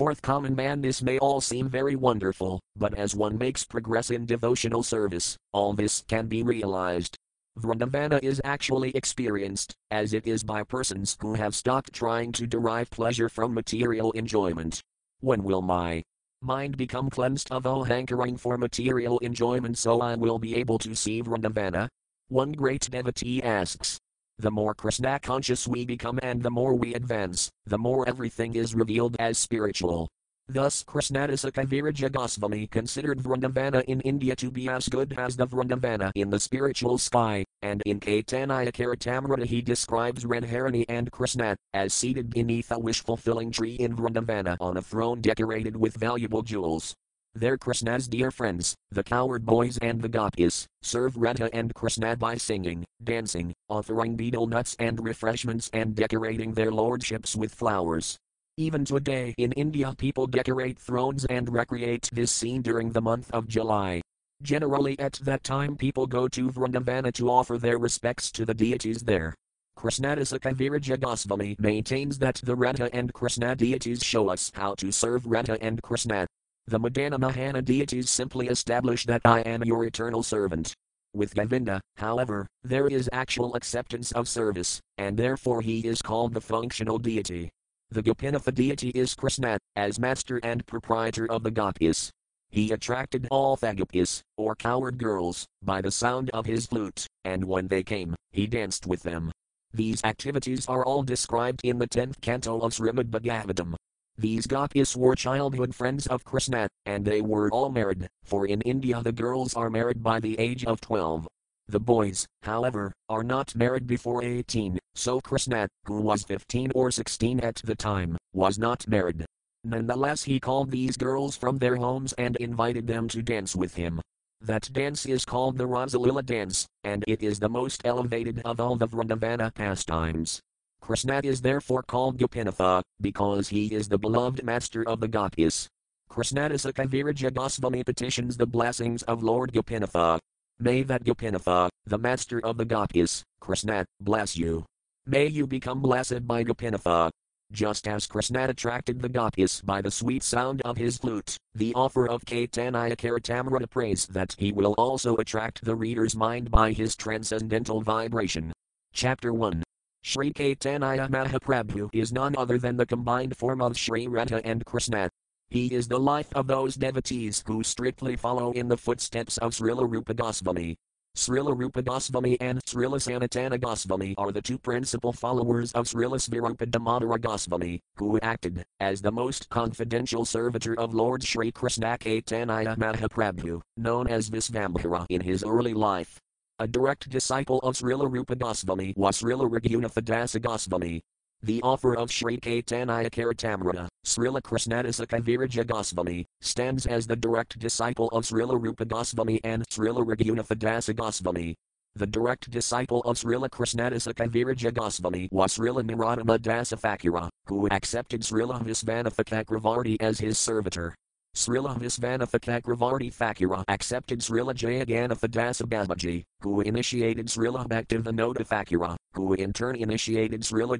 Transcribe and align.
Fourth 0.00 0.22
common 0.22 0.54
man 0.54 0.80
this 0.80 1.02
may 1.02 1.18
all 1.18 1.42
seem 1.42 1.68
very 1.68 1.94
wonderful, 1.94 2.58
but 2.74 2.94
as 2.94 3.14
one 3.14 3.36
makes 3.36 3.66
progress 3.66 4.08
in 4.08 4.24
devotional 4.24 4.82
service, 4.82 5.36
all 5.52 5.74
this 5.74 6.04
can 6.08 6.26
be 6.26 6.42
realized. 6.42 7.18
Vrindavana 7.58 8.18
is 8.22 8.40
actually 8.42 8.96
experienced, 8.96 9.74
as 9.90 10.14
it 10.14 10.26
is 10.26 10.42
by 10.42 10.62
persons 10.62 11.18
who 11.20 11.34
have 11.34 11.54
stopped 11.54 11.92
trying 11.92 12.32
to 12.32 12.46
derive 12.46 12.88
pleasure 12.88 13.28
from 13.28 13.52
material 13.52 14.10
enjoyment. 14.12 14.80
When 15.20 15.44
will 15.44 15.60
my 15.60 16.02
mind 16.40 16.78
become 16.78 17.10
cleansed 17.10 17.52
of 17.52 17.66
all 17.66 17.84
hankering 17.84 18.38
for 18.38 18.56
material 18.56 19.18
enjoyment 19.18 19.76
so 19.76 20.00
I 20.00 20.14
will 20.14 20.38
be 20.38 20.54
able 20.54 20.78
to 20.78 20.96
see 20.96 21.22
Vrindavana? 21.22 21.88
One 22.28 22.52
great 22.52 22.88
devotee 22.90 23.42
asks. 23.42 23.98
The 24.40 24.50
more 24.50 24.72
Krishna 24.72 25.20
conscious 25.20 25.68
we 25.68 25.84
become 25.84 26.18
and 26.22 26.42
the 26.42 26.50
more 26.50 26.72
we 26.72 26.94
advance, 26.94 27.50
the 27.66 27.76
more 27.76 28.08
everything 28.08 28.54
is 28.54 28.74
revealed 28.74 29.14
as 29.18 29.36
spiritual. 29.36 30.08
Thus 30.48 30.82
Krishnadasa 30.82 31.52
Kaviraja 31.52 32.10
Goswami 32.10 32.66
considered 32.66 33.18
Vrindavana 33.18 33.84
in 33.84 34.00
India 34.00 34.34
to 34.36 34.50
be 34.50 34.66
as 34.70 34.88
good 34.88 35.12
as 35.18 35.36
the 35.36 35.46
Vrindavana 35.46 36.10
in 36.14 36.30
the 36.30 36.40
spiritual 36.40 36.96
sky, 36.96 37.44
and 37.60 37.82
in 37.84 38.00
Caitanya 38.00 38.72
Charitamrita 38.72 39.44
he 39.44 39.60
describes 39.60 40.24
Radharani 40.24 40.86
and 40.88 41.12
Krishna 41.12 41.54
as 41.74 41.92
seated 41.92 42.30
beneath 42.30 42.72
a 42.72 42.78
wish-fulfilling 42.78 43.50
tree 43.50 43.74
in 43.74 43.94
Vrindavana 43.94 44.56
on 44.58 44.78
a 44.78 44.82
throne 44.82 45.20
decorated 45.20 45.76
with 45.76 45.96
valuable 45.96 46.40
jewels. 46.40 46.94
There 47.36 47.56
Krishna's 47.56 48.08
dear 48.08 48.32
friends, 48.32 48.74
the 48.90 49.04
coward 49.04 49.46
boys 49.46 49.78
and 49.78 50.02
the 50.02 50.08
gopis, 50.08 50.66
serve 50.82 51.16
Radha 51.16 51.48
and 51.54 51.72
Krishna 51.72 52.16
by 52.16 52.36
singing, 52.36 52.84
dancing, 53.04 53.54
offering 53.68 54.16
betel 54.16 54.48
nuts 54.48 54.74
and 54.80 55.02
refreshments 55.02 55.70
and 55.72 55.94
decorating 55.94 56.54
their 56.54 56.72
lordships 56.72 57.36
with 57.36 57.54
flowers. 57.54 58.18
Even 58.56 58.84
today 58.84 59.32
in 59.38 59.52
India 59.52 59.94
people 59.96 60.26
decorate 60.26 60.76
thrones 60.76 61.24
and 61.26 61.52
recreate 61.52 62.08
this 62.12 62.32
scene 62.32 62.62
during 62.62 62.90
the 62.90 63.00
month 63.00 63.30
of 63.30 63.46
July. 63.46 64.02
Generally 64.42 64.98
at 64.98 65.12
that 65.22 65.44
time 65.44 65.76
people 65.76 66.08
go 66.08 66.26
to 66.26 66.50
Vrindavana 66.50 67.12
to 67.12 67.30
offer 67.30 67.58
their 67.58 67.78
respects 67.78 68.32
to 68.32 68.44
the 68.44 68.54
deities 68.54 69.02
there. 69.02 69.36
Krishnadasa 69.78 70.40
Kaviraja 70.40 70.98
Goswami 70.98 71.54
maintains 71.60 72.18
that 72.18 72.40
the 72.42 72.56
Radha 72.56 72.90
and 72.92 73.12
Krishna 73.12 73.54
deities 73.54 74.02
show 74.02 74.28
us 74.30 74.50
how 74.52 74.74
to 74.74 74.90
serve 74.90 75.24
Radha 75.24 75.56
and 75.62 75.80
Krishna. 75.80 76.26
The 76.70 76.78
Madana 76.78 77.18
Mohana 77.18 77.64
deities 77.64 78.08
simply 78.08 78.46
establish 78.46 79.04
that 79.06 79.22
I 79.24 79.40
am 79.40 79.64
your 79.64 79.84
eternal 79.84 80.22
servant. 80.22 80.72
With 81.12 81.34
Govinda, 81.34 81.80
however, 81.96 82.46
there 82.62 82.86
is 82.86 83.10
actual 83.12 83.56
acceptance 83.56 84.12
of 84.12 84.28
service, 84.28 84.80
and 84.96 85.16
therefore 85.16 85.62
he 85.62 85.80
is 85.80 86.00
called 86.00 86.32
the 86.32 86.40
functional 86.40 87.00
deity. 87.00 87.50
The 87.90 88.04
Gopinatha 88.04 88.54
deity 88.54 88.90
is 88.90 89.16
Krishna, 89.16 89.58
as 89.74 89.98
master 89.98 90.38
and 90.44 90.64
proprietor 90.64 91.28
of 91.28 91.42
the 91.42 91.50
gopis. 91.50 92.12
He 92.50 92.70
attracted 92.70 93.26
all 93.32 93.56
Thagopis, 93.56 94.22
or 94.36 94.54
coward 94.54 94.96
girls, 94.96 95.46
by 95.64 95.80
the 95.80 95.90
sound 95.90 96.30
of 96.30 96.46
his 96.46 96.66
flute, 96.66 97.04
and 97.24 97.46
when 97.46 97.66
they 97.66 97.82
came, 97.82 98.14
he 98.30 98.46
danced 98.46 98.86
with 98.86 99.02
them. 99.02 99.32
These 99.74 100.04
activities 100.04 100.68
are 100.68 100.84
all 100.84 101.02
described 101.02 101.62
in 101.64 101.80
the 101.80 101.88
10th 101.88 102.20
canto 102.20 102.60
of 102.60 102.74
Srimad 102.74 103.10
Bhagavatam. 103.10 103.74
These 104.20 104.46
gopis 104.46 104.94
were 104.94 105.16
childhood 105.16 105.74
friends 105.74 106.06
of 106.06 106.26
Krishna, 106.26 106.68
and 106.84 107.06
they 107.06 107.22
were 107.22 107.48
all 107.48 107.70
married, 107.70 108.06
for 108.22 108.46
in 108.46 108.60
India 108.60 109.00
the 109.02 109.12
girls 109.12 109.54
are 109.54 109.70
married 109.70 110.02
by 110.02 110.20
the 110.20 110.38
age 110.38 110.62
of 110.66 110.78
12. 110.82 111.26
The 111.68 111.80
boys, 111.80 112.26
however, 112.42 112.92
are 113.08 113.22
not 113.22 113.56
married 113.56 113.86
before 113.86 114.22
18, 114.22 114.78
so 114.94 115.22
Krishna, 115.22 115.68
who 115.86 116.02
was 116.02 116.24
15 116.24 116.70
or 116.74 116.90
16 116.90 117.40
at 117.40 117.62
the 117.64 117.74
time, 117.74 118.18
was 118.34 118.58
not 118.58 118.86
married. 118.86 119.24
Nonetheless, 119.64 120.24
he 120.24 120.38
called 120.38 120.70
these 120.70 120.98
girls 120.98 121.34
from 121.34 121.56
their 121.56 121.76
homes 121.76 122.12
and 122.18 122.36
invited 122.36 122.86
them 122.86 123.08
to 123.08 123.22
dance 123.22 123.56
with 123.56 123.74
him. 123.74 124.02
That 124.42 124.68
dance 124.70 125.06
is 125.06 125.24
called 125.24 125.56
the 125.56 125.66
Rasalila 125.66 126.26
dance, 126.26 126.66
and 126.84 127.02
it 127.08 127.22
is 127.22 127.38
the 127.38 127.48
most 127.48 127.80
elevated 127.86 128.42
of 128.44 128.60
all 128.60 128.76
the 128.76 128.86
Vrindavana 128.86 129.54
pastimes. 129.54 130.42
Krishna 130.80 131.20
is 131.22 131.40
therefore 131.40 131.82
called 131.82 132.18
Gopinatha, 132.18 132.82
because 133.00 133.48
he 133.48 133.66
is 133.74 133.88
the 133.88 133.98
beloved 133.98 134.42
master 134.42 134.86
of 134.88 135.00
the 135.00 135.08
gopis. 135.08 135.68
Krishnadasa 136.10 136.72
Kaviraja 136.72 137.32
Goswami 137.32 137.84
petitions 137.84 138.36
the 138.36 138.46
blessings 138.46 139.02
of 139.04 139.22
Lord 139.22 139.52
Gopinatha, 139.52 140.18
May 140.62 140.82
that 140.82 141.04
Gopinatha, 141.04 141.70
the 141.86 141.96
master 141.96 142.38
of 142.44 142.58
the 142.58 142.66
gopis, 142.66 143.24
Krishna, 143.40 143.86
bless 143.98 144.36
you. 144.36 144.66
May 145.06 145.26
you 145.26 145.46
become 145.46 145.80
blessed 145.80 146.26
by 146.26 146.44
Gopinatha. 146.44 147.10
Just 147.50 147.88
as 147.88 148.06
Krishna 148.06 148.44
attracted 148.46 149.00
the 149.00 149.08
gopis 149.08 149.62
by 149.62 149.80
the 149.80 149.90
sweet 149.90 150.22
sound 150.22 150.60
of 150.62 150.76
his 150.76 150.98
flute, 150.98 151.36
the 151.54 151.72
offer 151.74 152.06
of 152.06 152.26
Caitanya 152.26 152.94
Charitamrita 152.94 153.70
prays 153.70 154.06
that 154.08 154.36
he 154.38 154.52
will 154.52 154.74
also 154.74 155.16
attract 155.16 155.64
the 155.64 155.74
reader's 155.74 156.14
mind 156.14 156.50
by 156.50 156.72
his 156.72 156.94
transcendental 156.94 157.80
vibration. 157.80 158.52
Chapter 158.92 159.32
1 159.32 159.62
Sri 160.02 160.32
Caitanya 160.32 161.08
Mahaprabhu 161.10 161.90
is 161.92 162.10
none 162.10 162.34
other 162.36 162.58
than 162.58 162.76
the 162.76 162.86
combined 162.86 163.36
form 163.36 163.60
of 163.60 163.76
Sri 163.76 164.08
Radha 164.08 164.40
and 164.46 164.64
Krishna. 164.64 165.10
He 165.50 165.74
is 165.74 165.88
the 165.88 166.00
life 166.00 166.32
of 166.34 166.46
those 166.46 166.74
devotees 166.74 167.44
who 167.46 167.62
strictly 167.62 168.16
follow 168.16 168.52
in 168.52 168.68
the 168.68 168.78
footsteps 168.78 169.36
of 169.38 169.52
Srila 169.52 169.88
Rupa 169.90 170.14
Goswami. 170.14 170.76
Srila 171.16 171.58
Rupa 171.58 171.82
Goswami 171.82 172.40
and 172.40 172.64
Srila 172.64 172.96
Sanatana 172.96 173.60
Goswami 173.60 174.14
are 174.16 174.32
the 174.32 174.40
two 174.40 174.56
principal 174.58 175.12
followers 175.12 175.72
of 175.72 175.86
Srila 175.86 176.18
Swarupa 176.18 176.66
Damodara 176.70 177.20
Goswami, 177.20 177.80
who 177.96 178.18
acted 178.20 178.64
as 178.78 179.02
the 179.02 179.12
most 179.12 179.50
confidential 179.50 180.24
servitor 180.24 180.78
of 180.78 180.94
Lord 180.94 181.22
Sri 181.22 181.52
Krishna 181.52 181.98
Caitanya 181.98 182.76
Mahaprabhu, 182.76 183.60
known 183.76 184.08
as 184.08 184.30
Visvambhara 184.30 185.04
in 185.10 185.20
his 185.20 185.44
early 185.44 185.74
life. 185.74 186.20
A 186.60 186.68
direct 186.68 187.08
disciple 187.08 187.58
of 187.60 187.74
Srila 187.74 188.12
Rupa 188.12 188.36
Goswami 188.36 188.92
was 188.94 189.22
Srila 189.22 189.48
Raghunatha 189.48 190.42
Goswami, 190.42 191.00
the 191.42 191.62
offer 191.62 191.96
of 191.96 192.12
Sri 192.12 192.36
Caitanya 192.36 193.08
Charitamrita, 193.08 193.88
Srila 194.04 194.42
Krishnadasa 194.42 195.06
Kaviraja 195.06 195.66
Goswami, 195.66 196.26
stands 196.42 196.84
as 196.84 197.06
the 197.06 197.16
direct 197.16 197.58
disciple 197.58 198.08
of 198.08 198.24
Srila 198.24 198.60
Rupa 198.60 198.84
Goswami 198.84 199.40
and 199.42 199.66
Srila 199.70 200.04
Raghunatha 200.04 200.94
Goswami. 200.94 201.54
The 201.94 202.06
direct 202.06 202.50
disciple 202.50 203.00
of 203.04 203.16
Srila 203.16 203.48
Krishnadasa 203.48 204.12
Kaviraja 204.12 204.74
Goswami 204.74 205.30
was 205.32 205.56
Srila 205.56 205.82
Narottama 205.82 206.38
Dasa 206.38 206.78
Thakura, 206.78 207.30
who 207.46 207.68
accepted 207.70 208.20
Srila 208.20 208.62
Visvanatha 208.62 209.24
Chakravarti 209.24 209.96
as 209.98 210.18
his 210.18 210.36
servitor. 210.36 210.94
Srila 211.36 211.78
Visvanatha 211.78 212.40
Chakravarti 212.40 213.14
Thakura 213.14 213.64
accepted 213.68 214.18
Srila 214.20 214.52
Jagannatha 214.52 215.28
Dasa 215.28 215.62
Babaji, 215.62 216.24
who 216.42 216.60
initiated 216.60 217.28
Srila 217.28 217.66
Bhaktivinoda 217.68 218.46
Thakura, 218.46 218.96
who 219.14 219.34
in 219.34 219.52
turn 219.52 219.76
initiated 219.76 220.42
Srila 220.42 220.76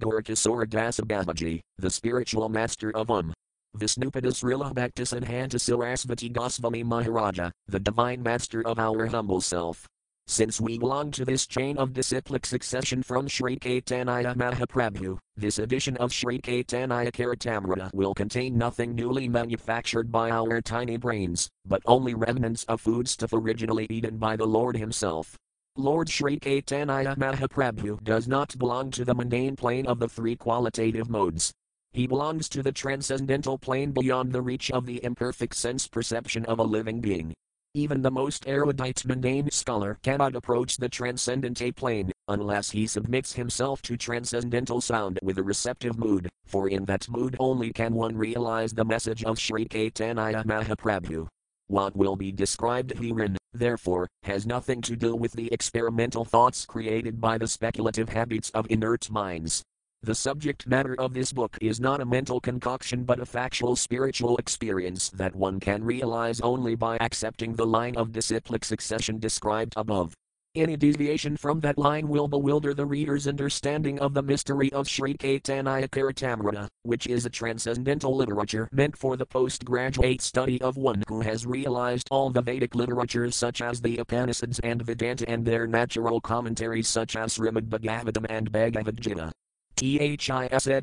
Babaji, 1.06 1.60
the 1.78 1.90
spiritual 1.90 2.48
master 2.48 2.90
of 2.96 3.10
Um. 3.10 3.32
Visnupada 3.76 4.32
Srila 4.32 4.74
Bhaktisiddhanta 4.74 5.54
Sarasvati 5.54 6.32
Goswami 6.32 6.82
Maharaja, 6.82 7.52
the 7.68 7.78
divine 7.78 8.20
master 8.20 8.66
of 8.66 8.80
our 8.80 9.06
humble 9.06 9.40
self. 9.40 9.86
Since 10.30 10.60
we 10.60 10.78
belong 10.78 11.10
to 11.10 11.24
this 11.24 11.44
chain 11.44 11.76
of 11.76 11.92
disciplic 11.92 12.46
succession 12.46 13.02
from 13.02 13.26
Sri 13.26 13.56
Caitanya 13.56 14.36
Mahaprabhu, 14.36 15.18
this 15.36 15.58
edition 15.58 15.96
of 15.96 16.12
Sri 16.12 16.38
Caitanya 16.40 17.10
Charitamrita 17.10 17.92
will 17.92 18.14
contain 18.14 18.56
nothing 18.56 18.94
newly 18.94 19.28
manufactured 19.28 20.12
by 20.12 20.30
our 20.30 20.60
tiny 20.60 20.96
brains, 20.96 21.50
but 21.66 21.82
only 21.84 22.14
remnants 22.14 22.62
of 22.68 22.80
foodstuff 22.80 23.32
originally 23.32 23.88
eaten 23.90 24.18
by 24.18 24.36
the 24.36 24.46
Lord 24.46 24.76
Himself. 24.76 25.36
Lord 25.74 26.08
Sri 26.08 26.38
Caitanya 26.38 27.16
Mahaprabhu 27.16 28.00
does 28.04 28.28
not 28.28 28.56
belong 28.56 28.92
to 28.92 29.04
the 29.04 29.16
mundane 29.16 29.56
plane 29.56 29.88
of 29.88 29.98
the 29.98 30.08
three 30.08 30.36
qualitative 30.36 31.10
modes. 31.10 31.50
He 31.90 32.06
belongs 32.06 32.48
to 32.50 32.62
the 32.62 32.70
transcendental 32.70 33.58
plane 33.58 33.90
beyond 33.90 34.30
the 34.30 34.42
reach 34.42 34.70
of 34.70 34.86
the 34.86 35.02
imperfect 35.02 35.56
sense 35.56 35.88
perception 35.88 36.44
of 36.44 36.60
a 36.60 36.62
living 36.62 37.00
being. 37.00 37.34
Even 37.74 38.02
the 38.02 38.10
most 38.10 38.48
erudite 38.48 39.04
mundane 39.06 39.48
scholar 39.52 39.96
cannot 40.02 40.34
approach 40.34 40.76
the 40.76 40.88
transcendent 40.88 41.62
A 41.62 41.70
plane, 41.70 42.10
unless 42.26 42.72
he 42.72 42.84
submits 42.84 43.32
himself 43.32 43.80
to 43.82 43.96
transcendental 43.96 44.80
sound 44.80 45.20
with 45.22 45.38
a 45.38 45.42
receptive 45.44 45.96
mood, 45.96 46.28
for 46.46 46.68
in 46.68 46.84
that 46.86 47.08
mood 47.08 47.36
only 47.38 47.72
can 47.72 47.94
one 47.94 48.16
realize 48.16 48.72
the 48.72 48.84
message 48.84 49.22
of 49.22 49.38
Sri 49.38 49.66
Caitanya 49.66 50.44
Mahaprabhu. 50.44 51.28
What 51.68 51.94
will 51.94 52.16
be 52.16 52.32
described 52.32 52.98
herein, 52.98 53.36
therefore, 53.52 54.08
has 54.24 54.48
nothing 54.48 54.82
to 54.82 54.96
do 54.96 55.14
with 55.14 55.30
the 55.34 55.52
experimental 55.52 56.24
thoughts 56.24 56.66
created 56.66 57.20
by 57.20 57.38
the 57.38 57.46
speculative 57.46 58.08
habits 58.08 58.50
of 58.50 58.66
inert 58.68 59.08
minds. 59.12 59.62
The 60.02 60.14
subject 60.14 60.66
matter 60.66 60.94
of 60.98 61.12
this 61.12 61.30
book 61.30 61.58
is 61.60 61.78
not 61.78 62.00
a 62.00 62.06
mental 62.06 62.40
concoction 62.40 63.04
but 63.04 63.20
a 63.20 63.26
factual 63.26 63.76
spiritual 63.76 64.38
experience 64.38 65.10
that 65.10 65.36
one 65.36 65.60
can 65.60 65.84
realize 65.84 66.40
only 66.40 66.74
by 66.74 66.96
accepting 67.02 67.52
the 67.52 67.66
line 67.66 67.96
of 67.98 68.10
disciplic 68.10 68.64
succession 68.64 69.18
described 69.18 69.74
above. 69.76 70.14
Any 70.54 70.78
deviation 70.78 71.36
from 71.36 71.60
that 71.60 71.76
line 71.76 72.08
will 72.08 72.28
bewilder 72.28 72.72
the 72.72 72.86
reader's 72.86 73.28
understanding 73.28 73.98
of 73.98 74.14
the 74.14 74.22
mystery 74.22 74.72
of 74.72 74.88
Sri 74.88 75.18
Caitanya 75.18 75.90
Caritamrita, 75.90 76.66
which 76.82 77.06
is 77.06 77.26
a 77.26 77.30
transcendental 77.30 78.16
literature 78.16 78.70
meant 78.72 78.96
for 78.96 79.18
the 79.18 79.26
postgraduate 79.26 80.22
study 80.22 80.62
of 80.62 80.78
one 80.78 81.02
who 81.08 81.20
has 81.20 81.44
realized 81.44 82.08
all 82.10 82.30
the 82.30 82.40
Vedic 82.40 82.74
literatures 82.74 83.36
such 83.36 83.60
as 83.60 83.82
the 83.82 83.98
Upanishads 83.98 84.60
and 84.60 84.80
Vedanta 84.80 85.28
and 85.28 85.44
their 85.44 85.66
natural 85.66 86.22
commentaries 86.22 86.88
such 86.88 87.16
as 87.16 87.36
Srimad 87.36 87.68
Bhagavatam 87.68 88.24
and 88.30 88.50
Bhagavad 88.50 88.98
Gita. 88.98 89.30
THIS 89.80 90.28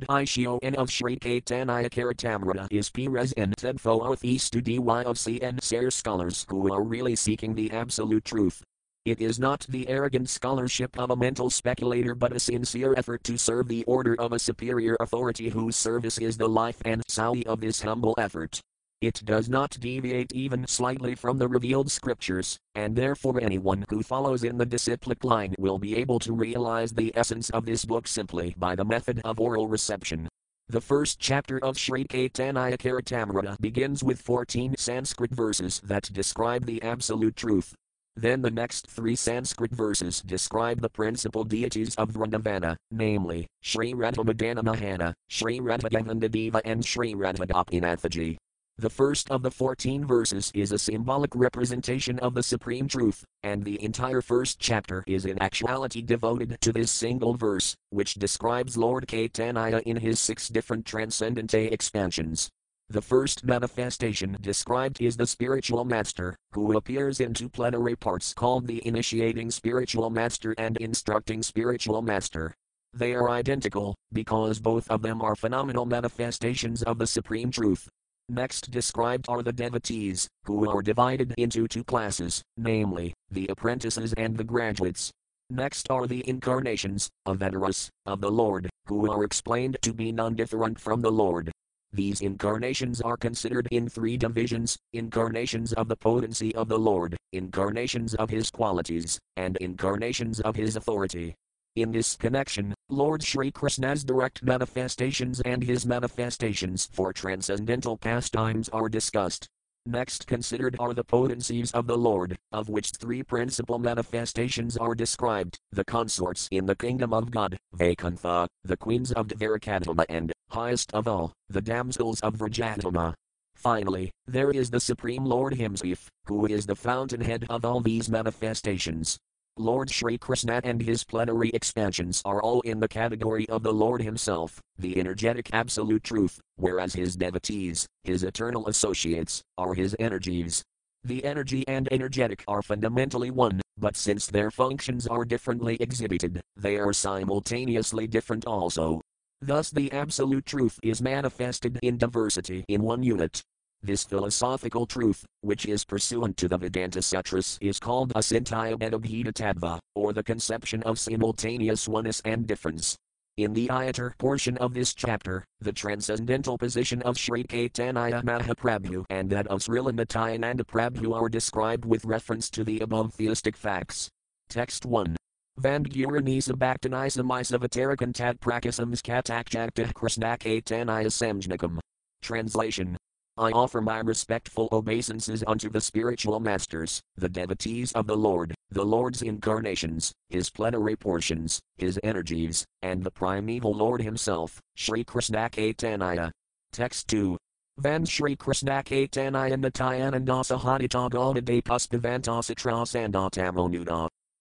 Ishion 0.10 0.76
of 0.76 0.90
Sri 0.90 1.18
Caitanya 1.18 1.88
Caritamrita 1.88 2.68
is 2.72 2.90
presented 2.90 3.80
for 3.80 4.16
the 4.16 4.38
study 4.40 4.78
of 4.78 5.18
CN 5.18 5.62
SARE 5.62 5.92
scholars 5.92 6.48
who 6.50 6.74
are 6.74 6.82
really 6.82 7.16
seeking 7.16 7.54
the 7.54 7.70
absolute 7.70 8.26
truth. 8.26 8.64
It 9.06 9.22
is 9.22 9.38
not 9.38 9.68
the 9.70 9.88
arrogant 9.88 10.30
scholarship 10.30 10.98
of 10.98 11.12
a 11.12 11.16
mental 11.16 11.52
speculator 11.52 12.16
but 12.16 12.36
a 12.36 12.40
sincere 12.40 12.96
effort 12.98 13.24
to 13.26 13.38
serve 13.38 13.68
the 13.68 13.84
order 13.84 14.16
of 14.20 14.34
a 14.34 14.40
superior 14.40 14.98
authority 15.00 15.50
whose 15.50 15.76
service 15.76 16.18
is 16.18 16.36
the 16.36 16.50
life 16.50 16.82
and 16.84 17.04
soul 17.08 17.44
of 17.46 17.62
this 17.62 17.84
humble 17.84 18.16
effort. 18.18 18.60
It 19.00 19.22
does 19.26 19.48
not 19.48 19.78
deviate 19.80 20.34
even 20.34 20.66
slightly 20.66 21.14
from 21.14 21.38
the 21.38 21.48
revealed 21.48 21.92
scriptures, 21.92 22.58
and 22.74 22.96
therefore 22.96 23.40
anyone 23.40 23.86
who 23.90 24.02
follows 24.02 24.44
in 24.44 24.58
the 24.58 24.66
disciplic 24.66 25.24
line 25.24 25.54
will 25.60 25.78
be 25.78 25.96
able 25.96 26.18
to 26.20 26.34
realize 26.34 26.92
the 26.92 27.12
essence 27.16 27.52
of 27.52 27.66
this 27.66 27.86
book 27.86 28.08
simply 28.08 28.56
by 28.58 28.76
the 28.76 28.86
method 28.86 29.22
of 29.24 29.40
oral 29.40 29.68
reception. 29.68 30.28
The 30.70 30.82
first 30.82 31.20
chapter 31.20 31.64
of 31.64 31.78
Sri 31.78 32.06
Caitanya 32.06 33.62
begins 33.62 34.04
with 34.04 34.20
14 34.20 34.76
Sanskrit 34.78 35.32
verses 35.32 35.80
that 35.84 36.12
describe 36.12 36.66
the 36.66 36.82
absolute 36.82 37.36
truth, 37.36 37.76
then 38.18 38.42
the 38.42 38.50
next 38.50 38.88
three 38.88 39.16
Sanskrit 39.16 39.72
verses 39.72 40.22
describe 40.22 40.82
the 40.82 40.90
principal 40.90 41.44
deities 41.44 41.94
of 41.96 42.10
Vrindavana, 42.10 42.76
namely, 42.90 43.46
Sri 43.62 43.94
Radhamadana 43.94 44.64
Mohana, 44.64 45.14
Sri 45.30 45.60
Radhagovindadeva 45.60 46.62
and 46.66 46.84
Sri 46.84 47.14
Radhagopinathaji. 47.14 48.38
The 48.80 48.92
first 48.92 49.32
of 49.32 49.42
the 49.42 49.50
14 49.50 50.06
verses 50.06 50.52
is 50.54 50.72
a 50.72 50.78
symbolic 50.78 51.36
representation 51.36 52.20
of 52.20 52.36
the 52.36 52.44
supreme 52.44 52.88
truth, 52.88 53.26
and 53.42 53.64
the 53.64 53.84
entire 53.84 54.22
first 54.22 54.60
chapter 54.60 55.04
is 55.08 55.26
in 55.26 55.42
actuality 55.42 56.04
devoted 56.04 56.62
to 56.62 56.72
this 56.72 56.92
single 56.92 57.34
verse, 57.34 57.76
which 57.90 58.14
describes 58.14 58.78
Lord 58.78 59.08
Caitanya 59.08 59.82
in 59.82 59.98
his 59.98 60.20
six 60.20 60.48
different 60.48 60.86
transcendente 60.86 61.72
expansions. 61.72 62.50
The 62.88 63.02
first 63.02 63.44
manifestation 63.44 64.38
described 64.42 65.02
is 65.02 65.18
the 65.18 65.26
spiritual 65.26 65.84
master, 65.84 66.36
who 66.52 66.78
appears 66.78 67.20
in 67.20 67.34
two 67.34 67.50
plenary 67.50 67.96
parts 67.96 68.32
called 68.32 68.68
the 68.68 68.86
initiating 68.86 69.50
spiritual 69.50 70.12
master 70.12 70.54
and 70.56 70.78
instructing 70.78 71.42
spiritual 71.42 72.04
master. 72.04 72.54
They 72.94 73.16
are 73.16 73.32
identical, 73.32 73.96
because 74.14 74.60
both 74.60 74.88
of 74.92 75.02
them 75.02 75.24
are 75.24 75.36
phenomenal 75.36 75.88
manifestations 75.88 76.84
of 76.84 77.00
the 77.00 77.08
supreme 77.08 77.50
truth. 77.50 77.90
Next 78.30 78.72
described 78.72 79.28
are 79.30 79.42
the 79.42 79.54
devotees, 79.54 80.28
who 80.44 80.70
are 80.70 80.82
divided 80.82 81.34
into 81.38 81.66
two 81.66 81.86
classes, 81.86 82.42
namely, 82.58 83.14
the 83.32 83.48
apprentices 83.48 84.14
and 84.14 84.36
the 84.36 84.44
graduates. 84.44 85.12
Next 85.50 85.90
are 85.90 86.08
the 86.08 86.28
incarnations, 86.28 87.10
avatars, 87.26 87.90
of 88.06 88.20
the 88.20 88.30
Lord, 88.30 88.70
who 88.88 89.10
are 89.10 89.24
explained 89.24 89.78
to 89.82 89.94
be 89.94 90.12
non 90.12 90.36
different 90.36 90.78
from 90.78 91.00
the 91.00 91.12
Lord. 91.12 91.54
These 91.94 92.20
incarnations 92.20 93.00
are 93.00 93.16
considered 93.16 93.70
in 93.72 93.88
three 93.88 94.18
divisions 94.18 94.78
incarnations 94.92 95.72
of 95.72 95.88
the 95.88 95.96
potency 95.96 96.54
of 96.54 96.68
the 96.68 96.78
Lord, 96.78 97.16
incarnations 97.32 98.14
of 98.16 98.30
his 98.30 98.52
qualities, 98.52 99.18
and 99.38 99.56
incarnations 99.62 100.42
of 100.42 100.58
his 100.58 100.76
authority. 100.76 101.34
In 101.78 101.92
this 101.92 102.16
connection, 102.16 102.74
Lord 102.90 103.22
Sri 103.22 103.52
Krishna's 103.52 104.04
direct 104.04 104.42
manifestations 104.42 105.42
and 105.42 105.62
his 105.62 105.86
manifestations 105.86 106.90
for 106.92 107.14
transcendental 107.14 107.98
pastimes 107.98 108.68
are 108.70 108.90
discussed. 108.90 109.48
Next 109.86 110.26
considered 110.26 110.76
are 110.80 110.96
the 110.96 111.04
potencies 111.04 111.72
of 111.74 111.86
the 111.86 111.96
Lord, 111.96 112.36
of 112.52 112.68
which 112.68 112.94
three 112.94 113.22
principal 113.22 113.78
manifestations 113.78 114.76
are 114.76 114.96
described 114.96 115.60
the 115.72 115.86
consorts 115.86 116.48
in 116.50 116.66
the 116.66 116.76
kingdom 116.76 117.14
of 117.14 117.30
God, 117.30 117.60
Vaikuntha, 117.74 118.48
the 118.64 118.78
queens 118.78 119.12
of 119.12 119.28
Dvarakadhama, 119.28 120.06
and, 120.10 120.34
highest 120.50 120.92
of 120.96 121.08
all, 121.08 121.32
the 121.48 121.62
damsels 121.62 122.20
of 122.22 122.38
Vrajadhama. 122.38 123.14
Finally, 123.54 124.10
there 124.26 124.50
is 124.50 124.72
the 124.72 124.80
Supreme 124.80 125.26
Lord 125.26 125.54
Himself, 125.54 126.10
who 126.26 126.48
is 126.48 126.66
the 126.66 126.76
fountainhead 126.76 127.46
of 127.52 127.64
all 127.64 127.82
these 127.82 128.10
manifestations. 128.10 129.20
Lord 129.60 129.90
Sri 129.90 130.18
Krishna 130.18 130.62
and 130.64 130.82
his 130.82 131.04
plenary 131.04 131.50
expansions 131.50 132.22
are 132.26 132.42
all 132.42 132.62
in 132.62 132.80
the 132.80 132.88
category 132.88 133.48
of 133.50 133.64
the 133.64 133.74
Lord 133.74 134.02
Himself, 134.02 134.62
the 134.78 135.00
energetic 135.00 135.50
absolute 135.54 136.04
truth, 136.04 136.40
whereas 136.56 136.94
his 136.94 137.16
devotees, 137.16 137.88
his 138.04 138.24
eternal 138.24 138.68
associates, 138.68 139.42
are 139.58 139.74
his 139.74 139.96
energies. 140.00 140.64
The 141.04 141.24
energy 141.26 141.68
and 141.68 141.88
energetic 141.92 142.44
are 142.48 142.62
fundamentally 142.62 143.32
one, 143.32 143.62
but 143.78 143.96
since 143.96 144.28
their 144.28 144.52
functions 144.52 145.08
are 145.08 145.26
differently 145.26 145.78
exhibited, 145.80 146.42
they 146.56 146.78
are 146.78 146.94
simultaneously 146.94 148.08
different 148.08 148.46
also. 148.46 149.02
Thus, 149.42 149.70
the 149.70 149.92
absolute 149.92 150.46
truth 150.46 150.80
is 150.82 151.02
manifested 151.02 151.80
in 151.82 151.98
diversity 151.98 152.66
in 152.68 152.82
one 152.82 153.04
unit, 153.04 153.42
this 153.82 154.04
philosophical 154.04 154.86
truth, 154.86 155.26
which 155.42 155.66
is 155.66 155.86
pursuant 155.86 156.38
to 156.38 156.48
the 156.48 156.58
Vedanta 156.58 157.02
Sutras, 157.02 157.58
is 157.62 157.80
called 157.80 158.14
Acintyabhedabheda 158.14 159.34
Tattva, 159.34 159.80
or 159.96 160.14
the 160.14 160.24
conception 160.24 160.84
of 160.84 161.00
simultaneous 161.00 161.88
oneness 161.88 162.22
and 162.26 162.48
difference. 162.48 162.98
In 163.38 163.54
the 163.54 163.70
Iyer 163.70 164.16
portion 164.18 164.58
of 164.58 164.74
this 164.74 164.96
chapter, 164.96 165.46
the 165.60 165.72
transcendental 165.72 166.58
position 166.58 167.04
of 167.04 167.20
Sri 167.20 167.44
Caitanya 167.44 168.24
Mahaprabhu 168.24 169.06
and 169.12 169.30
that 169.30 169.46
of 169.48 169.62
Srila 169.62 169.94
Nityananda 169.94 170.64
Prabhu 170.64 171.14
are 171.14 171.30
described 171.30 171.86
with 171.86 172.04
reference 172.04 172.50
to 172.50 172.64
the 172.64 172.80
above 172.80 173.14
theistic 173.14 173.56
facts. 173.56 174.10
Text 174.50 174.88
1. 174.88 175.16
Vandguranisa 175.62 176.54
Bhaktanisa 176.54 177.24
Misavatarakam 177.24 178.12
Tat 178.12 178.40
Prakasams 178.40 179.02
Katakjakta 179.02 179.94
Krishna 179.94 180.36
Caitanya. 180.40 181.80
Translation 182.24 182.98
I 183.40 183.52
offer 183.52 183.82
my 183.82 184.00
respectful 184.00 184.68
obeisances 184.72 185.44
unto 185.46 185.70
the 185.70 185.80
spiritual 185.80 186.40
masters, 186.40 187.02
the 187.18 187.30
devotees 187.30 187.92
of 187.92 188.08
the 188.08 188.18
Lord, 188.18 188.56
the 188.72 188.84
Lord's 188.84 189.22
incarnations, 189.22 190.12
his 190.30 190.50
plenary 190.50 190.96
portions, 190.96 191.60
his 191.76 192.00
energies, 192.02 192.66
and 192.82 193.04
the 193.04 193.12
primeval 193.12 193.76
Lord 193.76 194.02
himself, 194.02 194.60
Sri 194.76 195.04
Krishna 195.04 195.50
Caitanya. 195.52 196.32
Text 196.72 197.08
2. 197.10 197.38
Van 197.78 198.06
Sri 198.08 198.36
Krishna 198.36 198.82
Caitanya 198.84 199.56
Hadita 199.56 201.10
Gaudade 201.12 201.62
Puspavantasa. 201.62 202.56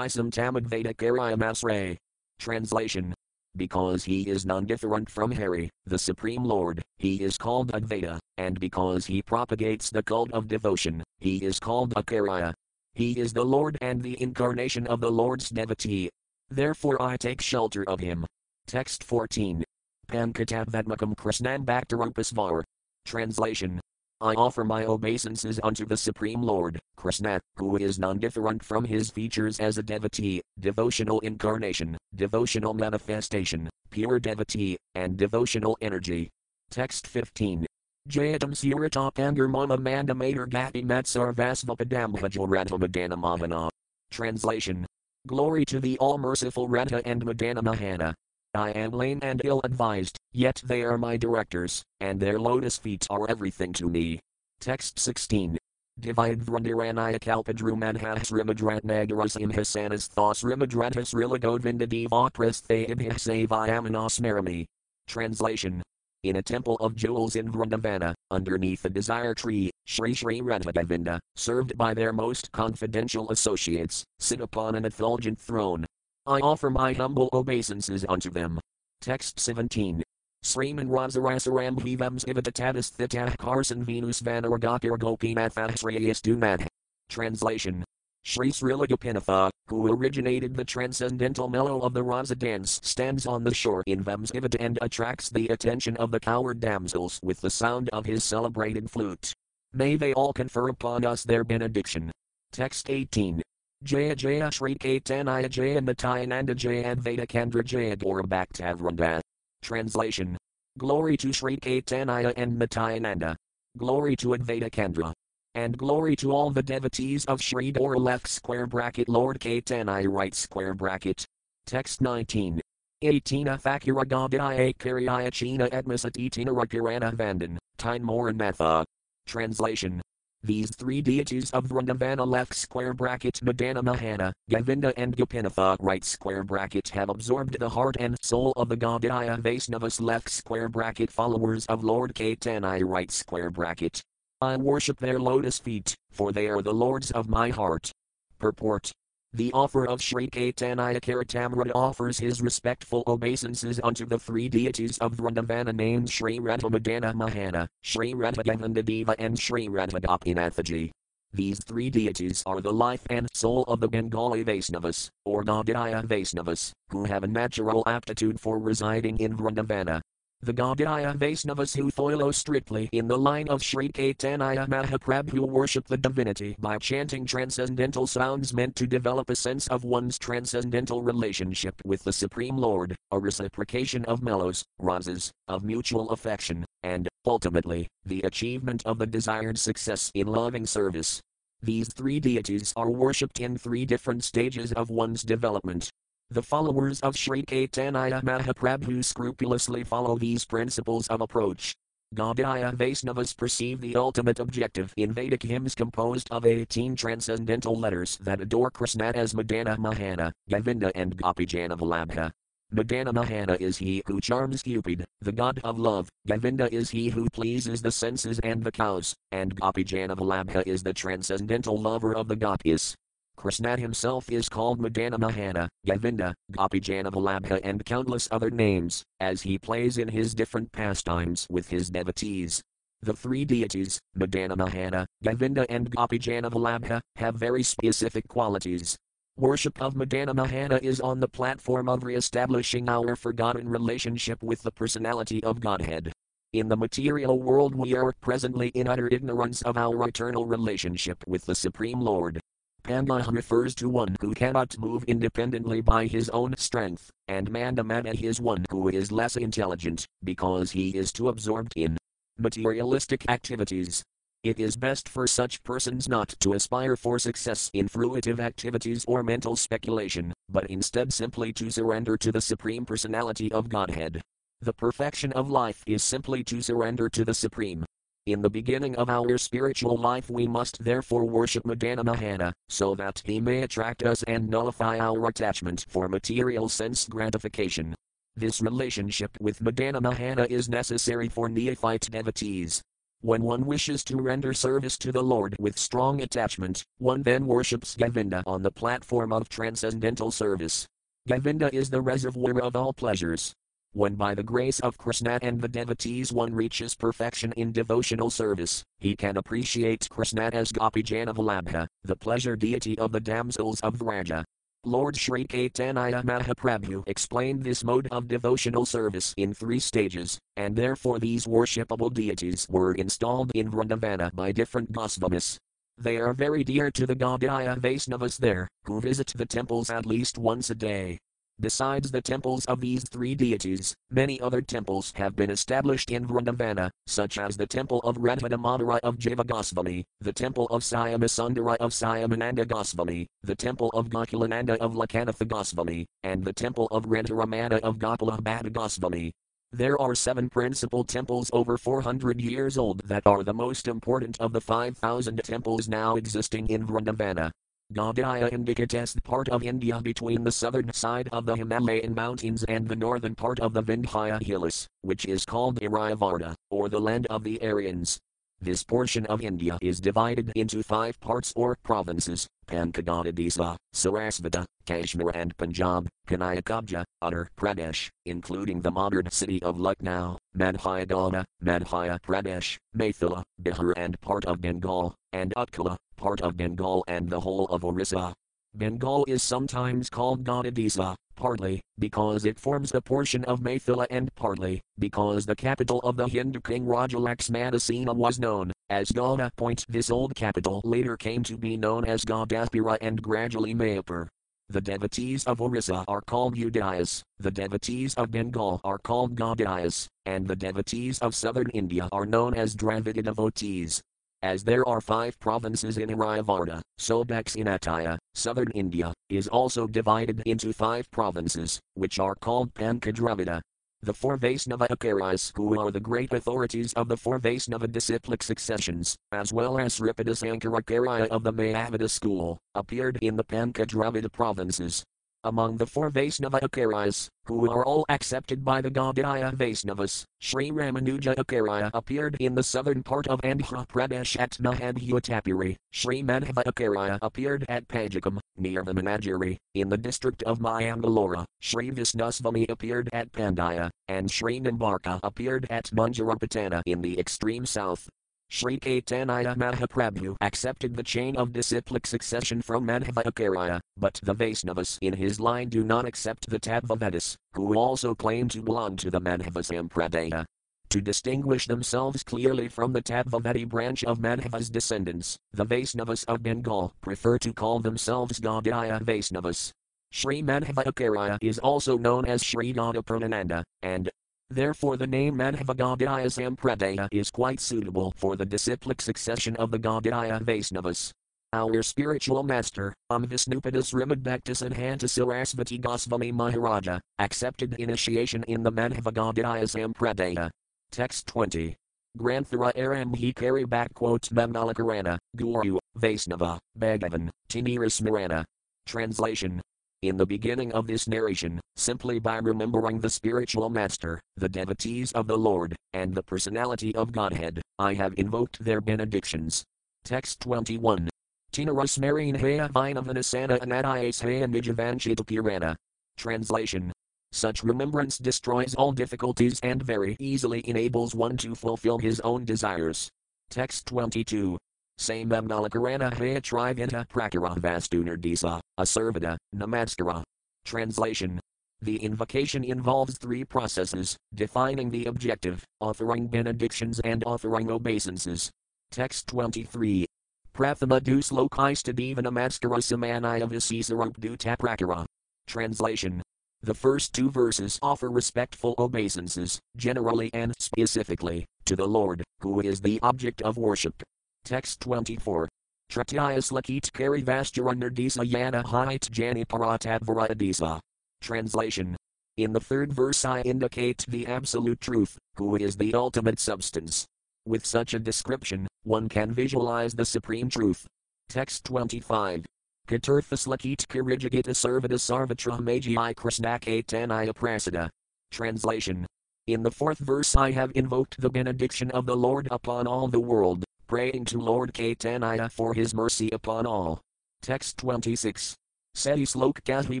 Tam 0.30 0.54
Advaita 0.54 0.94
Karyam 0.96 1.38
Asray. 1.38 1.96
Translation 2.40 3.14
because 3.56 4.04
he 4.04 4.28
is 4.28 4.46
non 4.46 4.64
different 4.64 5.10
from 5.10 5.30
Hari, 5.30 5.70
the 5.86 5.98
Supreme 5.98 6.44
Lord, 6.44 6.82
he 6.98 7.22
is 7.22 7.36
called 7.36 7.72
Advaita, 7.72 8.18
and 8.38 8.58
because 8.58 9.06
he 9.06 9.22
propagates 9.22 9.90
the 9.90 10.02
cult 10.02 10.32
of 10.32 10.48
devotion, 10.48 11.02
he 11.18 11.36
is 11.38 11.60
called 11.60 11.94
Akarya. 11.94 12.52
He 12.94 13.18
is 13.18 13.32
the 13.32 13.44
Lord 13.44 13.78
and 13.80 14.02
the 14.02 14.20
incarnation 14.22 14.86
of 14.86 15.00
the 15.00 15.10
Lord's 15.10 15.48
devotee. 15.48 16.10
Therefore 16.50 17.00
I 17.00 17.16
take 17.16 17.40
shelter 17.40 17.84
of 17.88 18.00
him. 18.00 18.26
Text 18.66 19.04
14. 19.04 19.64
Pankatavatmakam 20.08 21.14
Krishnan 21.16 21.64
Bhaktarupasvar. 21.64 22.62
Translation 23.04 23.80
I 24.22 24.34
offer 24.34 24.62
my 24.62 24.84
obeisances 24.84 25.58
unto 25.64 25.84
the 25.84 25.96
Supreme 25.96 26.42
Lord, 26.42 26.78
Krishna, 26.96 27.40
who 27.56 27.76
is 27.76 27.98
non 27.98 28.18
different 28.18 28.64
from 28.64 28.84
his 28.84 29.10
features 29.10 29.58
as 29.58 29.78
a 29.78 29.82
devotee, 29.82 30.40
devotional 30.60 31.18
incarnation, 31.20 31.98
devotional 32.14 32.72
manifestation, 32.72 33.68
pure 33.90 34.20
devotee, 34.20 34.78
and 34.94 35.16
devotional 35.16 35.76
energy. 35.80 36.30
Text 36.70 37.08
15. 37.08 37.66
Jayadam 38.08 38.54
Suratop 38.54 39.18
Anger 39.18 39.48
Mama 39.48 39.76
Mandamator 39.76 40.46
Gati 40.48 40.84
Matsar 40.84 41.34
Vasvapadam 41.34 42.16
Hajoradhamadana 42.16 43.18
Mahana. 43.18 43.70
Translation 44.12 44.86
Glory 45.26 45.64
to 45.64 45.80
the 45.80 45.98
all 45.98 46.18
merciful 46.18 46.68
Radha 46.68 47.02
and 47.04 47.24
Madana 47.24 47.58
Mohana. 47.58 48.14
I 48.54 48.70
am 48.72 48.90
lame 48.90 49.20
and 49.22 49.40
ill 49.44 49.62
advised, 49.64 50.18
yet 50.32 50.60
they 50.64 50.82
are 50.82 50.98
my 50.98 51.16
directors, 51.16 51.82
and 52.00 52.20
their 52.20 52.38
lotus 52.38 52.76
feet 52.76 53.06
are 53.08 53.30
everything 53.30 53.72
to 53.74 53.88
me. 53.88 54.20
Text 54.60 54.98
16. 54.98 55.56
Divide 56.00 56.40
Vrindaranaya 56.40 57.18
Kalpadrumadhas 57.18 58.30
Rimadratnagaras 58.30 59.38
Hasanas 59.52 60.08
Thos 60.08 60.42
Rimadratas 60.42 61.14
Rilagodvinda 61.14 61.88
Deva 61.88 62.30
Prasthayabhasavayamanas 62.30 64.20
Marami. 64.20 64.66
Translation 65.06 65.82
in 66.22 66.36
a 66.36 66.42
temple 66.42 66.76
of 66.76 66.94
jewels 66.94 67.34
in 67.34 67.50
Vrindavana, 67.50 68.14
underneath 68.30 68.82
the 68.82 68.90
desire 68.90 69.34
tree, 69.34 69.72
Sri 69.86 70.14
Sri 70.14 70.40
Radha 70.40 71.20
served 71.34 71.76
by 71.76 71.94
their 71.94 72.12
most 72.12 72.52
confidential 72.52 73.28
associates, 73.32 74.04
sit 74.20 74.40
upon 74.40 74.76
an 74.76 74.84
effulgent 74.84 75.40
throne. 75.40 75.84
I 76.24 76.38
offer 76.38 76.70
my 76.70 76.92
humble 76.92 77.28
obeisances 77.32 78.04
unto 78.08 78.30
them. 78.30 78.60
Text 79.00 79.40
17. 79.40 80.04
Sriman 80.44 80.88
Razarasaram 80.88 81.80
Hivams 81.80 82.24
Ivadatatis 82.26 82.92
Thitah 82.92 83.36
Karsan 83.36 83.82
Venus 83.82 84.22
Vanaragakir 84.22 84.96
Gopinathah 84.98 85.72
Shreyas 85.72 86.20
Dunad. 86.20 86.68
Translation 87.08 87.84
Sri 88.24 88.52
Srila 88.52 88.86
Gopinatha, 88.86 89.50
who 89.66 89.92
originated 89.92 90.54
the 90.54 90.64
transcendental 90.64 91.48
mellow 91.48 91.80
of 91.80 91.92
the 91.92 92.04
Rasa 92.04 92.36
dance, 92.36 92.78
stands 92.84 93.26
on 93.26 93.42
the 93.42 93.52
shore 93.52 93.82
in 93.88 94.04
Vamsivata 94.04 94.58
and 94.60 94.78
attracts 94.80 95.28
the 95.28 95.48
attention 95.48 95.96
of 95.96 96.12
the 96.12 96.20
coward 96.20 96.60
damsels 96.60 97.18
with 97.24 97.40
the 97.40 97.50
sound 97.50 97.90
of 97.92 98.06
his 98.06 98.22
celebrated 98.22 98.88
flute. 98.88 99.32
May 99.72 99.96
they 99.96 100.12
all 100.12 100.32
confer 100.32 100.68
upon 100.68 101.04
us 101.04 101.24
their 101.24 101.42
benediction. 101.42 102.12
Text 102.52 102.90
18. 102.90 103.42
Jaya 103.84 104.14
Jaya 104.14 104.50
Shri 104.52 104.76
Caitanya 104.76 105.48
Jaya 105.50 105.80
Nityananda 105.80 106.54
Jaya 106.54 106.94
Advaita 106.94 107.26
Kendra 107.26 107.64
Jaya 107.64 107.96
Gaura 107.96 108.22
Bhaktavrinda. 108.22 109.20
Translation 109.62 110.36
Glory 110.78 111.16
to 111.16 111.32
Sri 111.32 111.56
Caitanya 111.56 112.32
and 112.36 112.58
Nityananda. 112.58 113.36
Glory 113.76 114.14
to 114.16 114.28
Advaita 114.28 114.70
Kendra. 114.70 115.12
and 115.54 115.76
glory 115.76 116.16
to 116.16 116.32
all 116.32 116.50
the 116.50 116.62
devotees 116.62 117.24
of 117.26 117.42
Shri 117.42 117.72
Dora 117.72 117.98
left 117.98 118.28
square 118.28 118.66
bracket 118.66 119.08
Lord 119.08 119.40
Caitanya 119.40 120.06
right 120.08 120.34
square 120.34 120.74
bracket. 120.74 121.26
Text 121.66 122.00
19. 122.00 122.60
Atina 123.02 123.60
Thakura 123.60 124.04
Gadaya 124.04 124.76
Karyaya 124.76 125.32
China 125.32 125.68
Edmasatitina 125.68 126.48
Rakirana 126.48 127.12
Vandan, 127.14 127.58
Tine 127.76 128.02
Moran 128.02 128.36
Matha. 128.36 128.84
Translation. 129.26 130.00
These 130.44 130.74
three 130.74 131.00
deities 131.00 131.52
of 131.52 131.66
Vrindavana 131.66 132.26
left 132.26 132.56
square 132.56 132.94
bracket 132.94 133.34
Madana 133.44 133.80
Mohana, 133.80 134.32
Govinda 134.50 134.92
and 134.96 135.16
Gopinatha 135.16 135.76
right 135.78 136.04
square 136.04 136.42
bracket 136.42 136.88
have 136.88 137.10
absorbed 137.10 137.60
the 137.60 137.68
heart 137.68 137.96
and 138.00 138.16
soul 138.22 138.52
of 138.56 138.68
the 138.68 138.76
Gaudiya 138.76 139.40
Vaisnavas 139.40 140.00
left 140.00 140.28
square 140.28 140.68
bracket 140.68 141.12
followers 141.12 141.64
of 141.66 141.84
Lord 141.84 142.16
Caitanya 142.16 142.82
right 142.84 143.12
square 143.12 143.50
bracket. 143.50 144.02
I 144.40 144.56
worship 144.56 144.98
their 144.98 145.20
lotus 145.20 145.60
feet, 145.60 145.94
for 146.10 146.32
they 146.32 146.48
are 146.48 146.60
the 146.60 146.74
lords 146.74 147.12
of 147.12 147.28
my 147.28 147.50
heart. 147.50 147.92
Purport 148.40 148.90
the 149.34 149.50
offer 149.52 149.86
of 149.86 150.02
Sri 150.02 150.28
Caitanya 150.28 151.00
Charitamrita 151.00 151.72
offers 151.74 152.18
his 152.18 152.42
respectful 152.42 153.02
obeisances 153.06 153.80
unto 153.82 154.04
the 154.04 154.18
three 154.18 154.48
deities 154.48 154.98
of 154.98 155.14
Vrindavana 155.14 155.74
named 155.74 156.10
Sri 156.10 156.38
Radhamadana 156.38 157.14
Mohana, 157.14 157.66
Sri 157.82 158.12
Radhagovindadeva 158.12 159.14
and 159.18 159.38
Sri 159.38 159.68
Radhagopinathaji. 159.68 160.90
These 161.32 161.64
three 161.64 161.88
deities 161.88 162.42
are 162.44 162.60
the 162.60 162.72
life 162.72 163.06
and 163.08 163.26
soul 163.32 163.64
of 163.66 163.80
the 163.80 163.88
Bengali 163.88 164.44
Vaisnavas, 164.44 165.08
or 165.24 165.42
Gaudiya 165.42 166.04
Vaisnavas, 166.06 166.72
who 166.90 167.04
have 167.04 167.24
a 167.24 167.26
natural 167.26 167.82
aptitude 167.86 168.38
for 168.38 168.58
residing 168.58 169.18
in 169.18 169.34
Vrindavana, 169.34 170.02
the 170.44 170.52
Gaudiya 170.52 171.16
Vaisnavas 171.16 171.76
who 171.76 171.88
follow 171.88 172.32
strictly 172.32 172.88
in 172.90 173.06
the 173.06 173.16
line 173.16 173.48
of 173.48 173.62
Sri 173.62 173.88
Caitanya 173.90 174.66
Mahaprabhu 174.66 175.38
worship 175.48 175.86
the 175.86 175.96
divinity 175.96 176.56
by 176.58 176.78
chanting 176.78 177.24
transcendental 177.24 178.08
sounds 178.08 178.52
meant 178.52 178.74
to 178.74 178.88
develop 178.88 179.30
a 179.30 179.36
sense 179.36 179.68
of 179.68 179.84
one's 179.84 180.18
transcendental 180.18 181.00
relationship 181.00 181.80
with 181.84 182.02
the 182.02 182.12
Supreme 182.12 182.56
Lord, 182.56 182.96
a 183.12 183.20
reciprocation 183.20 184.04
of 184.06 184.20
mellows, 184.20 184.64
rasas, 184.80 185.30
of 185.46 185.62
mutual 185.62 186.10
affection, 186.10 186.64
and, 186.82 187.08
ultimately, 187.24 187.86
the 188.04 188.22
achievement 188.22 188.82
of 188.84 188.98
the 188.98 189.06
desired 189.06 189.60
success 189.60 190.10
in 190.12 190.26
loving 190.26 190.66
service. 190.66 191.20
These 191.62 191.92
three 191.92 192.18
deities 192.18 192.72
are 192.74 192.90
worshipped 192.90 193.38
in 193.38 193.56
three 193.56 193.84
different 193.84 194.24
stages 194.24 194.72
of 194.72 194.90
one's 194.90 195.22
development 195.22 195.92
the 196.34 196.42
followers 196.42 197.00
of 197.00 197.16
Sri 197.16 197.42
Caitanya 197.42 198.22
Mahaprabhu 198.22 199.04
scrupulously 199.04 199.84
follow 199.84 200.16
these 200.16 200.44
principles 200.44 201.06
of 201.08 201.20
approach. 201.20 201.74
Gaudiya 202.14 202.74
Vaisnavas 202.74 203.36
perceive 203.36 203.80
the 203.80 203.96
ultimate 203.96 204.38
objective 204.38 204.92
in 204.96 205.12
Vedic 205.12 205.42
hymns 205.42 205.74
composed 205.74 206.28
of 206.30 206.44
18 206.44 206.96
transcendental 206.96 207.74
letters 207.74 208.18
that 208.18 208.40
adore 208.40 208.70
Krishna 208.70 209.12
as 209.14 209.32
Madana 209.34 209.76
Mohana, 209.76 210.32
Govinda 210.50 210.92
and 210.94 211.16
Gopijana 211.16 211.78
Vallabha. 211.78 212.30
Madana 212.74 213.12
Mohana 213.12 213.60
is 213.60 213.76
he 213.76 214.02
who 214.06 214.20
charms 214.20 214.62
Cupid, 214.62 215.04
the 215.20 215.32
god 215.32 215.60
of 215.64 215.78
love, 215.78 216.08
Govinda 216.26 216.72
is 216.74 216.90
he 216.90 217.10
who 217.10 217.28
pleases 217.30 217.82
the 217.82 217.92
senses 217.92 218.38
and 218.40 218.62
the 218.64 218.72
cows, 218.72 219.14
and 219.30 219.54
Gopijana 219.56 220.16
Vallabha 220.16 220.66
is 220.66 220.82
the 220.82 220.94
transcendental 220.94 221.78
lover 221.78 222.14
of 222.14 222.28
the 222.28 222.36
gopis. 222.36 222.94
Krishna 223.36 223.76
himself 223.76 224.30
is 224.30 224.48
called 224.48 224.80
Madana 224.80 225.18
Mohana, 225.18 225.68
Govinda, 225.86 226.34
Gopijana 226.52 227.60
and 227.64 227.84
countless 227.84 228.28
other 228.30 228.50
names, 228.50 229.02
as 229.20 229.42
he 229.42 229.58
plays 229.58 229.98
in 229.98 230.08
his 230.08 230.34
different 230.34 230.70
pastimes 230.72 231.46
with 231.50 231.68
his 231.68 231.90
devotees. 231.90 232.62
The 233.00 233.14
three 233.14 233.44
deities, 233.44 233.98
Madana 234.16 234.56
Mohana, 234.56 235.06
Govinda 235.24 235.66
and 235.68 235.90
Gopijana 235.90 237.00
have 237.16 237.34
very 237.34 237.64
specific 237.64 238.28
qualities. 238.28 238.96
Worship 239.36 239.80
of 239.82 239.94
Madana 239.94 240.34
Mohana 240.34 240.80
is 240.82 241.00
on 241.00 241.18
the 241.18 241.26
platform 241.26 241.88
of 241.88 242.04
re-establishing 242.04 242.88
our 242.88 243.16
forgotten 243.16 243.68
relationship 243.68 244.42
with 244.42 244.62
the 244.62 244.70
personality 244.70 245.42
of 245.42 245.58
Godhead. 245.58 246.12
In 246.52 246.68
the 246.68 246.76
material 246.76 247.40
world 247.40 247.74
we 247.74 247.96
are 247.96 248.12
presently 248.20 248.68
in 248.68 248.86
utter 248.86 249.08
ignorance 249.10 249.62
of 249.62 249.78
our 249.78 250.06
eternal 250.06 250.44
relationship 250.44 251.24
with 251.26 251.46
the 251.46 251.54
Supreme 251.54 251.98
Lord. 251.98 252.38
Panda 252.84 253.24
refers 253.30 253.74
to 253.76 253.88
one 253.88 254.16
who 254.20 254.34
cannot 254.34 254.76
move 254.78 255.04
independently 255.04 255.80
by 255.80 256.06
his 256.06 256.28
own 256.30 256.56
strength, 256.56 257.10
and 257.28 257.50
Mandamana 257.50 258.20
is 258.20 258.40
one 258.40 258.64
who 258.70 258.88
is 258.88 259.12
less 259.12 259.36
intelligent, 259.36 260.06
because 260.24 260.72
he 260.72 260.90
is 260.90 261.12
too 261.12 261.28
absorbed 261.28 261.72
in 261.76 261.96
materialistic 262.38 263.24
activities. 263.28 264.02
It 264.42 264.58
is 264.58 264.76
best 264.76 265.08
for 265.08 265.28
such 265.28 265.62
persons 265.62 266.08
not 266.08 266.34
to 266.40 266.54
aspire 266.54 266.96
for 266.96 267.18
success 267.20 267.70
in 267.72 267.88
fruitive 267.88 268.40
activities 268.40 269.04
or 269.06 269.22
mental 269.22 269.54
speculation, 269.54 270.32
but 270.48 270.66
instead 270.68 271.12
simply 271.12 271.52
to 271.52 271.70
surrender 271.70 272.16
to 272.16 272.32
the 272.32 272.40
Supreme 272.40 272.84
Personality 272.84 273.52
of 273.52 273.68
Godhead. 273.68 274.20
The 274.60 274.72
perfection 274.72 275.32
of 275.32 275.48
life 275.48 275.82
is 275.86 276.02
simply 276.02 276.42
to 276.44 276.60
surrender 276.60 277.08
to 277.10 277.24
the 277.24 277.34
Supreme, 277.34 277.84
in 278.26 278.40
the 278.40 278.50
beginning 278.50 278.94
of 278.96 279.10
our 279.10 279.36
spiritual 279.36 279.96
life, 279.96 280.30
we 280.30 280.46
must 280.46 280.84
therefore 280.84 281.24
worship 281.24 281.64
Madana 281.64 282.04
Mohana, 282.04 282.52
so 282.68 282.94
that 282.94 283.20
he 283.24 283.40
may 283.40 283.62
attract 283.62 284.04
us 284.04 284.22
and 284.24 284.48
nullify 284.48 285.00
our 285.00 285.26
attachment 285.26 285.84
for 285.88 286.08
material 286.08 286.68
sense 286.68 287.08
gratification. 287.08 287.96
This 288.36 288.60
relationship 288.60 289.36
with 289.40 289.58
Madana 289.58 290.00
Mohana 290.00 290.46
is 290.48 290.68
necessary 290.68 291.28
for 291.28 291.48
neophyte 291.48 292.08
devotees. 292.12 292.80
When 293.22 293.42
one 293.42 293.66
wishes 293.66 294.04
to 294.04 294.16
render 294.16 294.52
service 294.52 294.96
to 294.98 295.10
the 295.10 295.22
Lord 295.22 295.56
with 295.58 295.76
strong 295.76 296.22
attachment, 296.22 296.84
one 296.98 297.22
then 297.22 297.46
worships 297.46 297.96
Govinda 297.96 298.44
on 298.46 298.62
the 298.62 298.70
platform 298.70 299.32
of 299.32 299.48
transcendental 299.48 300.30
service. 300.30 300.86
Govinda 301.26 301.74
is 301.74 301.90
the 301.90 302.00
reservoir 302.00 302.60
of 302.60 302.76
all 302.76 302.92
pleasures, 302.92 303.52
when 303.92 304.14
by 304.14 304.34
the 304.34 304.42
grace 304.42 304.80
of 304.80 304.96
Krishna 304.96 305.38
and 305.42 305.60
the 305.60 305.68
devotees 305.68 306.32
one 306.32 306.54
reaches 306.54 306.94
perfection 306.94 307.52
in 307.52 307.72
devotional 307.72 308.30
service, 308.30 308.82
he 308.98 309.14
can 309.14 309.36
appreciate 309.36 310.08
Krishna 310.10 310.50
as 310.52 310.72
Gopijana 310.72 311.86
the 312.04 312.16
pleasure 312.16 312.56
deity 312.56 312.98
of 312.98 313.12
the 313.12 313.20
damsels 313.20 313.80
of 313.80 313.96
Vraja. 313.96 314.44
Lord 314.84 315.16
Sri 315.16 315.46
Caitanya 315.46 316.24
Mahaprabhu 316.24 317.04
explained 317.06 317.62
this 317.62 317.84
mode 317.84 318.08
of 318.10 318.26
devotional 318.26 318.84
service 318.84 319.32
in 319.36 319.54
three 319.54 319.78
stages, 319.78 320.38
and 320.56 320.74
therefore 320.74 321.20
these 321.20 321.46
worshipable 321.46 322.12
deities 322.12 322.66
were 322.68 322.94
installed 322.94 323.52
in 323.54 323.70
Vrindavana 323.70 324.34
by 324.34 324.50
different 324.50 324.90
Gosvamis. 324.90 325.56
They 325.98 326.16
are 326.16 326.32
very 326.32 326.64
dear 326.64 326.90
to 326.90 327.06
the 327.06 327.14
Gaudiya 327.14 327.78
Vaisnavas 327.78 328.38
there, 328.38 328.66
who 328.84 329.00
visit 329.00 329.28
the 329.36 329.46
temples 329.46 329.88
at 329.88 330.04
least 330.04 330.36
once 330.36 330.70
a 330.70 330.74
day. 330.74 331.18
Besides 331.62 332.10
the 332.10 332.20
temples 332.20 332.64
of 332.64 332.80
these 332.80 333.04
three 333.08 333.36
deities, 333.36 333.94
many 334.10 334.40
other 334.40 334.60
temples 334.60 335.12
have 335.14 335.36
been 335.36 335.48
established 335.48 336.10
in 336.10 336.26
Vrindavana, 336.26 336.90
such 337.06 337.38
as 337.38 337.56
the 337.56 337.68
temple 337.68 338.00
of 338.00 338.16
Radhadamodara 338.16 338.98
of 339.04 339.16
Jiva 339.16 339.46
Goswami, 339.46 340.04
the 340.20 340.32
temple 340.32 340.66
of 340.72 340.82
Syamasundara 340.82 341.76
of 341.76 341.92
Syamananda 341.92 342.66
Goswami, 342.66 343.28
the 343.44 343.54
temple 343.54 343.90
of 343.90 344.08
Gokulananda 344.08 344.76
of 344.78 344.94
Lokanatha 344.94 345.46
Goswami, 345.46 346.04
and 346.24 346.44
the 346.44 346.52
temple 346.52 346.88
of 346.90 347.04
Radharamana 347.04 347.78
of 347.78 347.98
Gopalabhata 347.98 348.72
Goswami. 348.72 349.32
There 349.70 349.96
are 350.02 350.16
seven 350.16 350.50
principal 350.50 351.04
temples 351.04 351.48
over 351.52 351.78
400 351.78 352.40
years 352.40 352.76
old 352.76 353.02
that 353.06 353.24
are 353.24 353.44
the 353.44 353.54
most 353.54 353.86
important 353.86 354.36
of 354.40 354.52
the 354.52 354.60
5,000 354.60 355.44
temples 355.44 355.88
now 355.88 356.16
existing 356.16 356.66
in 356.70 356.88
Vrindavana. 356.88 357.52
Gaudiya 357.92 358.50
indicates 358.52 359.12
the 359.12 359.20
part 359.20 359.48
of 359.50 359.62
India 359.62 360.00
between 360.00 360.44
the 360.44 360.52
southern 360.52 360.92
side 360.92 361.28
of 361.30 361.44
the 361.44 361.54
Himalayan 361.54 362.14
mountains 362.14 362.64
and 362.64 362.88
the 362.88 362.96
northern 362.96 363.34
part 363.34 363.60
of 363.60 363.74
the 363.74 363.82
Vindhya 363.82 364.42
hills, 364.42 364.86
which 365.02 365.26
is 365.26 365.44
called 365.44 365.78
Aryavarta, 365.80 366.54
or 366.70 366.88
the 366.88 367.00
land 367.00 367.26
of 367.26 367.44
the 367.44 367.60
Aryans. 367.62 368.18
This 368.60 368.82
portion 368.84 369.26
of 369.26 369.42
India 369.42 369.76
is 369.82 370.00
divided 370.00 370.52
into 370.54 370.82
five 370.82 371.18
parts 371.20 371.52
or 371.56 371.76
provinces 371.82 372.46
Pankajadesa, 372.66 373.76
Sarasvata, 373.92 374.64
Kashmir 374.86 375.30
and 375.34 375.56
Punjab, 375.56 376.08
Kanayakabja, 376.28 377.04
Uttar 377.22 377.48
Pradesh, 377.56 378.08
including 378.24 378.80
the 378.80 378.90
modern 378.90 379.30
city 379.30 379.60
of 379.62 379.78
Lucknow, 379.78 380.38
Madhya 380.56 381.06
Madhyadana, 381.06 381.44
Madhya 381.62 382.20
Pradesh, 382.20 382.78
Maithila, 382.96 383.42
Bihar 383.60 383.92
and 383.96 384.20
part 384.20 384.44
of 384.44 384.60
Bengal, 384.60 385.14
and 385.32 385.52
Utkala, 385.56 385.96
part 386.22 386.40
of 386.40 386.56
Bengal 386.56 387.04
and 387.08 387.28
the 387.28 387.40
whole 387.40 387.66
of 387.66 387.84
Orissa. 387.84 388.32
Bengal 388.74 389.24
is 389.26 389.42
sometimes 389.42 390.08
called 390.08 390.44
Gadadisa, 390.44 391.16
partly 391.34 391.80
because 391.98 392.44
it 392.44 392.60
forms 392.60 392.94
a 392.94 393.02
portion 393.02 393.44
of 393.46 393.60
Maithila 393.60 394.06
and 394.08 394.32
partly 394.36 394.80
because 395.00 395.44
the 395.44 395.56
capital 395.56 395.98
of 396.04 396.16
the 396.16 396.28
Hindu 396.28 396.60
king 396.60 396.86
Raja 396.86 397.16
Laxmanasena 397.16 398.14
was 398.14 398.38
known 398.38 398.70
as 398.88 399.10
Point. 399.56 399.84
This 399.88 400.10
old 400.10 400.36
capital 400.36 400.80
later 400.84 401.16
came 401.16 401.42
to 401.42 401.56
be 401.56 401.76
known 401.76 402.04
as 402.04 402.24
Gaudaspura 402.24 402.98
and 403.00 403.20
gradually 403.20 403.74
Mayapur. 403.74 404.28
The 404.68 404.80
devotees 404.80 405.44
of 405.44 405.60
Orissa 405.60 406.04
are 406.06 406.22
called 406.22 406.54
Udayas, 406.56 407.22
the 407.38 407.50
devotees 407.50 408.14
of 408.14 408.30
Bengal 408.30 408.80
are 408.84 408.98
called 408.98 409.34
Gaudiyas, 409.34 410.06
and 410.24 410.46
the 410.46 410.56
devotees 410.56 411.18
of 411.18 411.34
southern 411.34 411.70
India 411.70 412.08
are 412.12 412.26
known 412.26 412.54
as 412.54 412.76
Dravida 412.76 413.24
devotees. 413.24 414.00
As 414.42 414.64
there 414.64 414.86
are 414.88 415.00
five 415.00 415.38
provinces 415.38 415.98
in 415.98 416.08
Aryavarta, 416.08 416.80
so 416.98 417.22
Dakshinataya, 417.22 418.18
southern 418.34 418.72
India, 418.74 419.14
is 419.28 419.46
also 419.46 419.86
divided 419.86 420.42
into 420.46 420.72
five 420.72 421.08
provinces, 421.12 421.78
which 421.94 422.18
are 422.18 422.34
called 422.34 422.74
Pankajravida. 422.74 423.60
The 424.02 424.12
four 424.12 424.36
Vaisnava 424.36 424.88
Acharyas 424.88 425.52
who 425.54 425.78
are 425.78 425.92
the 425.92 426.00
great 426.00 426.32
authorities 426.32 426.92
of 426.94 427.06
the 427.06 427.16
four 427.16 427.38
Vaisnava 427.38 427.86
disciplic 427.86 428.42
successions, 428.42 429.14
as 429.30 429.52
well 429.52 429.78
as 429.78 429.96
Sripada 429.96 430.34
Sankaracharya 430.34 431.28
of 431.28 431.44
the 431.44 431.52
Mayavada 431.52 432.10
school, 432.10 432.58
appeared 432.74 433.20
in 433.22 433.36
the 433.36 433.44
Pankajravida 433.44 434.32
provinces. 434.32 435.04
Among 435.44 435.76
the 435.76 435.86
four 435.86 436.08
Vaisnava 436.08 436.60
Acharyas, 436.60 437.26
who 437.46 437.68
are 437.68 437.84
all 437.84 438.04
accepted 438.08 438.64
by 438.64 438.80
the 438.80 438.92
Gaudiya 438.92 439.52
Vaisnavas, 439.56 440.24
Sri 440.40 440.70
Ramanuja 440.70 441.36
Acharya 441.36 441.90
appeared 441.92 442.36
in 442.38 442.54
the 442.54 442.62
southern 442.62 443.02
part 443.02 443.26
of 443.26 443.40
Andhra 443.40 443.84
Pradesh 443.88 444.38
at 444.38 444.52
Mahadhyatapuri, 444.52 445.74
Sri 445.90 446.22
Madhava 446.22 446.62
Acharya 446.64 447.18
appeared 447.22 447.64
at 447.68 447.88
Pajikam, 447.88 448.38
near 448.56 448.84
the 448.84 448.94
Manajari, 448.94 449.56
in 449.74 449.88
the 449.88 449.98
district 449.98 450.44
of 450.44 450.60
Mayangalora, 450.60 451.44
Sri 451.60 451.90
Visnusvami 451.90 452.70
appeared 452.70 453.10
at 453.12 453.32
Pandya, 453.32 453.90
and 454.06 454.30
Sri 454.30 454.60
Nimbarka 454.60 455.18
appeared 455.24 455.66
at 455.70 455.86
Manjarapatana 455.86 456.82
in 456.86 457.02
the 457.02 457.18
extreme 457.18 457.66
south. 457.66 458.08
Sri 458.54 458.78
Caitanya 458.78 459.56
Mahaprabhu 459.56 460.36
accepted 460.42 460.94
the 460.94 461.02
chain 461.02 461.36
of 461.38 461.54
disciplic 461.54 462.06
succession 462.06 462.60
from 462.60 462.86
Madhvacharya, 462.86 463.80
but 463.96 464.20
the 464.22 464.34
Vaisnavas 464.34 464.98
in 465.00 465.14
his 465.14 465.40
line 465.40 465.70
do 465.70 465.82
not 465.82 466.04
accept 466.04 466.50
the 466.50 466.60
Tattvavedas, 466.60 467.34
who 467.54 467.78
also 467.78 468.14
claim 468.14 468.48
to 468.48 468.60
belong 468.60 468.96
to 468.96 469.10
the 469.10 469.22
Madhva 469.22 469.64
Sampradaya. 469.64 470.44
To 470.90 471.00
distinguish 471.00 471.66
themselves 471.66 472.22
clearly 472.22 472.68
from 472.68 472.92
the 472.92 473.00
Tattvavedi 473.00 473.66
branch 473.66 474.04
of 474.04 474.18
Madhva's 474.18 474.68
descendants, 474.68 475.38
the 475.54 475.64
Vaisnavas 475.64 476.22
of 476.28 476.42
Bengal 476.42 476.92
prefer 477.00 477.38
to 477.38 477.54
call 477.54 477.80
themselves 477.80 478.38
Gaudiya 478.38 479.00
Vaisnavas. 479.02 479.72
Sri 480.10 480.42
Madhvacharya 480.42 481.38
is 481.40 481.58
also 481.58 481.96
known 481.96 482.26
as 482.26 482.42
Sri 482.42 482.74
Gaudapurananda, 482.74 483.62
and 483.82 484.10
Therefore, 484.52 484.98
the 484.98 485.06
name 485.06 485.36
Madhvagaudiya 485.36 486.28
Sampradaya 486.28 487.08
is 487.10 487.30
quite 487.30 487.58
suitable 487.58 488.12
for 488.16 488.36
the 488.36 488.44
disciplic 488.44 489.00
succession 489.00 489.56
of 489.56 489.70
the 489.70 489.78
Gaudiya 489.78 490.42
Vaisnavas. 490.42 491.10
Our 491.54 491.82
spiritual 491.82 492.42
master, 492.42 492.92
Amvisnupadas 493.10 493.94
Rimadbhaktisadhanta 493.94 495.08
Sarasvati 495.08 495.80
Gosvami 495.80 496.34
Maharaja, 496.34 497.00
accepted 497.18 497.76
initiation 497.78 498.42
in 498.42 498.62
the 498.62 498.70
Madhvagaudiya 498.70 499.64
Sampradaya. 499.64 500.50
Text 500.90 501.26
20. 501.28 501.74
Granthara 502.18 502.74
Aramhi 502.74 503.34
carry 503.34 503.64
back 503.64 503.94
quotes 503.94 504.28
Mamalakarana, 504.28 505.16
Guru, 505.34 505.78
Vaisnava, 505.96 506.58
Bhagavan, 506.78 507.30
Tinirasmarana. 507.48 508.44
Translation 508.84 509.62
in 510.02 510.16
the 510.16 510.26
beginning 510.26 510.72
of 510.72 510.88
this 510.88 511.06
narration, 511.06 511.60
simply 511.76 512.18
by 512.18 512.36
remembering 512.38 513.00
the 513.00 513.10
spiritual 513.10 513.70
master, 513.70 514.20
the 514.36 514.48
devotees 514.48 515.12
of 515.12 515.26
the 515.26 515.36
Lord, 515.36 515.74
and 515.92 516.14
the 516.14 516.22
personality 516.22 516.94
of 516.94 517.12
Godhead, 517.12 517.60
I 517.78 517.94
have 517.94 518.14
invoked 518.16 518.64
their 518.64 518.80
benedictions. 518.80 519.64
Text 520.04 520.40
21. 520.40 521.08
Tinarus 521.52 521.98
Marine 521.98 522.34
Haya 522.34 522.68
Vinavanasana 522.68 523.60
Anadayas 523.60 524.22
Haya 524.22 524.46
Nijavanchitakirana. 524.46 525.74
Translation. 526.16 526.92
Such 527.32 527.64
remembrance 527.64 528.18
destroys 528.18 528.74
all 528.74 528.92
difficulties 528.92 529.58
and 529.62 529.82
very 529.82 530.16
easily 530.18 530.66
enables 530.68 531.14
one 531.14 531.36
to 531.38 531.54
fulfill 531.54 531.98
his 531.98 532.20
own 532.20 532.44
desires. 532.44 533.08
Text 533.50 533.86
22. 533.86 534.58
Samam 534.98 535.48
Nalakarana 535.48 536.12
Haya 536.14 536.40
Trivinta 536.40 537.08
Prakara 537.08 537.56
Vastunardisa, 537.58 538.60
Asarvada, 538.78 539.36
Namaskara. 539.54 540.22
Translation 540.64 541.40
The 541.82 541.96
invocation 541.96 542.64
involves 542.64 543.18
three 543.18 543.44
processes 543.44 544.16
defining 544.34 544.88
the 544.90 545.04
objective, 545.06 545.64
offering 545.80 546.28
benedictions, 546.28 547.00
and 547.00 547.22
offering 547.26 547.70
obeisances. 547.70 548.50
Text 548.90 549.26
23. 549.28 550.06
Prathama 550.54 551.00
Duslokaista 551.00 551.92
Namaskara 551.92 552.78
Samanaya 552.78 553.48
Visisarupduta 553.48 554.56
Prakara. 554.56 555.04
Translation 555.46 556.22
the 556.64 556.74
first 556.74 557.12
two 557.12 557.28
verses 557.28 557.76
offer 557.82 558.08
respectful 558.08 558.76
obeisances, 558.78 559.58
generally 559.76 560.30
and 560.32 560.54
specifically, 560.60 561.44
to 561.64 561.74
the 561.74 561.88
Lord, 561.88 562.22
who 562.40 562.60
is 562.60 562.80
the 562.80 563.00
object 563.02 563.42
of 563.42 563.56
worship. 563.56 564.00
Text 564.44 564.80
24. 564.80 565.48
Tratyayas 565.90 566.52
Lakit 566.52 566.92
Kari 566.92 567.20
Vasturunardisa 567.20 568.24
Yana 568.30 568.64
Hait 568.64 569.10
Jani 569.12 569.44
Paratadvaradisa. 569.44 570.78
Translation. 571.22 571.96
In 572.36 572.52
the 572.52 572.60
third 572.60 572.92
verse, 572.92 573.24
I 573.24 573.40
indicate 573.42 574.04
the 574.08 574.26
absolute 574.26 574.80
truth, 574.80 575.16
who 575.36 575.56
is 575.56 575.76
the 575.76 575.94
ultimate 575.94 576.38
substance. 576.38 577.06
With 577.46 577.64
such 577.64 577.94
a 577.94 577.98
description, 577.98 578.68
one 578.84 579.08
can 579.08 579.32
visualize 579.32 579.94
the 579.94 580.04
supreme 580.04 580.48
truth. 580.50 580.86
Text 581.28 581.64
25. 581.64 582.44
Katurthas 582.88 583.46
Lakit 583.46 583.86
Karijagita 583.86 584.50
Sarvata 584.50 584.98
Sarvatra 584.98 585.58
Magi 585.60 585.94
Krishnakatanaya 585.94 587.32
Prasada. 587.32 587.88
Translation. 588.30 589.06
In 589.46 589.62
the 589.62 589.70
fourth 589.70 589.98
verse, 589.98 590.36
I 590.36 590.50
have 590.50 590.72
invoked 590.74 591.20
the 591.20 591.30
benediction 591.30 591.90
of 591.92 592.06
the 592.06 592.16
Lord 592.16 592.48
upon 592.50 592.86
all 592.86 593.08
the 593.08 593.20
world 593.20 593.64
praying 593.92 594.24
to 594.24 594.38
Lord 594.38 594.72
Caitanya 594.72 595.52
for 595.52 595.74
his 595.74 595.92
mercy 595.92 596.30
upon 596.30 596.64
all. 596.64 597.02
Text 597.42 597.76
26. 597.76 598.56
Seti 598.94 599.24
slok 599.24 599.62
kahi 599.64 600.00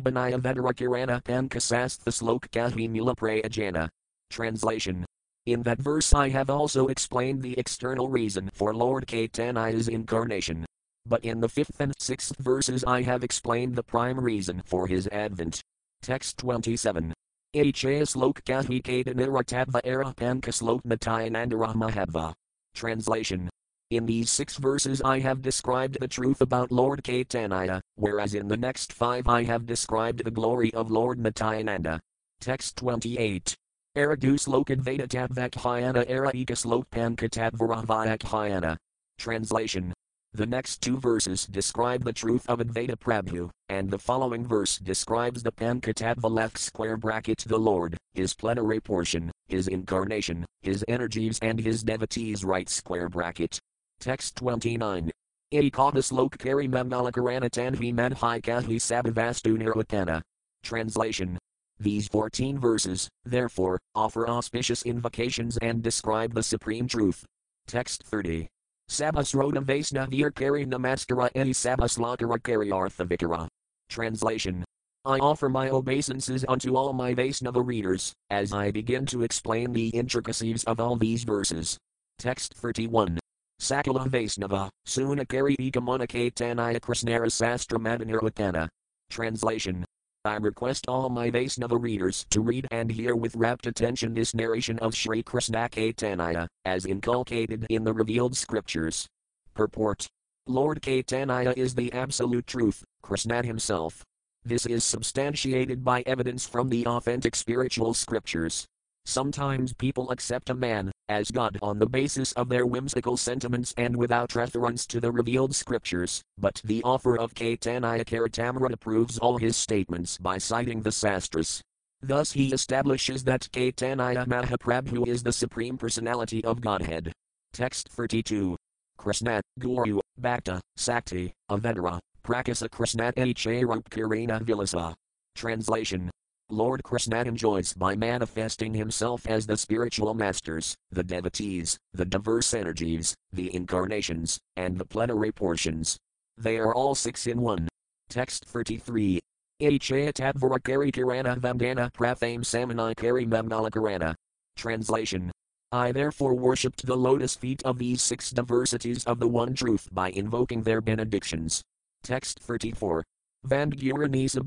banaya 0.00 0.38
vedarakirana 0.38 1.22
pankasastha 1.22 2.12
slok 2.12 2.48
kahi 2.50 2.88
mula 2.88 3.14
prayajana. 3.16 3.88
Translation. 4.30 5.04
In 5.46 5.62
that 5.62 5.78
verse 5.78 6.14
I 6.14 6.28
have 6.28 6.50
also 6.50 6.88
explained 6.88 7.42
the 7.42 7.58
external 7.58 8.08
reason 8.08 8.50
for 8.52 8.74
Lord 8.74 9.06
Caitanya's 9.06 9.88
incarnation. 9.88 10.66
but 11.06 11.24
in 11.24 11.40
the 11.40 11.48
fifth 11.48 11.80
and 11.80 11.92
sixth 11.98 12.36
verses 12.38 12.84
I 12.84 13.02
have 13.02 13.24
explained 13.24 13.74
the 13.74 13.82
prime 13.82 14.18
reason 14.20 14.62
for 14.64 14.86
his 14.86 15.08
advent. 15.08 15.60
Text 16.02 16.38
27. 16.38 17.12
Achayaslok 17.54 18.42
Kahikadaniratadva 18.44 19.80
era 19.84 20.14
Pankaslok 20.16 20.82
Natayanandara 20.84 21.74
Mahabva. 21.74 22.32
Translation. 22.74 23.50
In 23.92 24.06
these 24.06 24.30
six 24.30 24.56
verses 24.56 25.02
I 25.02 25.18
have 25.18 25.42
described 25.42 25.98
the 26.00 26.08
truth 26.08 26.40
about 26.40 26.72
Lord 26.72 27.04
Caitanya, 27.04 27.82
whereas 27.96 28.32
in 28.32 28.48
the 28.48 28.56
next 28.56 28.90
five 28.90 29.28
I 29.28 29.44
have 29.44 29.66
described 29.66 30.24
the 30.24 30.30
glory 30.30 30.72
of 30.72 30.90
Lord 30.90 31.18
Nityananda. 31.18 32.00
Text 32.40 32.78
28. 32.78 33.54
Araduslokadvaitatatvakhyana 33.94 36.06
era 36.08 36.32
ekaslokpankatadvaravayakhyana. 36.32 38.78
Translation. 39.18 39.92
The 40.32 40.46
next 40.46 40.80
two 40.80 40.98
verses 40.98 41.44
describe 41.44 42.02
the 42.02 42.14
truth 42.14 42.48
of 42.48 42.60
Advaita 42.60 42.96
Prabhu, 42.96 43.50
and 43.68 43.90
the 43.90 43.98
following 43.98 44.46
verse 44.46 44.78
describes 44.78 45.42
the 45.42 45.52
Pankatattva 45.52 46.30
left 46.30 46.56
square 46.56 46.96
bracket 46.96 47.44
the 47.46 47.58
Lord, 47.58 47.98
his 48.14 48.32
plenary 48.32 48.80
portion, 48.80 49.30
his 49.48 49.68
incarnation, 49.68 50.46
his 50.62 50.82
energies 50.88 51.38
and 51.42 51.60
his 51.60 51.82
devotees 51.82 52.42
right 52.42 52.70
square 52.70 53.10
bracket. 53.10 53.60
Text 54.02 54.34
29. 54.34 55.12
Ekadaslok 55.54 56.36
kari 56.36 56.66
mamnalakaranatan 56.66 57.78
manhai 57.94 58.42
kahi 58.42 58.74
sabavastu 58.74 59.56
nirvatana. 59.56 60.20
Translation. 60.64 61.38
These 61.78 62.08
14 62.08 62.58
verses, 62.58 63.08
therefore, 63.24 63.78
offer 63.94 64.28
auspicious 64.28 64.82
invocations 64.82 65.56
and 65.58 65.84
describe 65.84 66.34
the 66.34 66.42
supreme 66.42 66.88
truth. 66.88 67.24
Text 67.68 68.02
30. 68.02 68.48
Sabasrodam 68.90 69.64
Vaisnavir 69.64 70.34
Kari 70.34 70.66
Namaskara 70.66 71.30
Eni 71.34 71.54
Sabaslakara 71.54 72.42
Kari 72.42 72.70
Arthavikara. 72.70 73.46
Translation. 73.88 74.64
I 75.04 75.18
offer 75.18 75.48
my 75.48 75.70
obeisances 75.70 76.44
unto 76.48 76.74
all 76.74 76.92
my 76.92 77.14
Vaisnava 77.14 77.64
readers, 77.64 78.12
as 78.30 78.52
I 78.52 78.72
begin 78.72 79.06
to 79.06 79.22
explain 79.22 79.72
the 79.72 79.90
intricacies 79.90 80.64
of 80.64 80.80
all 80.80 80.96
these 80.96 81.22
verses. 81.22 81.78
Text 82.18 82.54
31. 82.54 83.20
Sakala 83.62 84.08
Vaisnava, 84.08 84.68
Sunakari 84.88 85.54
Ekamanake 85.56 86.34
Tanaya 86.34 86.80
Krishnara 86.80 87.30
Sastra 87.30 87.78
Madanirvatana. 87.78 88.66
Translation. 89.08 89.84
I 90.24 90.34
request 90.34 90.86
all 90.88 91.08
my 91.08 91.30
Vaisnava 91.30 91.80
readers 91.80 92.26
to 92.30 92.40
read 92.40 92.66
and 92.72 92.90
hear 92.90 93.14
with 93.14 93.36
rapt 93.36 93.68
attention 93.68 94.14
this 94.14 94.34
narration 94.34 94.80
of 94.80 94.96
Sri 94.96 95.22
Krishna 95.22 95.68
Caitanya, 95.68 96.48
as 96.64 96.86
inculcated 96.86 97.64
in 97.70 97.84
the 97.84 97.92
revealed 97.92 98.36
scriptures. 98.36 99.06
Purport 99.54 100.08
Lord 100.48 100.82
Caitanya 100.82 101.56
is 101.56 101.76
the 101.76 101.92
absolute 101.92 102.48
truth, 102.48 102.82
Krishna 103.04 103.44
himself. 103.44 104.02
This 104.44 104.66
is 104.66 104.82
substantiated 104.82 105.84
by 105.84 106.02
evidence 106.04 106.48
from 106.48 106.68
the 106.68 106.84
authentic 106.84 107.36
spiritual 107.36 107.94
scriptures. 107.94 108.66
Sometimes 109.04 109.72
people 109.72 110.10
accept 110.10 110.48
a 110.48 110.54
man 110.54 110.92
as 111.08 111.30
God 111.30 111.58
on 111.60 111.78
the 111.78 111.86
basis 111.86 112.32
of 112.32 112.48
their 112.48 112.66
whimsical 112.66 113.16
sentiments 113.16 113.74
and 113.76 113.96
without 113.96 114.34
reference 114.34 114.86
to 114.86 115.00
the 115.00 115.10
revealed 115.10 115.54
scriptures, 115.54 116.22
but 116.38 116.60
the 116.64 116.82
offer 116.84 117.18
of 117.18 117.34
Caitanya 117.34 118.04
Charitamrita 118.04 118.78
proves 118.78 119.18
all 119.18 119.38
his 119.38 119.56
statements 119.56 120.18
by 120.18 120.38
citing 120.38 120.82
the 120.82 120.92
Sastras. 120.92 121.60
Thus 122.00 122.32
he 122.32 122.52
establishes 122.52 123.24
that 123.24 123.48
Caitanya 123.52 124.26
Mahaprabhu 124.26 125.06
is 125.06 125.22
the 125.22 125.32
Supreme 125.32 125.76
Personality 125.76 126.44
of 126.44 126.60
Godhead. 126.60 127.12
Text 127.52 127.88
32. 127.90 128.56
Krishna, 128.98 129.40
Guru, 129.58 130.00
Bhakta, 130.16 130.60
Sakti, 130.76 131.32
Avedara, 131.50 131.98
Prakasa 132.22 132.70
Krishna 132.70 133.12
Kirina 133.12 134.40
Vilasa. 134.40 134.94
Translation 135.34 136.10
Lord 136.52 136.82
Krishna 136.82 137.22
enjoys 137.22 137.72
by 137.72 137.96
manifesting 137.96 138.74
himself 138.74 139.26
as 139.26 139.46
the 139.46 139.56
spiritual 139.56 140.12
masters, 140.12 140.76
the 140.90 141.02
devotees, 141.02 141.78
the 141.94 142.04
diverse 142.04 142.52
energies, 142.52 143.14
the 143.32 143.54
incarnations, 143.54 144.38
and 144.56 144.76
the 144.76 144.84
plenary 144.84 145.32
portions. 145.32 145.96
They 146.36 146.58
are 146.58 146.74
all 146.74 146.94
six 146.94 147.26
in 147.26 147.40
one. 147.40 147.68
Text 148.10 148.44
33. 148.44 149.18
Ichayatadvarakari 149.62 150.92
Kirana 150.92 151.40
Vandana 151.40 151.90
Prathame 151.90 152.40
Samanai 152.40 152.94
Kari 152.96 153.24
Mamnalakarana. 153.24 154.14
Translation. 154.54 155.32
I 155.72 155.90
therefore 155.90 156.34
worshipped 156.34 156.84
the 156.84 156.96
lotus 156.96 157.34
feet 157.34 157.62
of 157.64 157.78
these 157.78 158.02
six 158.02 158.30
diversities 158.30 159.04
of 159.04 159.20
the 159.20 159.28
one 159.28 159.54
truth 159.54 159.88
by 159.90 160.10
invoking 160.10 160.64
their 160.64 160.82
benedictions. 160.82 161.62
Text 162.02 162.40
34. 162.40 163.02
Vandguranisa 163.46 164.40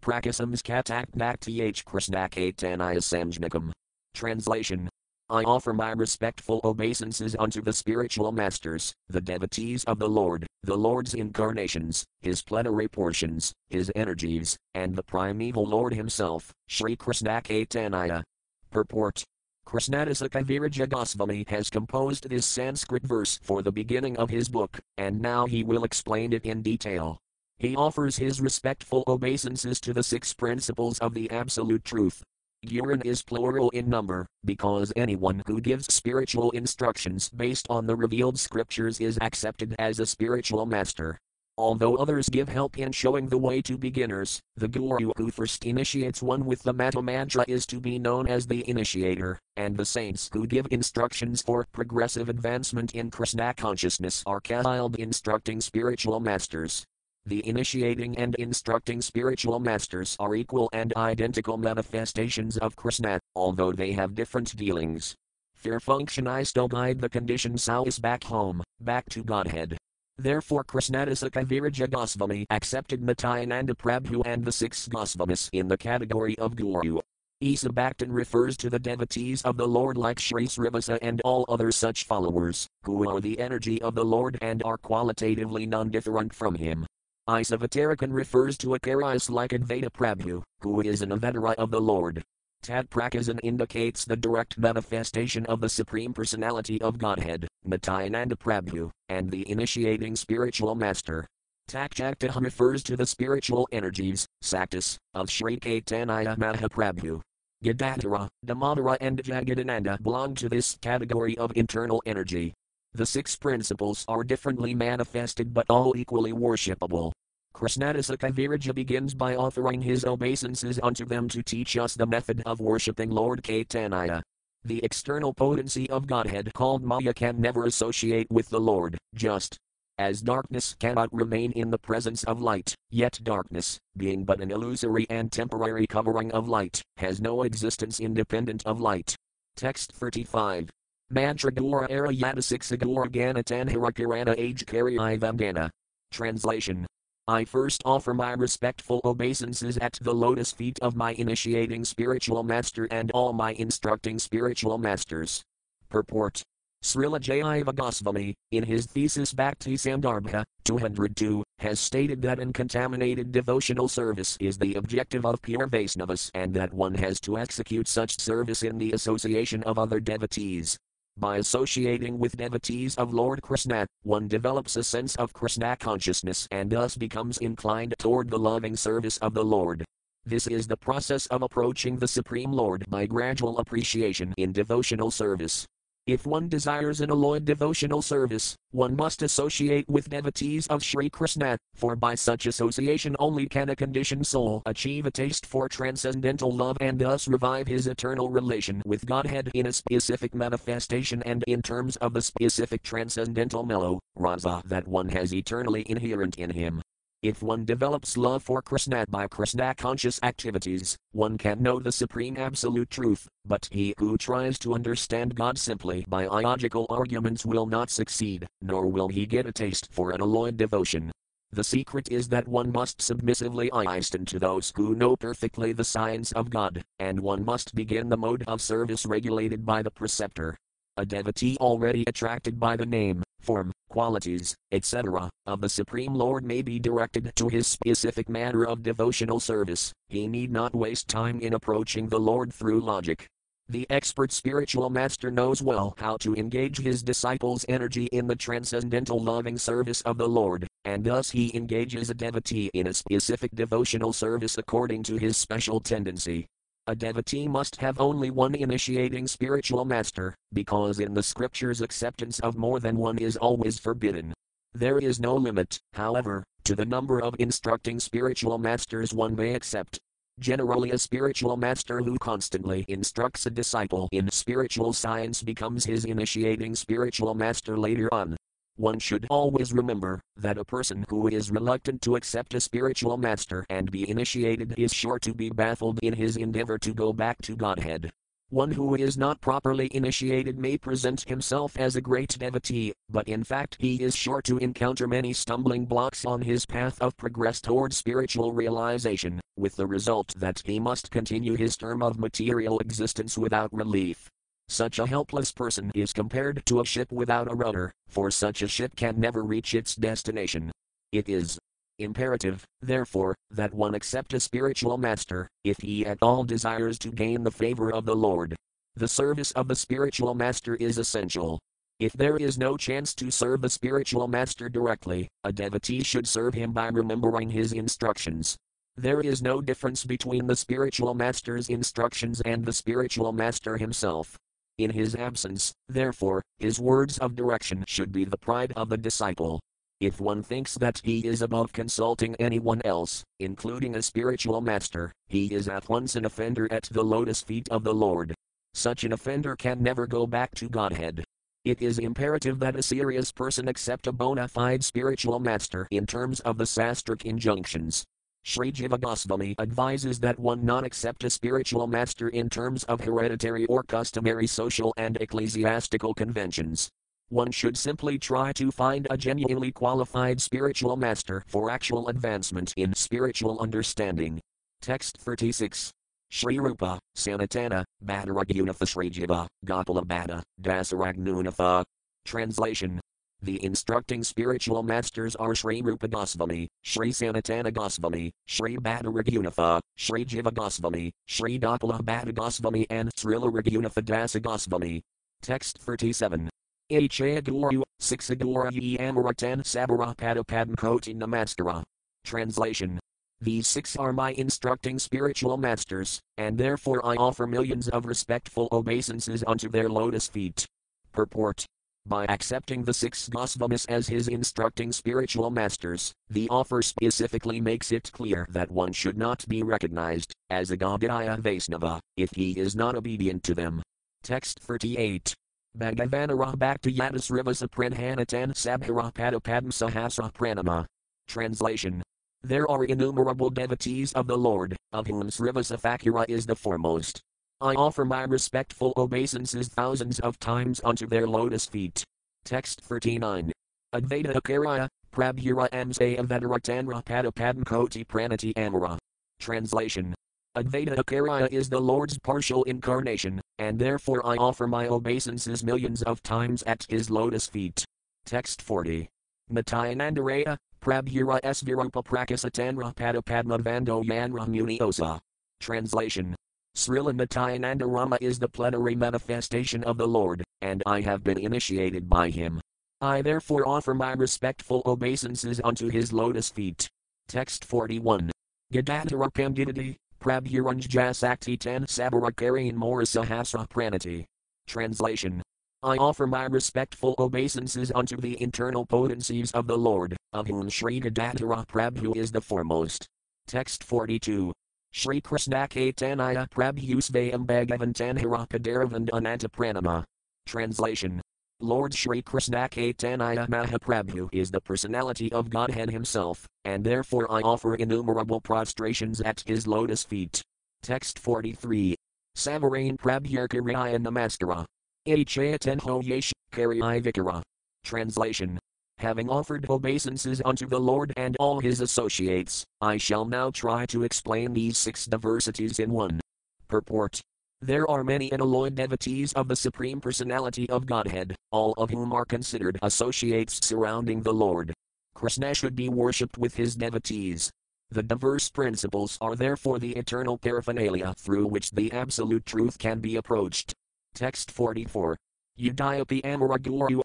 Prakasams 0.00 0.60
Katak 0.60 1.06
Nakth 1.16 1.84
Krishna 1.84 2.28
Kaitanaya 2.28 2.98
Samjnikam. 2.98 3.72
Translation. 4.12 4.88
I 5.30 5.42
offer 5.42 5.72
my 5.72 5.92
respectful 5.92 6.60
obeisances 6.62 7.34
unto 7.38 7.62
the 7.62 7.72
spiritual 7.72 8.32
masters, 8.32 8.92
the 9.08 9.22
devotees 9.22 9.82
of 9.84 9.98
the 9.98 10.08
Lord, 10.08 10.46
the 10.62 10.76
Lord's 10.76 11.14
incarnations, 11.14 12.04
his 12.20 12.42
plenary 12.42 12.86
portions, 12.86 13.52
his 13.70 13.90
energies, 13.96 14.56
and 14.74 14.94
the 14.94 15.02
primeval 15.02 15.64
Lord 15.64 15.94
himself, 15.94 16.52
Sri 16.68 16.96
Krishna 16.96 17.40
Caitanya. 17.42 18.22
Purport 18.70 19.24
Krishnadasa 19.66 20.28
Kaviraja 20.28 20.88
Goswami 20.88 21.44
has 21.48 21.68
composed 21.70 22.30
this 22.30 22.46
Sanskrit 22.46 23.02
verse 23.02 23.40
for 23.42 23.62
the 23.62 23.72
beginning 23.72 24.16
of 24.16 24.30
his 24.30 24.48
book, 24.48 24.78
and 24.96 25.20
now 25.20 25.44
he 25.44 25.64
will 25.64 25.82
explain 25.82 26.32
it 26.32 26.44
in 26.44 26.62
detail. 26.62 27.18
He 27.58 27.74
offers 27.74 28.16
his 28.16 28.40
respectful 28.40 29.02
obeisances 29.08 29.80
to 29.80 29.92
the 29.92 30.04
six 30.04 30.32
principles 30.32 31.00
of 31.00 31.14
the 31.14 31.28
Absolute 31.32 31.84
Truth. 31.84 32.22
Gurun 32.64 33.04
is 33.04 33.22
plural 33.22 33.70
in 33.70 33.88
number, 33.90 34.26
because 34.44 34.92
anyone 34.94 35.42
who 35.46 35.60
gives 35.60 35.92
spiritual 35.92 36.52
instructions 36.52 37.28
based 37.28 37.66
on 37.68 37.86
the 37.86 37.96
revealed 37.96 38.38
scriptures 38.38 39.00
is 39.00 39.18
accepted 39.20 39.74
as 39.80 39.98
a 39.98 40.06
spiritual 40.06 40.64
master. 40.64 41.18
Although 41.58 41.96
others 41.96 42.28
give 42.28 42.50
help 42.50 42.78
in 42.78 42.92
showing 42.92 43.28
the 43.28 43.38
way 43.38 43.62
to 43.62 43.78
beginners, 43.78 44.42
the 44.56 44.68
guru 44.68 45.12
who 45.16 45.30
first 45.30 45.64
initiates 45.64 46.22
one 46.22 46.44
with 46.44 46.62
the 46.62 46.74
Mata 46.74 47.00
mantra 47.00 47.46
is 47.48 47.64
to 47.66 47.80
be 47.80 47.98
known 47.98 48.28
as 48.28 48.46
the 48.46 48.68
initiator, 48.68 49.38
and 49.56 49.74
the 49.74 49.86
saints 49.86 50.28
who 50.34 50.46
give 50.46 50.66
instructions 50.70 51.40
for 51.40 51.66
progressive 51.72 52.28
advancement 52.28 52.94
in 52.94 53.10
Krishna 53.10 53.54
consciousness 53.54 54.22
are 54.26 54.40
called 54.40 54.96
instructing 54.96 55.62
spiritual 55.62 56.20
masters. 56.20 56.84
The 57.24 57.46
initiating 57.48 58.18
and 58.18 58.34
instructing 58.34 59.00
spiritual 59.00 59.58
masters 59.58 60.14
are 60.20 60.34
equal 60.34 60.68
and 60.74 60.92
identical 60.94 61.56
manifestations 61.56 62.58
of 62.58 62.76
Krishna, 62.76 63.18
although 63.34 63.72
they 63.72 63.92
have 63.92 64.14
different 64.14 64.54
dealings. 64.56 65.14
Fear 65.54 65.80
function 65.80 66.26
I 66.26 66.42
still 66.42 66.68
guide 66.68 67.00
the 67.00 67.08
conditioned 67.08 67.62
souls 67.62 67.98
back 67.98 68.24
home, 68.24 68.62
back 68.78 69.08
to 69.08 69.24
Godhead. 69.24 69.78
Therefore 70.18 70.64
Krishnadasa 70.64 71.30
Kaviraja 71.30 71.90
Goswami 71.90 72.46
accepted 72.48 73.02
Nityananda 73.02 73.74
Prabhu 73.74 74.22
and 74.24 74.44
the 74.44 74.52
six 74.52 74.88
Goswamis 74.88 75.50
in 75.52 75.68
the 75.68 75.76
category 75.76 76.38
of 76.38 76.56
Guru. 76.56 77.00
Isa 77.42 77.70
Bhaktan 77.70 78.10
refers 78.10 78.56
to 78.56 78.70
the 78.70 78.78
devotees 78.78 79.42
of 79.42 79.58
the 79.58 79.68
Lord 79.68 79.98
like 79.98 80.18
Sri 80.18 80.46
Srivasa 80.46 80.98
and 81.02 81.20
all 81.20 81.44
other 81.50 81.70
such 81.70 82.04
followers, 82.04 82.66
who 82.84 83.06
are 83.10 83.20
the 83.20 83.38
energy 83.38 83.82
of 83.82 83.94
the 83.94 84.04
Lord 84.04 84.38
and 84.40 84.62
are 84.62 84.78
qualitatively 84.78 85.66
non-different 85.66 86.32
from 86.32 86.54
him. 86.54 86.86
Isavatarikan 87.28 88.14
refers 88.14 88.56
to 88.58 88.68
Acharyas 88.68 89.28
like 89.28 89.50
Advaita 89.50 89.90
Prabhu, 89.90 90.42
who 90.60 90.80
is 90.80 91.02
an 91.02 91.10
Avatara 91.10 91.54
of 91.56 91.70
the 91.70 91.80
Lord, 91.80 92.24
Tadprakasan 92.66 93.38
indicates 93.44 94.04
the 94.04 94.16
direct 94.16 94.58
manifestation 94.58 95.46
of 95.46 95.60
the 95.60 95.68
Supreme 95.68 96.12
Personality 96.12 96.82
of 96.82 96.98
Godhead, 96.98 97.46
Nityananda 97.64 98.34
Prabhu, 98.34 98.90
and 99.08 99.30
the 99.30 99.48
initiating 99.48 100.16
spiritual 100.16 100.74
master. 100.74 101.28
Takshaktaha 101.70 102.42
refers 102.42 102.82
to 102.82 102.96
the 102.96 103.06
spiritual 103.06 103.68
energies, 103.70 104.26
Saktas, 104.42 104.96
of 105.14 105.30
Sri 105.30 105.60
Caitanya 105.60 106.36
Mahaprabhu. 106.36 107.20
Gadadhara, 107.62 108.28
Damodara 108.44 108.96
and 109.00 109.22
Jagadananda 109.22 110.02
belong 110.02 110.34
to 110.34 110.48
this 110.48 110.76
category 110.82 111.38
of 111.38 111.52
internal 111.54 112.02
energy. 112.04 112.52
The 112.94 113.06
six 113.06 113.36
principles 113.36 114.04
are 114.08 114.24
differently 114.24 114.74
manifested 114.74 115.54
but 115.54 115.66
all 115.70 115.96
equally 115.96 116.32
worshipable. 116.32 117.12
Krishnadasa 117.56 118.18
Kaviraja 118.18 118.74
begins 118.74 119.14
by 119.14 119.34
offering 119.34 119.80
his 119.80 120.04
obeisances 120.04 120.78
unto 120.82 121.06
them 121.06 121.26
to 121.30 121.42
teach 121.42 121.78
us 121.78 121.94
the 121.94 122.04
method 122.04 122.42
of 122.44 122.60
worshipping 122.60 123.08
Lord 123.08 123.42
Caitanya. 123.42 124.20
The 124.62 124.84
external 124.84 125.32
potency 125.32 125.88
of 125.88 126.06
Godhead 126.06 126.52
called 126.52 126.82
Maya 126.84 127.14
can 127.14 127.40
never 127.40 127.64
associate 127.64 128.26
with 128.30 128.50
the 128.50 128.60
Lord, 128.60 128.98
just 129.14 129.56
as 129.96 130.20
darkness 130.20 130.76
cannot 130.78 131.10
remain 131.14 131.50
in 131.52 131.70
the 131.70 131.78
presence 131.78 132.24
of 132.24 132.42
light, 132.42 132.74
yet 132.90 133.18
darkness, 133.22 133.78
being 133.96 134.24
but 134.24 134.42
an 134.42 134.50
illusory 134.50 135.06
and 135.08 135.32
temporary 135.32 135.86
covering 135.86 136.30
of 136.32 136.50
light, 136.50 136.82
has 136.98 137.22
no 137.22 137.42
existence 137.42 138.00
independent 138.00 138.66
of 138.66 138.82
light. 138.82 139.16
Text 139.56 139.92
35. 139.92 140.68
Mantragora 141.10 141.88
Arayata 141.88 142.42
Sixagora 142.42 143.08
Ganatan 143.08 143.70
Hirakirana 143.70 144.34
Age 144.36 144.66
Kariyivamgana. 144.66 145.70
Translation 146.12 146.86
I 147.28 147.44
first 147.44 147.82
offer 147.84 148.14
my 148.14 148.34
respectful 148.34 149.00
obeisances 149.04 149.76
at 149.78 149.98
the 150.00 150.14
lotus 150.14 150.52
feet 150.52 150.78
of 150.80 150.94
my 150.94 151.12
initiating 151.14 151.84
spiritual 151.84 152.44
master 152.44 152.86
and 152.92 153.10
all 153.10 153.32
my 153.32 153.52
instructing 153.54 154.20
spiritual 154.20 154.78
masters. 154.78 155.42
Purport 155.88 156.44
Srila 156.84 157.18
Jaiva 157.18 157.74
Goswami, 157.74 158.36
in 158.52 158.62
his 158.62 158.86
thesis 158.86 159.32
Bhakti 159.32 159.74
Sandarbha, 159.74 160.44
202, 160.64 161.42
has 161.58 161.80
stated 161.80 162.22
that 162.22 162.38
uncontaminated 162.38 163.32
devotional 163.32 163.88
service 163.88 164.36
is 164.38 164.56
the 164.56 164.76
objective 164.76 165.26
of 165.26 165.42
pure 165.42 165.66
Vaisnavas 165.66 166.30
and 166.32 166.54
that 166.54 166.72
one 166.72 166.94
has 166.94 167.18
to 167.22 167.38
execute 167.38 167.88
such 167.88 168.20
service 168.20 168.62
in 168.62 168.78
the 168.78 168.92
association 168.92 169.64
of 169.64 169.80
other 169.80 169.98
devotees. 169.98 170.78
By 171.18 171.38
associating 171.38 172.18
with 172.18 172.36
devotees 172.36 172.94
of 172.96 173.14
Lord 173.14 173.40
Krishna, 173.40 173.86
one 174.02 174.28
develops 174.28 174.76
a 174.76 174.84
sense 174.84 175.16
of 175.16 175.32
Krishna 175.32 175.74
consciousness 175.74 176.46
and 176.50 176.70
thus 176.70 176.94
becomes 176.94 177.38
inclined 177.38 177.94
toward 177.98 178.28
the 178.28 178.38
loving 178.38 178.76
service 178.76 179.16
of 179.18 179.32
the 179.32 179.44
Lord. 179.44 179.82
This 180.26 180.46
is 180.46 180.66
the 180.66 180.76
process 180.76 181.26
of 181.28 181.40
approaching 181.40 181.96
the 181.96 182.06
Supreme 182.08 182.52
Lord 182.52 182.84
by 182.90 183.06
gradual 183.06 183.58
appreciation 183.58 184.34
in 184.36 184.52
devotional 184.52 185.10
service. 185.10 185.64
If 186.06 186.24
one 186.24 186.48
desires 186.48 187.00
an 187.00 187.10
alloyed 187.10 187.44
devotional 187.44 188.00
service, 188.00 188.54
one 188.70 188.94
must 188.94 189.22
associate 189.22 189.88
with 189.88 190.08
devotees 190.08 190.68
of 190.68 190.84
Sri 190.84 191.10
Krishna, 191.10 191.58
for 191.74 191.96
by 191.96 192.14
such 192.14 192.46
association 192.46 193.16
only 193.18 193.48
can 193.48 193.70
a 193.70 193.74
conditioned 193.74 194.24
soul 194.24 194.62
achieve 194.66 195.06
a 195.06 195.10
taste 195.10 195.44
for 195.44 195.68
transcendental 195.68 196.52
love 196.52 196.76
and 196.80 197.00
thus 197.00 197.26
revive 197.26 197.66
his 197.66 197.88
eternal 197.88 198.30
relation 198.30 198.84
with 198.86 199.04
Godhead 199.04 199.50
in 199.52 199.66
a 199.66 199.72
specific 199.72 200.32
manifestation 200.32 201.24
and 201.24 201.42
in 201.48 201.60
terms 201.60 201.96
of 201.96 202.12
the 202.12 202.22
specific 202.22 202.84
transcendental 202.84 203.64
mellow, 203.64 203.98
rasa 204.14 204.62
that 204.64 204.86
one 204.86 205.08
has 205.08 205.34
eternally 205.34 205.84
inherent 205.90 206.36
in 206.36 206.50
him. 206.50 206.82
If 207.22 207.42
one 207.42 207.64
develops 207.64 208.18
love 208.18 208.42
for 208.42 208.60
Krishna 208.60 209.06
by 209.08 209.26
Krishna 209.26 209.74
conscious 209.74 210.20
activities, 210.22 210.96
one 211.12 211.38
can 211.38 211.62
know 211.62 211.80
the 211.80 211.90
supreme 211.90 212.36
absolute 212.36 212.90
truth, 212.90 213.26
but 213.46 213.68
he 213.72 213.94
who 213.98 214.18
tries 214.18 214.58
to 214.60 214.74
understand 214.74 215.34
God 215.34 215.58
simply 215.58 216.04
by 216.08 216.24
illogical 216.24 216.86
arguments 216.90 217.46
will 217.46 217.64
not 217.64 217.88
succeed, 217.88 218.46
nor 218.60 218.86
will 218.86 219.08
he 219.08 219.24
get 219.24 219.46
a 219.46 219.52
taste 219.52 219.88
for 219.90 220.10
an 220.10 220.20
alloyed 220.20 220.58
devotion. 220.58 221.10
The 221.52 221.64
secret 221.64 222.12
is 222.12 222.28
that 222.28 222.46
one 222.46 222.70
must 222.70 223.00
submissively 223.00 223.70
listen 223.72 224.26
to 224.26 224.38
those 224.38 224.72
who 224.76 224.94
know 224.94 225.16
perfectly 225.16 225.72
the 225.72 225.84
science 225.84 226.32
of 226.32 226.50
God, 226.50 226.84
and 226.98 227.20
one 227.20 227.44
must 227.44 227.74
begin 227.74 228.10
the 228.10 228.18
mode 228.18 228.44
of 228.46 228.60
service 228.60 229.06
regulated 229.06 229.64
by 229.64 229.82
the 229.82 229.90
preceptor. 229.90 230.58
A 230.98 231.06
devotee 231.06 231.56
already 231.60 232.04
attracted 232.06 232.60
by 232.60 232.76
the 232.76 232.86
name, 232.86 233.22
form, 233.46 233.70
qualities, 233.88 234.56
etc., 234.72 235.30
of 235.46 235.60
the 235.60 235.68
Supreme 235.68 236.14
Lord 236.14 236.44
may 236.44 236.62
be 236.62 236.80
directed 236.80 237.32
to 237.36 237.48
his 237.48 237.68
specific 237.68 238.28
manner 238.28 238.64
of 238.64 238.82
devotional 238.82 239.38
service. 239.38 239.92
He 240.08 240.26
need 240.26 240.50
not 240.50 240.74
waste 240.74 241.06
time 241.08 241.40
in 241.40 241.54
approaching 241.54 242.08
the 242.08 242.18
Lord 242.18 242.52
through 242.52 242.80
logic. 242.80 243.26
The 243.68 243.86
expert 243.88 244.32
spiritual 244.32 244.90
master 244.90 245.30
knows 245.30 245.62
well 245.62 245.94
how 245.96 246.16
to 246.18 246.34
engage 246.34 246.78
his 246.78 247.02
disciples' 247.02 247.64
energy 247.68 248.06
in 248.06 248.26
the 248.26 248.36
transcendental 248.36 249.20
loving 249.20 249.58
service 249.58 250.00
of 250.02 250.18
the 250.18 250.28
Lord, 250.28 250.66
and 250.84 251.04
thus 251.04 251.30
he 251.30 251.56
engages 251.56 252.10
a 252.10 252.14
devotee 252.14 252.70
in 252.74 252.88
a 252.88 252.94
specific 252.94 253.52
devotional 253.54 254.12
service 254.12 254.58
according 254.58 255.02
to 255.04 255.16
his 255.16 255.36
special 255.36 255.80
tendency. 255.80 256.46
A 256.88 256.94
devotee 256.94 257.48
must 257.48 257.74
have 257.76 258.00
only 258.00 258.30
one 258.30 258.54
initiating 258.54 259.26
spiritual 259.26 259.84
master, 259.84 260.36
because 260.52 261.00
in 261.00 261.14
the 261.14 261.22
scriptures 261.22 261.80
acceptance 261.80 262.38
of 262.38 262.56
more 262.56 262.78
than 262.78 262.96
one 262.96 263.18
is 263.18 263.36
always 263.36 263.76
forbidden. 263.76 264.32
There 264.72 265.00
is 265.00 265.18
no 265.18 265.34
limit, 265.34 265.80
however, 265.94 266.44
to 266.62 266.76
the 266.76 266.84
number 266.84 267.20
of 267.20 267.34
instructing 267.40 267.98
spiritual 267.98 268.58
masters 268.58 269.12
one 269.12 269.34
may 269.34 269.54
accept. 269.54 269.98
Generally, 270.38 270.92
a 270.92 270.98
spiritual 270.98 271.56
master 271.56 272.00
who 272.00 272.18
constantly 272.18 272.84
instructs 272.86 273.46
a 273.46 273.50
disciple 273.50 274.08
in 274.12 274.30
spiritual 274.30 274.92
science 274.92 275.42
becomes 275.42 275.86
his 275.86 276.04
initiating 276.04 276.76
spiritual 276.76 277.34
master 277.34 277.76
later 277.76 278.08
on. 278.14 278.35
One 278.76 278.98
should 278.98 279.26
always 279.30 279.72
remember 279.72 280.20
that 280.36 280.58
a 280.58 280.64
person 280.64 281.06
who 281.08 281.28
is 281.28 281.50
reluctant 281.50 282.02
to 282.02 282.14
accept 282.14 282.52
a 282.52 282.60
spiritual 282.60 283.16
master 283.16 283.64
and 283.70 283.90
be 283.90 284.08
initiated 284.08 284.74
is 284.76 284.92
sure 284.92 285.18
to 285.20 285.32
be 285.32 285.48
baffled 285.48 285.98
in 286.02 286.12
his 286.12 286.36
endeavor 286.36 286.76
to 286.80 286.92
go 286.92 287.14
back 287.14 287.40
to 287.42 287.56
Godhead. 287.56 288.10
One 288.50 288.72
who 288.72 288.94
is 288.94 289.16
not 289.16 289.40
properly 289.40 289.88
initiated 289.92 290.58
may 290.58 290.76
present 290.76 291.26
himself 291.26 291.78
as 291.78 291.96
a 291.96 292.02
great 292.02 292.38
devotee, 292.38 292.92
but 293.08 293.26
in 293.26 293.44
fact 293.44 293.78
he 293.80 294.02
is 294.02 294.14
sure 294.14 294.42
to 294.42 294.58
encounter 294.58 295.08
many 295.08 295.32
stumbling 295.32 295.86
blocks 295.86 296.26
on 296.26 296.42
his 296.42 296.66
path 296.66 297.00
of 297.00 297.16
progress 297.16 297.62
toward 297.62 297.94
spiritual 297.94 298.52
realization, 298.52 299.40
with 299.56 299.76
the 299.76 299.86
result 299.86 300.34
that 300.36 300.62
he 300.66 300.78
must 300.78 301.10
continue 301.10 301.56
his 301.56 301.78
term 301.78 302.02
of 302.02 302.18
material 302.18 302.78
existence 302.80 303.38
without 303.38 303.72
relief. 303.72 304.30
Such 304.68 304.98
a 304.98 305.06
helpless 305.06 305.52
person 305.52 305.92
is 305.94 306.12
compared 306.12 306.66
to 306.66 306.80
a 306.80 306.84
ship 306.84 307.12
without 307.12 307.50
a 307.50 307.54
rudder, 307.54 307.92
for 308.08 308.30
such 308.30 308.62
a 308.62 308.68
ship 308.68 308.96
can 308.96 309.18
never 309.18 309.42
reach 309.42 309.74
its 309.74 309.94
destination. 309.94 310.72
It 311.12 311.28
is 311.28 311.58
imperative, 311.98 312.64
therefore, 312.82 313.36
that 313.52 313.72
one 313.72 313.94
accept 313.94 314.34
a 314.34 314.40
spiritual 314.40 314.98
master, 314.98 315.48
if 315.64 315.78
he 315.78 316.04
at 316.04 316.18
all 316.20 316.44
desires 316.44 316.98
to 316.98 317.10
gain 317.10 317.44
the 317.44 317.50
favor 317.50 317.92
of 317.92 318.04
the 318.04 318.16
Lord. 318.16 318.56
The 318.96 319.08
service 319.08 319.52
of 319.52 319.68
the 319.68 319.76
spiritual 319.76 320.34
master 320.34 320.74
is 320.74 320.98
essential. 320.98 321.60
If 322.00 322.12
there 322.12 322.36
is 322.36 322.58
no 322.58 322.76
chance 322.76 323.14
to 323.14 323.30
serve 323.30 323.62
the 323.62 323.70
spiritual 323.70 324.26
master 324.28 324.68
directly, 324.68 325.28
a 325.44 325.52
devotee 325.52 326.02
should 326.02 326.26
serve 326.26 326.54
him 326.54 326.72
by 326.72 326.88
remembering 326.88 327.50
his 327.50 327.72
instructions. 327.72 328.56
There 328.96 329.20
is 329.20 329.42
no 329.42 329.60
difference 329.60 330.04
between 330.04 330.46
the 330.46 330.56
spiritual 330.56 331.14
master's 331.14 331.68
instructions 331.68 332.40
and 332.42 332.64
the 332.64 332.72
spiritual 332.72 333.32
master 333.32 333.76
himself. 333.76 334.36
In 334.78 334.90
his 334.90 335.14
absence, 335.14 335.72
therefore, 335.88 336.42
his 336.58 336.78
words 336.78 337.16
of 337.18 337.34
direction 337.34 337.84
should 337.86 338.12
be 338.12 338.24
the 338.24 338.36
pride 338.36 338.72
of 338.76 338.90
the 338.90 338.98
disciple. 338.98 339.58
If 340.00 340.20
one 340.20 340.42
thinks 340.42 340.74
that 340.74 341.00
he 341.02 341.26
is 341.26 341.40
above 341.40 341.72
consulting 341.72 342.36
anyone 342.36 342.82
else, 342.84 343.24
including 343.40 343.96
a 343.96 344.02
spiritual 344.02 344.60
master, 344.60 345.12
he 345.28 345.54
is 345.54 345.68
at 345.68 345.88
once 345.88 346.16
an 346.16 346.26
offender 346.26 346.70
at 346.70 346.84
the 346.84 347.02
lotus 347.02 347.40
feet 347.40 347.66
of 347.70 347.84
the 347.84 347.94
Lord. 347.94 348.34
Such 348.74 349.04
an 349.04 349.14
offender 349.14 349.56
can 349.56 349.82
never 349.82 350.06
go 350.06 350.26
back 350.26 350.54
to 350.56 350.68
Godhead. 350.68 351.24
It 351.64 351.80
is 351.80 351.98
imperative 351.98 352.58
that 352.58 352.76
a 352.76 352.82
serious 352.82 353.32
person 353.32 353.68
accept 353.68 354.06
a 354.06 354.12
bona 354.12 354.46
fide 354.46 354.84
spiritual 354.84 355.40
master 355.40 355.88
in 355.90 356.04
terms 356.04 356.40
of 356.40 356.58
the 356.58 356.64
sastric 356.64 357.24
injunctions. 357.24 358.04
Sri 358.48 358.70
Jiva 358.70 359.00
Goswami 359.00 359.56
advises 359.58 360.20
that 360.20 360.38
one 360.38 360.64
not 360.64 360.84
accept 360.84 361.24
a 361.24 361.30
spiritual 361.30 361.88
master 361.88 362.28
in 362.28 362.48
terms 362.48 362.84
of 362.84 363.00
hereditary 363.00 363.66
or 363.66 363.82
customary 363.82 364.46
social 364.46 364.94
and 364.96 365.16
ecclesiastical 365.20 366.14
conventions. 366.14 366.88
One 367.28 367.50
should 367.50 367.76
simply 367.76 368.20
try 368.20 368.52
to 368.52 368.70
find 368.70 369.08
a 369.10 369.16
genuinely 369.16 369.72
qualified 369.72 370.40
spiritual 370.40 370.96
master 370.96 371.42
for 371.48 371.72
actual 371.72 372.06
advancement 372.06 372.72
in 372.76 372.94
spiritual 372.94 373.58
understanding. 373.58 374.40
Text 374.80 375.18
36. 375.18 375.90
Sri 376.30 376.60
Rupa, 376.60 377.00
Sanatana, 377.16 377.82
Bhatta 378.00 378.28
Raghunatha 378.28 378.86
Sri 378.86 379.10
Jiva, 379.10 379.48
Gopala 379.66 380.06
Bhatta, 380.06 380.40
Dasa 380.62 380.94
Raghunatha. 380.94 381.84
Translation 382.24 383.00
the 383.46 383.64
instructing 383.64 384.24
spiritual 384.24 384.82
masters 384.82 385.36
are 385.36 385.54
Sri 385.54 385.80
Rupa 385.80 386.08
Goswami, 386.08 386.68
Sri 386.82 387.12
Sanatana 387.12 387.72
Goswami, 387.72 388.32
Sri 388.46 388.76
Bhatta 388.76 389.08
Raghunatha, 389.08 389.80
Sri 389.96 390.24
Jiva 390.24 390.52
Goswami, 390.52 391.12
Sri 391.26 391.58
Gopala 391.58 392.02
Bhatta 392.02 392.32
Goswami, 392.34 392.86
and 392.90 393.08
Srila 393.14 393.50
Raghunatha 393.50 394.02
Dasa 394.02 394.42
Goswami. 394.42 395.00
Text 395.42 395.78
37. 395.78 396.50
Ichayaguru, 396.90 397.82
Sixagura 398.02 398.72
Ye 398.72 398.98
Amaratan 398.98 399.60
Sabara 399.62 400.14
Padapadam 400.16 400.76
Koti 400.76 401.14
Namaskara. 401.14 401.84
Translation. 402.24 402.98
These 403.40 403.68
six 403.68 403.96
are 403.96 404.12
my 404.12 404.32
instructing 404.32 404.98
spiritual 404.98 405.56
masters, 405.56 406.20
and 406.36 406.58
therefore 406.58 407.06
I 407.06 407.14
offer 407.14 407.46
millions 407.46 407.88
of 407.88 408.06
respectful 408.06 408.66
obeisances 408.72 409.44
unto 409.46 409.68
their 409.68 409.88
lotus 409.88 410.26
feet. 410.26 410.66
Purport 411.12 411.64
by 412.08 412.24
accepting 412.26 412.84
the 412.84 412.94
six 412.94 413.28
Gosvamis 413.28 413.86
as 413.88 414.08
his 414.08 414.28
instructing 414.28 414.92
spiritual 414.92 415.50
masters, 415.50 416.12
the 416.30 416.48
offer 416.48 416.82
specifically 416.82 417.60
makes 417.60 417.92
it 417.92 418.10
clear 418.12 418.46
that 418.50 418.70
one 418.70 418.92
should 418.92 419.16
not 419.16 419.46
be 419.48 419.62
recognized 419.62 420.32
as 420.50 420.70
a 420.70 420.76
Gaudiya 420.76 421.40
Vaisnava 421.40 422.00
if 422.16 422.30
he 422.30 422.52
is 422.52 422.76
not 422.76 422.94
obedient 422.94 423.42
to 423.44 423.54
them. 423.54 423.82
Text 424.22 424.60
38. 424.60 425.34
Bhagavanara 425.76 426.56
Bhaktiyatas 426.56 427.30
Rivasa 427.30 427.68
Pranhanatan 427.68 428.52
Sabhara 428.52 429.12
Padapadam 429.12 429.72
Sahasra 429.72 430.32
Pranama. 430.32 430.86
Translation. 431.28 432.02
There 432.42 432.70
are 432.70 432.84
innumerable 432.84 433.50
devotees 433.50 434.12
of 434.12 434.26
the 434.26 434.38
Lord, 434.38 434.76
of 434.92 435.06
whom 435.06 435.24
Srivasa 435.24 435.80
Thakura 435.80 436.24
is 436.28 436.46
the 436.46 436.56
foremost. 436.56 437.20
I 437.62 437.72
offer 437.72 438.04
my 438.04 438.24
respectful 438.24 438.92
obeisances 438.98 439.68
thousands 439.68 440.20
of 440.20 440.38
times 440.38 440.78
unto 440.84 441.06
their 441.06 441.26
lotus 441.26 441.64
feet. 441.64 442.04
Text 442.44 442.82
39. 442.82 443.50
Advaita 443.94 444.36
Acharya, 444.36 444.90
Prabhura 445.10 445.66
Amse 445.72 446.18
Avadaratanra 446.18 447.02
Padapadam 447.02 447.64
Koti 447.64 448.04
Pranati 448.04 448.52
Amara. 448.58 448.98
Translation. 449.40 450.14
Advaita 450.54 450.98
Acharya 450.98 451.48
is 451.50 451.70
the 451.70 451.80
Lord's 451.80 452.18
partial 452.18 452.62
incarnation, 452.64 453.40
and 453.58 453.78
therefore 453.78 454.26
I 454.26 454.36
offer 454.36 454.66
my 454.66 454.88
obeisances 454.88 455.64
millions 455.64 456.02
of 456.02 456.22
times 456.22 456.62
at 456.64 456.84
his 456.90 457.08
lotus 457.08 457.46
feet. 457.46 457.86
Text 458.26 458.60
40. 458.60 459.08
Nityanandaraya, 459.50 460.58
Prabhura 460.82 461.40
Svirupa 461.40 462.04
Prakasatanra 462.04 462.94
Padapadma 462.94 463.58
Vando 463.62 464.04
Yanra 464.04 464.46
Muniosa. 464.46 465.18
Translation. 465.60 466.36
Srila 466.76 467.16
Nityananda 467.16 467.86
Rama 467.86 468.18
is 468.20 468.38
the 468.38 468.48
plenary 468.48 468.94
manifestation 468.94 469.82
of 469.84 469.96
the 469.96 470.06
Lord, 470.06 470.44
and 470.60 470.82
I 470.84 471.00
have 471.00 471.24
been 471.24 471.38
initiated 471.38 472.06
by 472.06 472.28
him. 472.28 472.60
I 473.00 473.22
therefore 473.22 473.66
offer 473.66 473.94
my 473.94 474.12
respectful 474.12 474.82
obeisances 474.84 475.58
unto 475.64 475.88
his 475.88 476.12
lotus 476.12 476.50
feet. 476.50 476.86
Text 477.28 477.64
41. 477.64 478.30
Gadadhara 478.72 479.30
Panditati, 479.30 479.96
Prabhuranjasakti 480.20 481.58
Tan 481.58 481.86
Sabarakarian 481.86 482.74
Morisa 482.74 483.24
Hasra 483.24 483.66
Pranati. 483.66 484.26
Translation. 484.66 485.42
I 485.82 485.96
offer 485.96 486.26
my 486.26 486.44
respectful 486.44 487.14
obeisances 487.18 487.90
unto 487.94 488.18
the 488.18 488.40
internal 488.42 488.84
potencies 488.84 489.50
of 489.52 489.66
the 489.66 489.78
Lord, 489.78 490.14
of 490.34 490.46
whom 490.46 490.68
Sri 490.68 491.00
Gadadhara 491.00 491.64
Prabhu 491.66 492.14
is 492.14 492.32
the 492.32 492.42
foremost. 492.42 493.06
Text 493.46 493.82
42. 493.82 494.52
Shri 494.96 495.20
Krishna 495.20 495.68
Caitanya 495.68 496.48
Prabhusvayam 496.48 497.44
Bhagavan 497.44 497.92
Tanharapadaravan 497.92 499.10
Ananta 499.12 499.46
Pranama. 499.46 500.02
Translation. 500.46 501.20
Lord 501.60 501.92
Shri 501.92 502.22
Krishna 502.22 502.66
Caitanya 502.70 503.46
Mahaprabhu 503.46 504.30
is 504.32 504.50
the 504.50 504.58
personality 504.62 505.30
of 505.32 505.50
Godhead 505.50 505.90
himself, 505.90 506.46
and 506.64 506.82
therefore 506.82 507.30
I 507.30 507.42
offer 507.42 507.74
innumerable 507.74 508.40
prostrations 508.40 509.20
at 509.20 509.42
his 509.44 509.66
lotus 509.66 510.02
feet. 510.02 510.40
Text 510.82 511.18
43. 511.18 511.94
Savarane 512.34 512.96
Prabhurkaraya 512.96 513.98
Namaskara. 513.98 514.64
Achayatenho 515.06 516.02
Yesh 516.06 516.32
Kariya 516.52 517.02
Vikara. 517.02 517.42
Translation. 517.84 518.58
Having 518.98 519.28
offered 519.28 519.68
obeisances 519.68 520.40
unto 520.44 520.66
the 520.66 520.80
Lord 520.80 521.12
and 521.18 521.36
all 521.38 521.60
his 521.60 521.80
associates, 521.80 522.64
I 522.80 522.96
shall 522.96 523.26
now 523.26 523.50
try 523.50 523.84
to 523.86 524.04
explain 524.04 524.54
these 524.54 524.78
six 524.78 525.04
diversities 525.04 525.78
in 525.78 525.90
one. 525.90 526.18
Purport. 526.66 527.20
There 527.60 527.90
are 527.90 528.02
many 528.02 528.30
unalloyed 528.30 528.74
devotees 528.74 529.34
of 529.34 529.48
the 529.48 529.56
Supreme 529.56 530.00
Personality 530.00 530.68
of 530.70 530.86
Godhead, 530.86 531.36
all 531.50 531.74
of 531.74 531.90
whom 531.90 532.14
are 532.14 532.24
considered 532.24 532.78
associates 532.82 533.66
surrounding 533.66 534.22
the 534.22 534.32
Lord. 534.32 534.72
Krishna 535.14 535.54
should 535.54 535.76
be 535.76 535.88
worshipped 535.90 536.38
with 536.38 536.54
his 536.56 536.74
devotees. 536.74 537.50
The 537.90 538.02
diverse 538.02 538.50
principles 538.50 539.18
are 539.20 539.36
therefore 539.36 539.78
the 539.78 539.92
eternal 539.92 540.38
paraphernalia 540.38 541.14
through 541.18 541.46
which 541.46 541.70
the 541.70 541.92
absolute 541.92 542.44
truth 542.46 542.78
can 542.78 543.00
be 543.00 543.16
approached. 543.16 543.74
Text 544.14 544.50
44. 544.50 545.16
Udayapi 545.58 546.22
Amaraguru, 546.22 547.00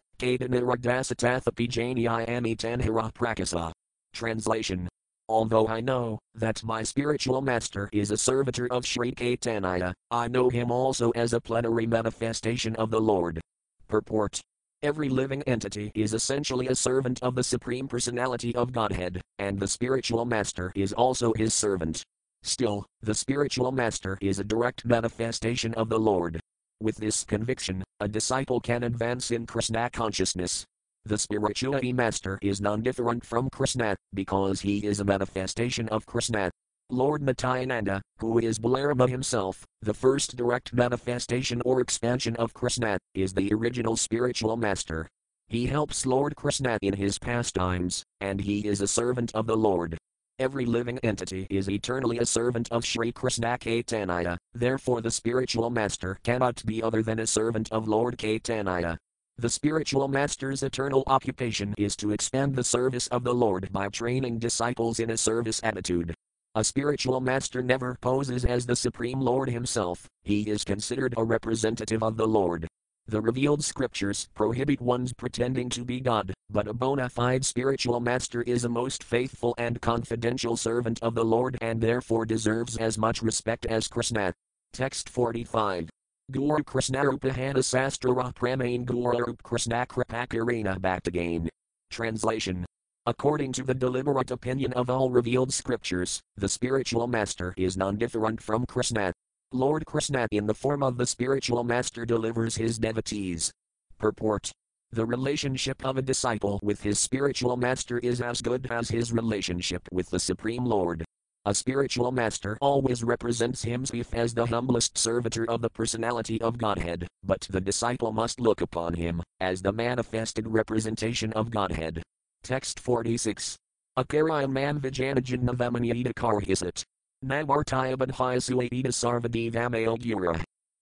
Translation. 4.12 4.88
Although 5.28 5.68
I 5.68 5.80
know 5.80 6.18
that 6.34 6.62
my 6.62 6.82
spiritual 6.82 7.40
master 7.40 7.88
is 7.92 8.10
a 8.10 8.16
servitor 8.16 8.66
of 8.70 8.84
Sri 8.84 9.12
Caitanya, 9.12 9.94
I 10.10 10.28
know 10.28 10.48
him 10.48 10.70
also 10.70 11.10
as 11.12 11.32
a 11.32 11.40
plenary 11.40 11.86
manifestation 11.86 12.76
of 12.76 12.90
the 12.90 13.00
Lord. 13.00 13.40
Purport. 13.88 14.40
Every 14.82 15.08
living 15.08 15.42
entity 15.44 15.92
is 15.94 16.12
essentially 16.12 16.66
a 16.66 16.74
servant 16.74 17.22
of 17.22 17.34
the 17.34 17.44
Supreme 17.44 17.86
Personality 17.86 18.54
of 18.54 18.72
Godhead, 18.72 19.20
and 19.38 19.58
the 19.58 19.68
spiritual 19.68 20.24
master 20.24 20.72
is 20.74 20.92
also 20.92 21.32
his 21.34 21.54
servant. 21.54 22.02
Still, 22.42 22.84
the 23.00 23.14
spiritual 23.14 23.70
master 23.70 24.18
is 24.20 24.40
a 24.40 24.44
direct 24.44 24.84
manifestation 24.84 25.72
of 25.74 25.88
the 25.88 26.00
Lord. 26.00 26.40
With 26.80 26.96
this 26.96 27.22
conviction, 27.22 27.84
a 28.02 28.08
disciple 28.08 28.60
can 28.60 28.82
advance 28.82 29.30
in 29.30 29.46
Krishna 29.46 29.88
consciousness, 29.88 30.66
the 31.04 31.18
spirituality 31.18 31.92
master 31.92 32.38
is 32.42 32.60
non 32.60 32.82
different 32.82 33.24
from 33.24 33.48
Krishna, 33.50 33.96
because 34.12 34.60
he 34.60 34.84
is 34.86 35.00
a 35.00 35.04
manifestation 35.04 35.88
of 35.88 36.04
Krishna. 36.06 36.50
Lord 36.90 37.22
Nityananda, 37.22 38.02
who 38.18 38.38
is 38.38 38.58
Balarama 38.58 39.08
himself, 39.08 39.64
the 39.80 39.94
first 39.94 40.36
direct 40.36 40.72
manifestation 40.72 41.60
or 41.64 41.80
expansion 41.80 42.36
of 42.36 42.54
Krishna, 42.54 42.98
is 43.14 43.32
the 43.32 43.52
original 43.52 43.96
spiritual 43.96 44.56
master. 44.56 45.08
He 45.48 45.66
helps 45.66 46.06
Lord 46.06 46.36
Krishna 46.36 46.78
in 46.82 46.94
his 46.94 47.18
pastimes, 47.18 48.04
and 48.20 48.40
he 48.40 48.66
is 48.66 48.80
a 48.80 48.88
servant 48.88 49.32
of 49.34 49.46
the 49.46 49.56
Lord. 49.56 49.98
Every 50.42 50.66
living 50.66 50.98
entity 51.04 51.46
is 51.50 51.70
eternally 51.70 52.18
a 52.18 52.26
servant 52.26 52.66
of 52.72 52.84
Sri 52.84 53.12
Krishna 53.12 53.56
Caitanya, 53.58 54.38
therefore 54.52 55.00
the 55.00 55.08
spiritual 55.08 55.70
master 55.70 56.18
cannot 56.24 56.66
be 56.66 56.82
other 56.82 57.00
than 57.00 57.20
a 57.20 57.28
servant 57.28 57.70
of 57.70 57.86
Lord 57.86 58.18
Caitanya. 58.18 58.96
The 59.38 59.48
spiritual 59.48 60.08
master's 60.08 60.64
eternal 60.64 61.04
occupation 61.06 61.74
is 61.78 61.94
to 61.94 62.10
expand 62.10 62.56
the 62.56 62.64
service 62.64 63.06
of 63.06 63.22
the 63.22 63.32
Lord 63.32 63.68
by 63.70 63.88
training 63.88 64.40
disciples 64.40 64.98
in 64.98 65.10
a 65.10 65.16
service 65.16 65.60
attitude. 65.62 66.12
A 66.56 66.64
spiritual 66.64 67.20
master 67.20 67.62
never 67.62 67.96
poses 68.00 68.44
as 68.44 68.66
the 68.66 68.74
Supreme 68.74 69.20
Lord 69.20 69.48
himself, 69.48 70.08
he 70.24 70.50
is 70.50 70.64
considered 70.64 71.14
a 71.16 71.22
representative 71.22 72.02
of 72.02 72.16
the 72.16 72.26
Lord. 72.26 72.66
The 73.08 73.20
revealed 73.20 73.64
scriptures 73.64 74.28
prohibit 74.32 74.80
one's 74.80 75.12
pretending 75.12 75.68
to 75.70 75.84
be 75.84 76.00
God, 76.00 76.32
but 76.50 76.68
a 76.68 76.72
bona 76.72 77.08
fide 77.08 77.44
spiritual 77.44 77.98
master 77.98 78.42
is 78.42 78.64
a 78.64 78.68
most 78.68 79.02
faithful 79.02 79.54
and 79.58 79.80
confidential 79.80 80.56
servant 80.56 81.02
of 81.02 81.14
the 81.14 81.24
Lord 81.24 81.58
and 81.60 81.80
therefore 81.80 82.24
deserves 82.24 82.76
as 82.76 82.96
much 82.96 83.20
respect 83.20 83.66
as 83.66 83.88
Krishna. 83.88 84.32
Text 84.72 85.08
45. 85.08 85.90
Guru 86.30 86.58
Krishnarupa 86.62 87.32
Sastra 87.62 88.32
Pramane 88.34 88.84
Guru 88.84 89.34
Krishna 89.42 89.84
Kripakarina 89.84 90.78
Bhaktagain. 90.78 91.48
Translation. 91.90 92.64
According 93.04 93.52
to 93.54 93.64
the 93.64 93.74
deliberate 93.74 94.30
opinion 94.30 94.72
of 94.74 94.88
all 94.88 95.10
revealed 95.10 95.52
scriptures, 95.52 96.20
the 96.36 96.48
spiritual 96.48 97.08
master 97.08 97.52
is 97.56 97.76
non 97.76 97.96
different 97.96 98.40
from 98.40 98.64
Krishna. 98.64 99.12
Lord 99.54 99.84
Krishna, 99.86 100.26
in 100.30 100.46
the 100.46 100.54
form 100.54 100.82
of 100.82 100.96
the 100.96 101.06
spiritual 101.06 101.64
master, 101.64 102.04
delivers 102.04 102.56
his 102.56 102.78
devotees. 102.78 103.52
Purport 103.98 104.50
The 104.90 105.06
relationship 105.06 105.84
of 105.84 105.96
a 105.96 106.02
disciple 106.02 106.58
with 106.62 106.82
his 106.82 106.98
spiritual 106.98 107.56
master 107.56 107.98
is 107.98 108.20
as 108.20 108.40
good 108.40 108.66
as 108.70 108.88
his 108.88 109.12
relationship 109.12 109.88
with 109.92 110.10
the 110.10 110.20
Supreme 110.20 110.64
Lord. 110.64 111.04
A 111.44 111.54
spiritual 111.54 112.12
master 112.12 112.56
always 112.60 113.02
represents 113.02 113.62
himself 113.62 114.14
as 114.14 114.32
the 114.32 114.46
humblest 114.46 114.96
servitor 114.96 115.44
of 115.50 115.60
the 115.60 115.70
personality 115.70 116.40
of 116.40 116.56
Godhead, 116.56 117.08
but 117.24 117.40
the 117.50 117.60
disciple 117.60 118.12
must 118.12 118.38
look 118.38 118.60
upon 118.60 118.94
him 118.94 119.22
as 119.40 119.60
the 119.60 119.72
manifested 119.72 120.46
representation 120.46 121.32
of 121.32 121.50
Godhead. 121.50 122.02
Text 122.44 122.78
46. 122.78 123.56
Akaraya 123.98 124.48
man 124.48 124.80
vijanajan 124.80 125.42
navamaniyita 125.42 126.14
karhisat. 126.14 126.84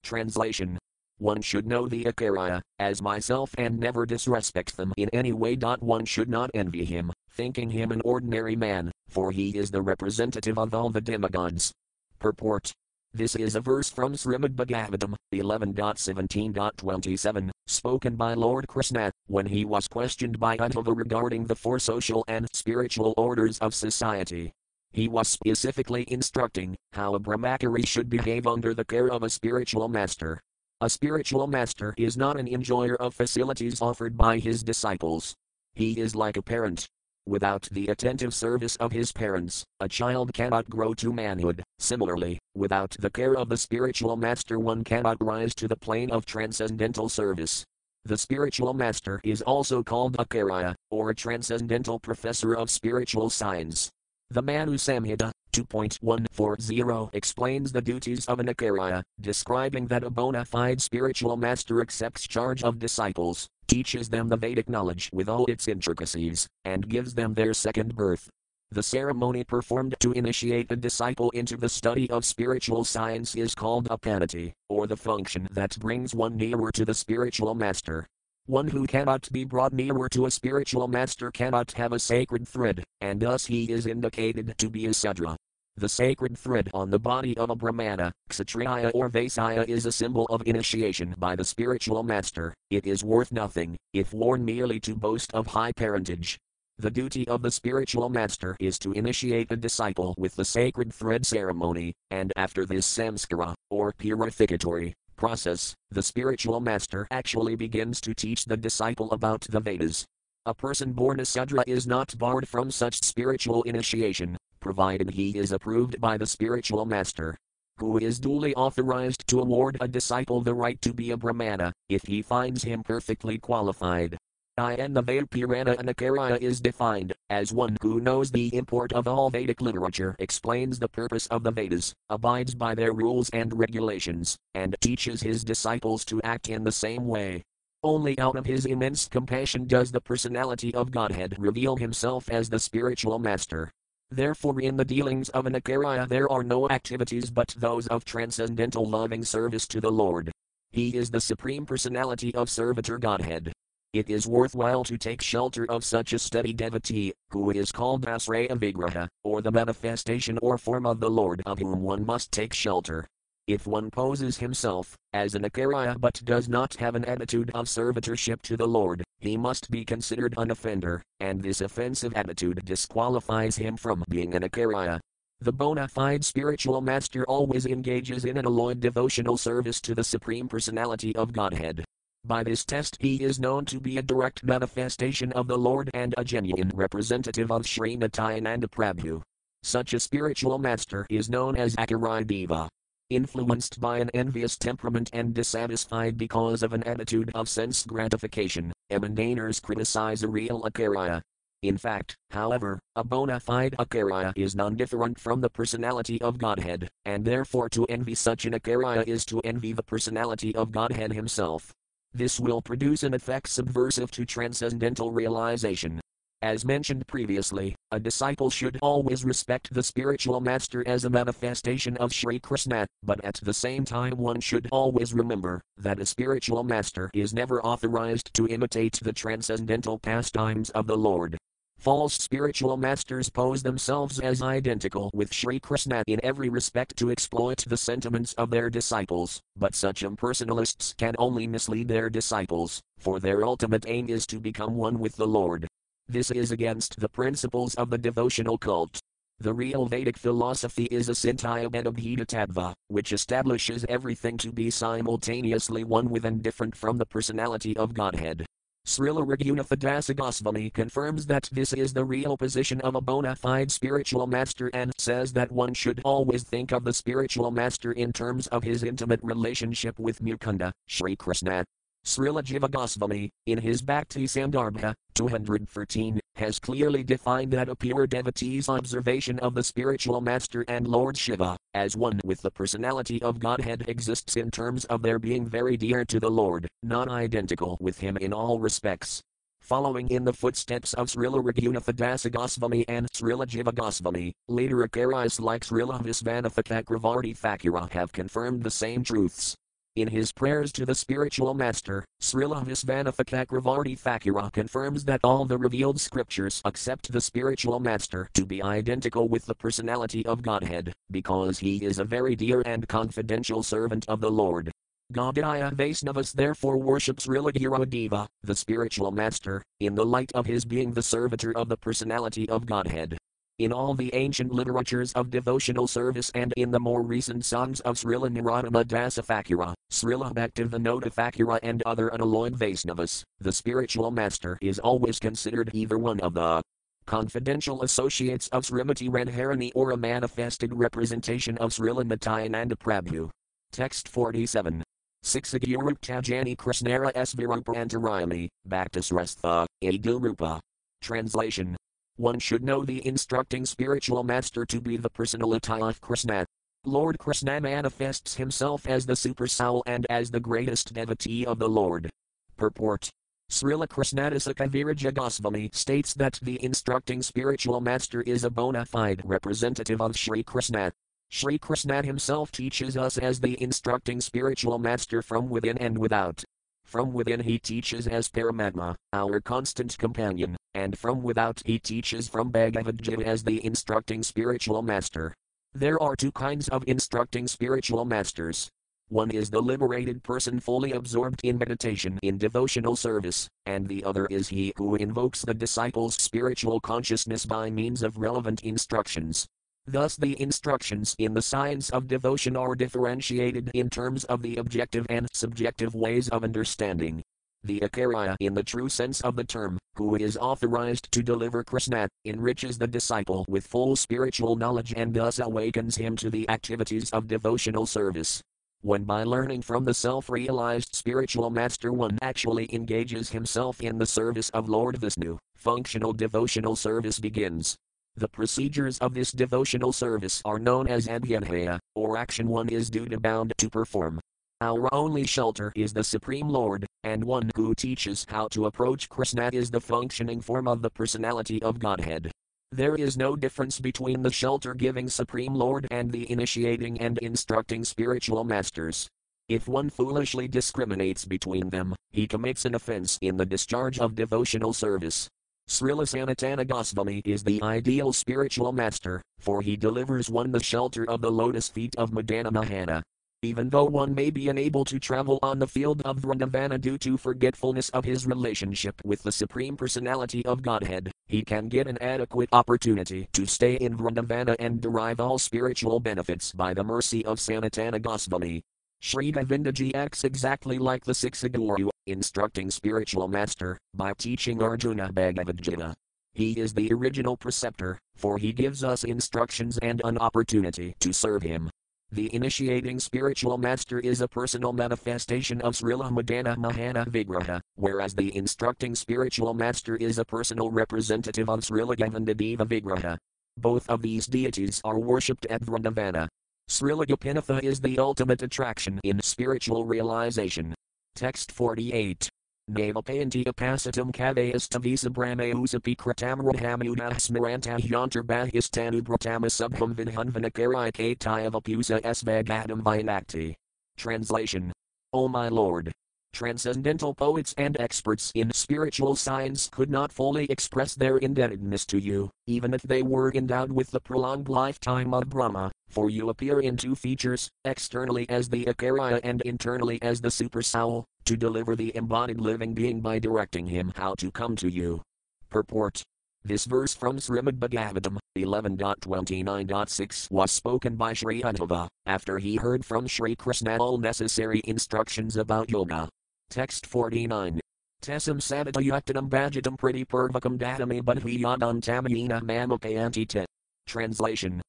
Translation 0.02 0.78
one 1.20 1.42
should 1.42 1.66
know 1.66 1.86
the 1.86 2.06
Acharya, 2.06 2.62
as 2.78 3.02
myself 3.02 3.54
and 3.58 3.78
never 3.78 4.06
disrespect 4.06 4.78
them 4.78 4.94
in 4.96 5.10
any 5.10 5.34
way. 5.34 5.54
One 5.54 6.06
should 6.06 6.30
not 6.30 6.50
envy 6.54 6.86
him, 6.86 7.12
thinking 7.30 7.68
him 7.68 7.92
an 7.92 8.00
ordinary 8.06 8.56
man, 8.56 8.90
for 9.10 9.30
he 9.30 9.50
is 9.50 9.70
the 9.70 9.82
representative 9.82 10.58
of 10.58 10.74
all 10.74 10.88
the 10.88 11.02
demigods. 11.02 11.72
Purport 12.18 12.72
this 13.12 13.34
is 13.34 13.56
a 13.56 13.60
verse 13.60 13.90
from 13.90 14.14
Srimad 14.14 14.54
Bhagavatam 14.54 15.16
11.17.27, 15.34 17.50
spoken 17.66 18.14
by 18.14 18.34
Lord 18.34 18.68
Krishna, 18.68 19.10
when 19.26 19.46
he 19.46 19.64
was 19.64 19.88
questioned 19.88 20.38
by 20.38 20.56
Uddhava 20.58 20.96
regarding 20.96 21.46
the 21.46 21.56
four 21.56 21.80
social 21.80 22.24
and 22.28 22.46
spiritual 22.52 23.12
orders 23.16 23.58
of 23.58 23.74
society. 23.74 24.52
He 24.92 25.06
was 25.06 25.28
specifically 25.28 26.04
instructing 26.08 26.76
how 26.92 27.14
a 27.14 27.20
brahmachari 27.20 27.86
should 27.86 28.10
behave 28.10 28.46
under 28.46 28.74
the 28.74 28.84
care 28.84 29.08
of 29.08 29.22
a 29.22 29.30
spiritual 29.30 29.88
master. 29.88 30.40
A 30.80 30.90
spiritual 30.90 31.46
master 31.46 31.94
is 31.96 32.16
not 32.16 32.38
an 32.38 32.48
enjoyer 32.48 32.96
of 32.96 33.14
facilities 33.14 33.80
offered 33.80 34.16
by 34.16 34.38
his 34.38 34.62
disciples. 34.62 35.34
He 35.74 36.00
is 36.00 36.16
like 36.16 36.36
a 36.36 36.42
parent. 36.42 36.88
Without 37.26 37.68
the 37.70 37.86
attentive 37.86 38.34
service 38.34 38.74
of 38.76 38.90
his 38.90 39.12
parents, 39.12 39.64
a 39.78 39.88
child 39.88 40.32
cannot 40.32 40.68
grow 40.68 40.94
to 40.94 41.12
manhood. 41.12 41.62
Similarly, 41.78 42.38
without 42.56 42.96
the 42.98 43.10
care 43.10 43.36
of 43.36 43.48
the 43.48 43.56
spiritual 43.56 44.16
master, 44.16 44.58
one 44.58 44.82
cannot 44.82 45.22
rise 45.22 45.54
to 45.56 45.68
the 45.68 45.76
plane 45.76 46.10
of 46.10 46.26
transcendental 46.26 47.08
service. 47.08 47.64
The 48.06 48.18
spiritual 48.18 48.74
master 48.74 49.20
is 49.22 49.42
also 49.42 49.82
called 49.82 50.16
Acharya, 50.18 50.74
or 50.90 51.10
a 51.10 51.14
transcendental 51.14 52.00
professor 52.00 52.56
of 52.56 52.70
spiritual 52.70 53.30
science. 53.30 53.90
The 54.32 54.42
Manu 54.42 54.74
Samhita, 54.74 55.32
2.140 55.52 57.10
explains 57.12 57.72
the 57.72 57.82
duties 57.82 58.26
of 58.26 58.38
an 58.38 58.48
Acharya, 58.48 59.02
describing 59.20 59.88
that 59.88 60.04
a 60.04 60.10
bona 60.10 60.44
fide 60.44 60.80
spiritual 60.80 61.36
master 61.36 61.80
accepts 61.80 62.28
charge 62.28 62.62
of 62.62 62.78
disciples, 62.78 63.48
teaches 63.66 64.08
them 64.08 64.28
the 64.28 64.36
Vedic 64.36 64.68
knowledge 64.68 65.10
with 65.12 65.28
all 65.28 65.46
its 65.46 65.66
intricacies, 65.66 66.46
and 66.64 66.88
gives 66.88 67.14
them 67.14 67.34
their 67.34 67.52
second 67.52 67.96
birth. 67.96 68.30
The 68.70 68.84
ceremony 68.84 69.42
performed 69.42 69.96
to 69.98 70.12
initiate 70.12 70.70
a 70.70 70.76
disciple 70.76 71.30
into 71.30 71.56
the 71.56 71.68
study 71.68 72.08
of 72.08 72.24
spiritual 72.24 72.84
science 72.84 73.34
is 73.34 73.56
called 73.56 73.88
upaniti, 73.88 74.52
or 74.68 74.86
the 74.86 74.96
function 74.96 75.48
that 75.50 75.76
brings 75.80 76.14
one 76.14 76.36
nearer 76.36 76.70
to 76.70 76.84
the 76.84 76.94
spiritual 76.94 77.56
master. 77.56 78.06
One 78.50 78.66
who 78.66 78.84
cannot 78.84 79.30
be 79.30 79.44
brought 79.44 79.72
nearer 79.72 80.08
to 80.08 80.26
a 80.26 80.30
spiritual 80.32 80.88
master 80.88 81.30
cannot 81.30 81.70
have 81.74 81.92
a 81.92 82.00
sacred 82.00 82.48
thread, 82.48 82.82
and 83.00 83.20
thus 83.20 83.46
he 83.46 83.70
is 83.70 83.86
indicated 83.86 84.58
to 84.58 84.68
be 84.68 84.86
a 84.86 84.92
Sudra. 84.92 85.36
The 85.76 85.88
sacred 85.88 86.36
thread 86.36 86.68
on 86.74 86.90
the 86.90 86.98
body 86.98 87.36
of 87.36 87.50
a 87.50 87.54
Brahmana, 87.54 88.10
Kshatriya 88.28 88.90
or 88.92 89.08
Vaisya 89.08 89.68
is 89.68 89.86
a 89.86 89.92
symbol 89.92 90.26
of 90.30 90.42
initiation 90.46 91.14
by 91.16 91.36
the 91.36 91.44
spiritual 91.44 92.02
master. 92.02 92.52
It 92.70 92.88
is 92.88 93.04
worth 93.04 93.30
nothing, 93.30 93.76
if 93.92 94.12
worn 94.12 94.44
merely 94.44 94.80
to 94.80 94.96
boast 94.96 95.32
of 95.32 95.46
high 95.46 95.70
parentage. 95.70 96.36
The 96.76 96.90
duty 96.90 97.28
of 97.28 97.42
the 97.42 97.52
spiritual 97.52 98.08
master 98.08 98.56
is 98.58 98.80
to 98.80 98.90
initiate 98.90 99.52
a 99.52 99.56
disciple 99.56 100.16
with 100.18 100.34
the 100.34 100.44
sacred 100.44 100.92
thread 100.92 101.24
ceremony, 101.24 101.94
and 102.10 102.32
after 102.34 102.66
this 102.66 102.84
samskara, 102.84 103.54
or 103.70 103.92
purificatory, 103.92 104.94
process, 105.20 105.74
the 105.90 106.02
spiritual 106.02 106.60
master 106.60 107.06
actually 107.10 107.54
begins 107.54 108.00
to 108.00 108.14
teach 108.14 108.46
the 108.46 108.56
disciple 108.56 109.12
about 109.12 109.42
the 109.42 109.60
Vedas. 109.60 110.06
A 110.46 110.54
person 110.54 110.92
born 110.92 111.20
a 111.20 111.26
Sudra 111.26 111.62
is 111.66 111.86
not 111.86 112.16
barred 112.16 112.48
from 112.48 112.70
such 112.70 113.04
spiritual 113.04 113.62
initiation, 113.64 114.38
provided 114.60 115.10
he 115.10 115.36
is 115.36 115.52
approved 115.52 116.00
by 116.00 116.16
the 116.16 116.26
spiritual 116.26 116.86
master, 116.86 117.36
who 117.76 117.98
is 117.98 118.18
duly 118.18 118.54
authorized 118.54 119.22
to 119.28 119.40
award 119.40 119.76
a 119.82 119.86
disciple 119.86 120.40
the 120.40 120.54
right 120.54 120.80
to 120.80 120.94
be 120.94 121.10
a 121.10 121.18
Brahmana, 121.18 121.70
if 121.90 122.02
he 122.06 122.22
finds 122.22 122.64
him 122.64 122.82
perfectly 122.82 123.36
qualified. 123.36 124.16
In 124.58 124.92
the 124.92 125.00
Veda 125.00 125.78
an 125.78 125.88
Acharya 125.88 126.36
is 126.40 126.60
defined 126.60 127.14
as 127.30 127.50
one 127.50 127.78
who 127.80 127.98
knows 127.98 128.30
the 128.30 128.54
import 128.54 128.92
of 128.92 129.08
all 129.08 129.30
Vedic 129.30 129.62
literature, 129.62 130.14
explains 130.18 130.78
the 130.78 130.88
purpose 130.88 131.26
of 131.28 131.42
the 131.42 131.50
Vedas, 131.50 131.94
abides 132.10 132.54
by 132.54 132.74
their 132.74 132.92
rules 132.92 133.30
and 133.30 133.58
regulations, 133.58 134.36
and 134.54 134.76
teaches 134.80 135.22
his 135.22 135.44
disciples 135.44 136.04
to 136.04 136.20
act 136.22 136.50
in 136.50 136.62
the 136.62 136.72
same 136.72 137.06
way. 137.06 137.42
Only 137.82 138.18
out 138.18 138.36
of 138.36 138.44
his 138.44 138.66
immense 138.66 139.08
compassion 139.08 139.66
does 139.66 139.92
the 139.92 140.00
personality 140.00 140.74
of 140.74 140.90
Godhead 140.90 141.36
reveal 141.38 141.76
himself 141.76 142.28
as 142.28 142.50
the 142.50 142.58
spiritual 142.58 143.18
master. 143.18 143.70
Therefore, 144.10 144.60
in 144.60 144.76
the 144.76 144.84
dealings 144.84 145.30
of 145.30 145.46
an 145.46 145.54
Acharya, 145.54 146.06
there 146.06 146.30
are 146.30 146.42
no 146.42 146.68
activities 146.68 147.30
but 147.30 147.54
those 147.56 147.86
of 147.86 148.04
transcendental 148.04 148.84
loving 148.84 149.24
service 149.24 149.66
to 149.68 149.80
the 149.80 149.90
Lord. 149.90 150.30
He 150.70 150.94
is 150.94 151.10
the 151.10 151.20
supreme 151.20 151.64
personality 151.64 152.34
of 152.34 152.50
servitor 152.50 152.98
Godhead. 152.98 153.54
It 153.92 154.08
is 154.08 154.24
worthwhile 154.24 154.84
to 154.84 154.96
take 154.96 155.20
shelter 155.20 155.66
of 155.68 155.82
such 155.82 156.12
a 156.12 156.18
steady 156.20 156.52
devotee, 156.52 157.12
who 157.30 157.50
is 157.50 157.72
called 157.72 158.06
Asraya 158.06 158.50
Vigraha, 158.50 159.08
or 159.24 159.42
the 159.42 159.50
manifestation 159.50 160.38
or 160.40 160.58
form 160.58 160.86
of 160.86 161.00
the 161.00 161.10
Lord 161.10 161.42
of 161.44 161.58
whom 161.58 161.82
one 161.82 162.06
must 162.06 162.30
take 162.30 162.52
shelter. 162.52 163.08
If 163.48 163.66
one 163.66 163.90
poses 163.90 164.38
himself 164.38 164.96
as 165.12 165.34
an 165.34 165.44
Acharya 165.44 165.96
but 165.98 166.22
does 166.24 166.48
not 166.48 166.76
have 166.76 166.94
an 166.94 167.04
attitude 167.04 167.50
of 167.52 167.66
servitorship 167.66 168.42
to 168.42 168.56
the 168.56 168.68
Lord, 168.68 169.02
he 169.18 169.36
must 169.36 169.72
be 169.72 169.84
considered 169.84 170.34
an 170.36 170.52
offender, 170.52 171.02
and 171.18 171.42
this 171.42 171.60
offensive 171.60 172.12
attitude 172.14 172.64
disqualifies 172.64 173.56
him 173.56 173.76
from 173.76 174.04
being 174.08 174.36
an 174.36 174.44
Acharya. 174.44 175.00
The 175.40 175.52
bona 175.52 175.88
fide 175.88 176.24
spiritual 176.24 176.80
master 176.80 177.24
always 177.24 177.66
engages 177.66 178.24
in 178.24 178.36
an 178.36 178.46
alloyed 178.46 178.78
devotional 178.78 179.36
service 179.36 179.80
to 179.80 179.96
the 179.96 180.04
Supreme 180.04 180.46
Personality 180.46 181.16
of 181.16 181.32
Godhead. 181.32 181.84
By 182.24 182.44
this 182.44 182.66
test, 182.66 182.98
he 183.00 183.22
is 183.22 183.40
known 183.40 183.64
to 183.64 183.80
be 183.80 183.96
a 183.96 184.02
direct 184.02 184.44
manifestation 184.44 185.32
of 185.32 185.48
the 185.48 185.56
Lord 185.56 185.90
and 185.94 186.14
a 186.18 186.24
genuine 186.24 186.70
representative 186.74 187.50
of 187.50 187.66
Sri 187.66 187.96
Nityananda 187.96 188.68
Prabhu. 188.68 189.22
Such 189.62 189.94
a 189.94 190.00
spiritual 190.00 190.58
master 190.58 191.06
is 191.08 191.30
known 191.30 191.56
as 191.56 191.74
Acharya 191.78 192.24
Deva. 192.24 192.68
Influenced 193.08 193.80
by 193.80 193.98
an 193.98 194.10
envious 194.10 194.56
temperament 194.58 195.08
and 195.14 195.32
dissatisfied 195.32 196.18
because 196.18 196.62
of 196.62 196.74
an 196.74 196.82
attitude 196.84 197.30
of 197.34 197.48
sense 197.48 197.84
gratification, 197.84 198.70
emanators 198.92 199.60
criticize 199.62 200.22
a 200.22 200.28
real 200.28 200.62
Acharya. 200.64 201.22
In 201.62 201.78
fact, 201.78 202.16
however, 202.30 202.78
a 202.96 203.04
bona 203.04 203.40
fide 203.40 203.74
Acharya 203.78 204.34
is 204.36 204.54
non 204.54 204.76
different 204.76 205.18
from 205.18 205.40
the 205.40 205.50
personality 205.50 206.20
of 206.20 206.38
Godhead, 206.38 206.90
and 207.06 207.24
therefore 207.24 207.70
to 207.70 207.86
envy 207.86 208.14
such 208.14 208.44
an 208.44 208.54
Acharya 208.54 209.04
is 209.06 209.24
to 209.24 209.40
envy 209.40 209.72
the 209.72 209.82
personality 209.82 210.54
of 210.54 210.70
Godhead 210.70 211.12
himself. 211.12 211.74
This 212.12 212.40
will 212.40 212.60
produce 212.60 213.02
an 213.02 213.14
effect 213.14 213.48
subversive 213.48 214.10
to 214.12 214.24
transcendental 214.24 215.12
realization. 215.12 216.00
As 216.42 216.64
mentioned 216.64 217.06
previously, 217.06 217.76
a 217.92 218.00
disciple 218.00 218.48
should 218.48 218.78
always 218.80 219.24
respect 219.24 219.72
the 219.74 219.82
spiritual 219.82 220.40
master 220.40 220.82
as 220.88 221.04
a 221.04 221.10
manifestation 221.10 221.98
of 221.98 222.14
Sri 222.14 222.40
Krishna, 222.40 222.86
but 223.02 223.22
at 223.24 223.34
the 223.42 223.52
same 223.52 223.84
time 223.84 224.16
one 224.16 224.40
should 224.40 224.66
always 224.72 225.12
remember 225.12 225.60
that 225.76 226.00
a 226.00 226.06
spiritual 226.06 226.64
master 226.64 227.10
is 227.12 227.34
never 227.34 227.62
authorized 227.62 228.32
to 228.34 228.48
imitate 228.48 228.98
the 229.02 229.12
transcendental 229.12 229.98
pastimes 229.98 230.70
of 230.70 230.86
the 230.86 230.96
Lord. 230.96 231.36
False 231.80 232.12
spiritual 232.12 232.76
masters 232.76 233.30
pose 233.30 233.62
themselves 233.62 234.20
as 234.20 234.42
identical 234.42 235.10
with 235.14 235.32
Sri 235.32 235.58
Krishna 235.58 236.04
in 236.06 236.20
every 236.22 236.50
respect 236.50 236.94
to 236.98 237.10
exploit 237.10 237.64
the 237.66 237.76
sentiments 237.78 238.34
of 238.34 238.50
their 238.50 238.68
disciples, 238.68 239.40
but 239.56 239.74
such 239.74 240.02
impersonalists 240.02 240.94
can 240.98 241.14
only 241.18 241.46
mislead 241.46 241.88
their 241.88 242.10
disciples, 242.10 242.82
for 242.98 243.18
their 243.18 243.46
ultimate 243.46 243.86
aim 243.88 244.10
is 244.10 244.26
to 244.26 244.38
become 244.38 244.74
one 244.74 244.98
with 244.98 245.16
the 245.16 245.26
Lord. 245.26 245.66
This 246.06 246.30
is 246.30 246.50
against 246.50 247.00
the 247.00 247.08
principles 247.08 247.74
of 247.76 247.88
the 247.88 247.96
devotional 247.96 248.58
cult. 248.58 249.00
The 249.38 249.54
real 249.54 249.86
Vedic 249.86 250.18
philosophy 250.18 250.84
is 250.90 251.08
Acintyabhedabheda 251.08 252.26
Tattva, 252.26 252.74
which 252.88 253.14
establishes 253.14 253.86
everything 253.88 254.36
to 254.36 254.52
be 254.52 254.68
simultaneously 254.68 255.84
one 255.84 256.10
with 256.10 256.26
and 256.26 256.42
different 256.42 256.76
from 256.76 256.98
the 256.98 257.06
personality 257.06 257.74
of 257.78 257.94
Godhead. 257.94 258.44
Srila 258.90 259.24
Raghunatha 259.24 260.16
Goswami 260.16 260.68
confirms 260.68 261.24
that 261.26 261.48
this 261.52 261.72
is 261.72 261.92
the 261.92 262.04
real 262.04 262.36
position 262.36 262.80
of 262.80 262.96
a 262.96 263.00
bona 263.00 263.36
fide 263.36 263.70
spiritual 263.70 264.26
master 264.26 264.68
and 264.74 264.92
says 264.98 265.32
that 265.34 265.52
one 265.52 265.74
should 265.74 266.00
always 266.04 266.42
think 266.42 266.72
of 266.72 266.82
the 266.82 266.92
spiritual 266.92 267.52
master 267.52 267.92
in 267.92 268.12
terms 268.12 268.48
of 268.48 268.64
his 268.64 268.82
intimate 268.82 269.20
relationship 269.22 269.96
with 270.00 270.20
Mukunda, 270.20 270.72
Sri 270.88 271.14
Krishna. 271.14 271.64
Srila 272.04 272.42
Jiva 272.42 272.70
Goswami, 272.70 273.30
in 273.46 273.58
his 273.58 273.82
Bhakti 273.82 274.24
Sandarbha, 274.24 274.94
213, 275.14 276.18
has 276.36 276.58
clearly 276.58 277.04
defined 277.04 277.52
that 277.52 277.68
a 277.68 277.76
pure 277.76 278.06
devotee's 278.06 278.68
observation 278.68 279.38
of 279.40 279.54
the 279.54 279.62
spiritual 279.62 280.20
master 280.20 280.64
and 280.66 280.88
Lord 280.88 281.16
Shiva, 281.16 281.56
as 281.74 281.96
one 281.96 282.18
with 282.24 282.40
the 282.40 282.50
personality 282.50 283.22
of 283.22 283.38
Godhead, 283.38 283.84
exists 283.86 284.36
in 284.36 284.50
terms 284.50 284.86
of 284.86 285.02
their 285.02 285.18
being 285.18 285.46
very 285.46 285.76
dear 285.76 286.04
to 286.06 286.18
the 286.18 286.30
Lord, 286.30 286.66
not 286.82 287.08
identical 287.08 287.76
with 287.80 288.00
him 288.00 288.16
in 288.16 288.32
all 288.32 288.58
respects. 288.58 289.20
Following 289.60 290.08
in 290.08 290.24
the 290.24 290.32
footsteps 290.32 290.94
of 290.94 291.08
Srila 291.08 291.44
Raghunatha 291.44 292.32
Goswami 292.32 292.88
and 292.88 293.06
Srila 293.12 293.46
Jiva 293.46 293.74
Goswami, 293.74 294.32
later 294.48 294.78
Acharyas 294.78 295.38
like 295.38 295.64
Srila 295.64 296.02
Visvanatha 296.02 296.62
Chakravarti 296.64 297.38
Thakura 297.38 297.90
have 297.92 298.10
confirmed 298.10 298.62
the 298.62 298.70
same 298.70 299.04
truths. 299.04 299.54
In 299.96 300.06
his 300.06 300.30
prayers 300.30 300.70
to 300.72 300.86
the 300.86 300.94
spiritual 300.94 301.52
master, 301.52 302.04
Srila 302.22 302.64
Visvanatha 302.64 303.24
Chakravarti 303.24 303.98
Thakura 303.98 304.52
confirms 304.52 305.04
that 305.04 305.20
all 305.24 305.44
the 305.44 305.58
revealed 305.58 306.00
scriptures 306.00 306.62
accept 306.64 307.10
the 307.10 307.20
spiritual 307.20 307.80
master 307.80 308.28
to 308.34 308.46
be 308.46 308.62
identical 308.62 309.28
with 309.28 309.46
the 309.46 309.54
personality 309.54 310.24
of 310.26 310.42
Godhead, 310.42 310.92
because 311.10 311.58
he 311.58 311.84
is 311.84 311.98
a 311.98 312.04
very 312.04 312.36
dear 312.36 312.62
and 312.64 312.86
confidential 312.86 313.64
servant 313.64 314.04
of 314.08 314.20
the 314.20 314.30
Lord. 314.30 314.70
Gaudiya 315.12 315.74
Vaisnavas 315.74 316.34
therefore 316.34 316.76
worships 316.76 317.26
Srila 317.26 317.90
Deva, 317.90 318.28
the 318.44 318.54
spiritual 318.54 319.10
master, 319.10 319.60
in 319.80 319.96
the 319.96 320.06
light 320.06 320.30
of 320.36 320.46
his 320.46 320.64
being 320.64 320.92
the 320.92 321.02
servitor 321.02 321.50
of 321.58 321.68
the 321.68 321.76
personality 321.76 322.48
of 322.48 322.64
Godhead 322.64 323.18
in 323.60 323.72
all 323.72 323.94
the 323.94 324.12
ancient 324.14 324.50
literatures 324.50 325.12
of 325.12 325.30
devotional 325.30 325.86
service 325.86 326.32
and 326.34 326.52
in 326.56 326.70
the 326.70 326.80
more 326.80 327.02
recent 327.02 327.44
songs 327.44 327.80
of 327.80 327.96
Srila 327.96 328.30
Narottama 328.30 328.84
Dasa 328.84 329.22
Thakura, 329.24 329.74
Srila 329.92 330.32
Bhaktivinoda 330.32 331.12
Thakura 331.12 331.58
and 331.62 331.82
other 331.84 332.08
unalloyed 332.08 332.56
Vaisnavas, 332.58 333.22
the 333.38 333.52
spiritual 333.52 334.10
master 334.10 334.56
is 334.62 334.78
always 334.78 335.18
considered 335.18 335.70
either 335.74 335.98
one 335.98 336.18
of 336.20 336.32
the 336.32 336.62
confidential 337.04 337.82
associates 337.82 338.48
of 338.48 338.64
Srimati 338.64 339.10
Radharani 339.10 339.72
or 339.74 339.90
a 339.90 339.96
manifested 339.96 340.72
representation 340.72 341.58
of 341.58 341.70
Srila 341.70 342.06
Nityananda 342.06 342.76
Prabhu. 342.76 343.28
Text 343.72 344.08
47. 344.08 344.82
Siksaguru 345.22 345.98
Tajani 346.00 346.56
Krishnara 346.56 347.12
Svirupa 347.12 347.76
Antarayami, 347.76 348.48
Bhaktisrastha, 348.66 349.66
Adu 349.84 350.18
Rupa. 350.18 350.60
Translation 351.02 351.76
one 352.20 352.38
should 352.38 352.62
know 352.62 352.84
the 352.84 353.04
instructing 353.06 353.64
spiritual 353.64 354.22
master 354.22 354.66
to 354.66 354.80
be 354.80 354.98
the 354.98 355.08
personality 355.08 355.72
of 355.72 356.00
Krishna. 356.02 356.44
Lord 356.84 357.18
Krishna 357.18 357.60
manifests 357.60 358.34
himself 358.34 358.86
as 358.86 359.06
the 359.06 359.16
super 359.16 359.46
soul 359.46 359.82
and 359.86 360.06
as 360.10 360.30
the 360.30 360.38
greatest 360.38 360.92
devotee 360.92 361.46
of 361.46 361.58
the 361.58 361.68
Lord. 361.68 362.10
Purport 362.56 363.10
Srila 363.50 363.88
Krishnadasa 363.88 364.54
Kaviraja 364.54 365.12
Goswami 365.12 365.70
states 365.72 366.14
that 366.14 366.38
the 366.42 366.62
instructing 366.62 367.22
spiritual 367.22 367.80
master 367.80 368.20
is 368.20 368.44
a 368.44 368.50
bona 368.50 368.84
fide 368.84 369.22
representative 369.24 370.00
of 370.00 370.16
Sri 370.16 370.42
Krishna. 370.42 370.92
Sri 371.30 371.58
Krishna 371.58 372.02
himself 372.02 372.52
teaches 372.52 372.96
us 372.96 373.16
as 373.18 373.40
the 373.40 373.60
instructing 373.62 374.20
spiritual 374.20 374.78
master 374.78 375.22
from 375.22 375.48
within 375.48 375.78
and 375.78 375.96
without. 375.96 376.44
From 376.84 377.12
within 377.12 377.40
he 377.40 377.58
teaches 377.58 378.06
as 378.06 378.28
Paramatma, 378.28 378.96
our 379.12 379.40
constant 379.40 379.96
companion, 379.96 380.56
and 380.74 380.98
from 380.98 381.22
without 381.22 381.62
he 381.64 381.78
teaches 381.78 382.28
from 382.28 382.50
Bhagavad 382.50 383.02
Gita 383.02 383.26
as 383.26 383.44
the 383.44 383.64
instructing 383.64 384.22
spiritual 384.22 384.82
master. 384.82 385.34
There 385.72 386.02
are 386.02 386.16
two 386.16 386.32
kinds 386.32 386.68
of 386.68 386.84
instructing 386.86 387.46
spiritual 387.46 388.04
masters. 388.04 388.70
One 389.08 389.32
is 389.32 389.50
the 389.50 389.60
liberated 389.60 390.22
person 390.22 390.60
fully 390.60 390.92
absorbed 390.92 391.40
in 391.42 391.58
meditation 391.58 392.18
in 392.22 392.38
devotional 392.38 392.94
service, 392.94 393.48
and 393.66 393.88
the 393.88 394.04
other 394.04 394.26
is 394.26 394.48
he 394.48 394.72
who 394.76 394.94
invokes 394.94 395.42
the 395.42 395.54
disciple's 395.54 396.14
spiritual 396.14 396.78
consciousness 396.80 397.44
by 397.44 397.70
means 397.70 398.04
of 398.04 398.18
relevant 398.18 398.62
instructions. 398.62 399.48
Thus, 399.86 400.14
the 400.14 400.40
instructions 400.40 401.16
in 401.18 401.34
the 401.34 401.42
science 401.42 401.90
of 401.90 402.06
devotion 402.06 402.56
are 402.56 402.76
differentiated 402.76 403.72
in 403.74 403.90
terms 403.90 404.22
of 404.24 404.42
the 404.42 404.56
objective 404.58 405.06
and 405.08 405.26
subjective 405.32 405.94
ways 405.94 406.28
of 406.28 406.44
understanding. 406.44 407.24
The 407.62 407.80
Acharya, 407.80 408.36
in 408.40 408.54
the 408.54 408.62
true 408.62 408.88
sense 408.88 409.20
of 409.20 409.36
the 409.36 409.44
term, 409.44 409.78
who 409.96 410.16
is 410.16 410.38
authorized 410.38 411.12
to 411.12 411.22
deliver 411.22 411.62
Krishna, 411.62 412.08
enriches 412.24 412.78
the 412.78 412.86
disciple 412.86 413.44
with 413.48 413.66
full 413.66 413.96
spiritual 413.96 414.56
knowledge 414.56 414.94
and 414.96 415.12
thus 415.12 415.38
awakens 415.38 415.96
him 415.96 416.16
to 416.16 416.30
the 416.30 416.48
activities 416.48 417.10
of 417.10 417.28
devotional 417.28 417.84
service. 417.84 418.40
When 418.80 419.04
by 419.04 419.24
learning 419.24 419.60
from 419.60 419.84
the 419.84 419.92
self 419.92 420.30
realized 420.30 420.96
spiritual 420.96 421.50
master 421.50 421.92
one 421.92 422.18
actually 422.22 422.74
engages 422.74 423.28
himself 423.28 423.82
in 423.82 423.98
the 423.98 424.06
service 424.06 424.48
of 424.50 424.70
Lord 424.70 424.96
Vishnu, 424.96 425.36
functional 425.54 426.14
devotional 426.14 426.76
service 426.76 427.18
begins. 427.18 427.76
The 428.16 428.28
procedures 428.28 428.98
of 429.00 429.12
this 429.12 429.32
devotional 429.32 429.92
service 429.92 430.40
are 430.46 430.58
known 430.58 430.88
as 430.88 431.08
abhidheya, 431.08 431.78
or 431.94 432.16
action 432.16 432.48
one 432.48 432.70
is 432.70 432.88
duty 432.88 433.16
bound 433.16 433.52
to 433.58 433.68
perform. 433.68 434.18
Our 434.62 434.92
only 434.94 435.26
shelter 435.26 435.72
is 435.76 435.92
the 435.92 436.04
Supreme 436.04 436.48
Lord, 436.48 436.86
and 437.04 437.24
one 437.24 437.50
who 437.56 437.74
teaches 437.74 438.26
how 438.28 438.48
to 438.48 438.66
approach 438.66 439.08
Krishna 439.08 439.50
is 439.52 439.70
the 439.70 439.80
functioning 439.80 440.40
form 440.40 440.68
of 440.68 440.82
the 440.82 440.90
personality 440.90 441.62
of 441.62 441.78
Godhead. 441.78 442.30
There 442.72 442.94
is 442.94 443.16
no 443.16 443.34
difference 443.34 443.80
between 443.80 444.22
the 444.22 444.30
shelter 444.30 444.74
giving 444.74 445.08
Supreme 445.08 445.54
Lord 445.54 445.88
and 445.90 446.10
the 446.10 446.30
initiating 446.30 447.00
and 447.00 447.18
instructing 447.18 447.84
spiritual 447.84 448.44
masters. 448.44 449.08
If 449.48 449.66
one 449.66 449.90
foolishly 449.90 450.46
discriminates 450.46 451.24
between 451.24 451.70
them, 451.70 451.96
he 452.10 452.28
commits 452.28 452.64
an 452.64 452.74
offense 452.74 453.18
in 453.20 453.36
the 453.36 453.46
discharge 453.46 453.98
of 453.98 454.14
devotional 454.14 454.72
service. 454.72 455.28
Srila 455.68 456.04
Sanatana 456.04 456.66
Goswami 456.66 457.22
is 457.24 457.42
the 457.42 457.62
ideal 457.62 458.12
spiritual 458.12 458.72
master, 458.72 459.22
for 459.38 459.62
he 459.62 459.76
delivers 459.76 460.30
one 460.30 460.52
the 460.52 460.62
shelter 460.62 461.08
of 461.08 461.20
the 461.20 461.30
lotus 461.30 461.68
feet 461.68 461.96
of 461.96 462.10
Madana 462.10 462.50
Mohana, 462.50 463.02
even 463.42 463.70
though 463.70 463.84
one 463.84 464.14
may 464.14 464.28
be 464.28 464.50
unable 464.50 464.84
to 464.84 464.98
travel 464.98 465.38
on 465.42 465.58
the 465.58 465.66
field 465.66 466.02
of 466.04 466.18
Vrindavana 466.18 466.78
due 466.78 466.98
to 466.98 467.16
forgetfulness 467.16 467.88
of 467.90 468.04
his 468.04 468.26
relationship 468.26 469.00
with 469.02 469.22
the 469.22 469.32
Supreme 469.32 469.78
Personality 469.78 470.44
of 470.44 470.60
Godhead, 470.60 471.10
he 471.26 471.42
can 471.42 471.68
get 471.68 471.86
an 471.86 471.96
adequate 472.02 472.50
opportunity 472.52 473.28
to 473.32 473.46
stay 473.46 473.76
in 473.76 473.96
Vrindavana 473.96 474.56
and 474.58 474.82
derive 474.82 475.20
all 475.20 475.38
spiritual 475.38 476.00
benefits 476.00 476.52
by 476.52 476.74
the 476.74 476.84
mercy 476.84 477.24
of 477.24 477.38
Sanatana 477.38 478.02
Goswami. 478.02 478.62
Sri 479.00 479.32
Govindaji 479.32 479.94
acts 479.94 480.24
exactly 480.24 480.78
like 480.78 481.04
the 481.04 481.12
Siksa 481.12 481.90
instructing 482.06 482.70
spiritual 482.70 483.28
master, 483.28 483.78
by 483.94 484.12
teaching 484.18 484.62
Arjuna 484.62 485.12
Bhagavad 485.12 485.62
Gita. 485.62 485.94
He 486.34 486.52
is 486.52 486.74
the 486.74 486.92
original 486.92 487.38
preceptor, 487.38 487.98
for 488.16 488.36
he 488.36 488.52
gives 488.52 488.84
us 488.84 489.04
instructions 489.04 489.78
and 489.78 490.02
an 490.04 490.18
opportunity 490.18 490.94
to 491.00 491.14
serve 491.14 491.42
him. 491.42 491.70
The 492.12 492.34
initiating 492.34 492.98
spiritual 492.98 493.56
master 493.56 494.00
is 494.00 494.20
a 494.20 494.26
personal 494.26 494.72
manifestation 494.72 495.60
of 495.60 495.74
Srila 495.74 496.10
Madana 496.10 496.56
Mohana 496.56 497.06
Vigraha, 497.08 497.60
whereas 497.76 498.14
the 498.14 498.36
instructing 498.36 498.96
spiritual 498.96 499.54
master 499.54 499.94
is 499.94 500.18
a 500.18 500.24
personal 500.24 500.72
representative 500.72 501.48
of 501.48 501.60
Srila 501.60 501.96
Govindadeva 501.96 502.66
Vigraha. 502.66 503.16
Both 503.56 503.88
of 503.88 504.02
these 504.02 504.26
deities 504.26 504.80
are 504.82 504.98
worshipped 504.98 505.46
at 505.46 505.62
Vrindavana. 505.62 506.26
Srila 506.68 507.06
Gopinatha 507.06 507.62
is 507.62 507.80
the 507.80 508.00
ultimate 508.00 508.42
attraction 508.42 508.98
in 509.04 509.20
spiritual 509.22 509.84
realization. 509.84 510.74
Text 511.14 511.52
48. 511.52 512.28
Navapayanti 512.70 513.44
apasitam 513.46 514.12
kavayastavisa 514.12 515.10
brahmausapi 515.10 515.96
kratamradhamudah 515.96 517.18
smarantah 517.18 517.80
yantarbahistanu 517.82 519.02
bratama 519.02 519.50
subham 519.50 519.92
vidhanvanakarai 519.92 520.92
katayavapusa 520.92 522.00
svagatam 522.00 522.80
vinakti. 522.82 523.56
Translation. 523.96 524.72
O 525.12 525.26
my 525.26 525.48
Lord, 525.48 525.92
Transcendental 526.32 527.12
poets 527.12 527.54
and 527.58 527.76
experts 527.80 528.30
in 528.36 528.52
spiritual 528.52 529.16
science 529.16 529.68
could 529.68 529.90
not 529.90 530.12
fully 530.12 530.44
express 530.44 530.94
their 530.94 531.18
indebtedness 531.18 531.84
to 531.86 531.98
you, 531.98 532.30
even 532.46 532.72
if 532.72 532.82
they 532.82 533.02
were 533.02 533.32
endowed 533.32 533.72
with 533.72 533.90
the 533.90 534.00
prolonged 534.00 534.48
lifetime 534.48 535.12
of 535.12 535.28
Brahma, 535.28 535.72
for 535.88 536.08
you 536.08 536.28
appear 536.28 536.60
in 536.60 536.76
two 536.76 536.94
features, 536.94 537.50
externally 537.64 538.28
as 538.30 538.48
the 538.48 538.64
Acharya 538.66 539.18
and 539.24 539.42
internally 539.42 540.00
as 540.02 540.20
the 540.20 540.30
Super 540.30 540.62
Soul, 540.62 541.04
to 541.30 541.36
deliver 541.36 541.76
the 541.76 541.94
embodied 541.94 542.40
living 542.40 542.74
being 542.74 543.00
by 543.00 543.16
directing 543.16 543.64
him 543.64 543.92
how 543.94 544.16
to 544.16 544.32
come 544.32 544.56
to 544.56 544.68
you. 544.68 545.00
Purport 545.48 546.02
this 546.42 546.64
verse 546.64 546.92
from 546.92 547.18
Srimad 547.18 547.60
Bhagavatam 547.60 548.18
11.29.6 548.36 550.30
was 550.32 550.50
spoken 550.50 550.96
by 550.96 551.12
Sri 551.12 551.40
Uddhava 551.42 551.86
after 552.06 552.38
he 552.38 552.56
heard 552.56 552.84
from 552.84 553.06
Sri 553.06 553.36
Krishna 553.36 553.76
all 553.76 553.96
necessary 553.98 554.60
instructions 554.64 555.36
about 555.36 555.70
yoga. 555.70 556.08
Text 556.48 556.84
49. 556.86 557.60
Tesam 558.02 558.40
savatayuktanam 558.40 559.28
bhajatam 559.28 559.76
priti 559.78 560.04
purvakam 560.04 560.58
datame 560.58 561.00
budhiyadam 561.00 561.80
tamayina 561.80 562.40
mamapayanti 562.40 563.28
te. 563.28 563.44
Translation. 563.86 564.60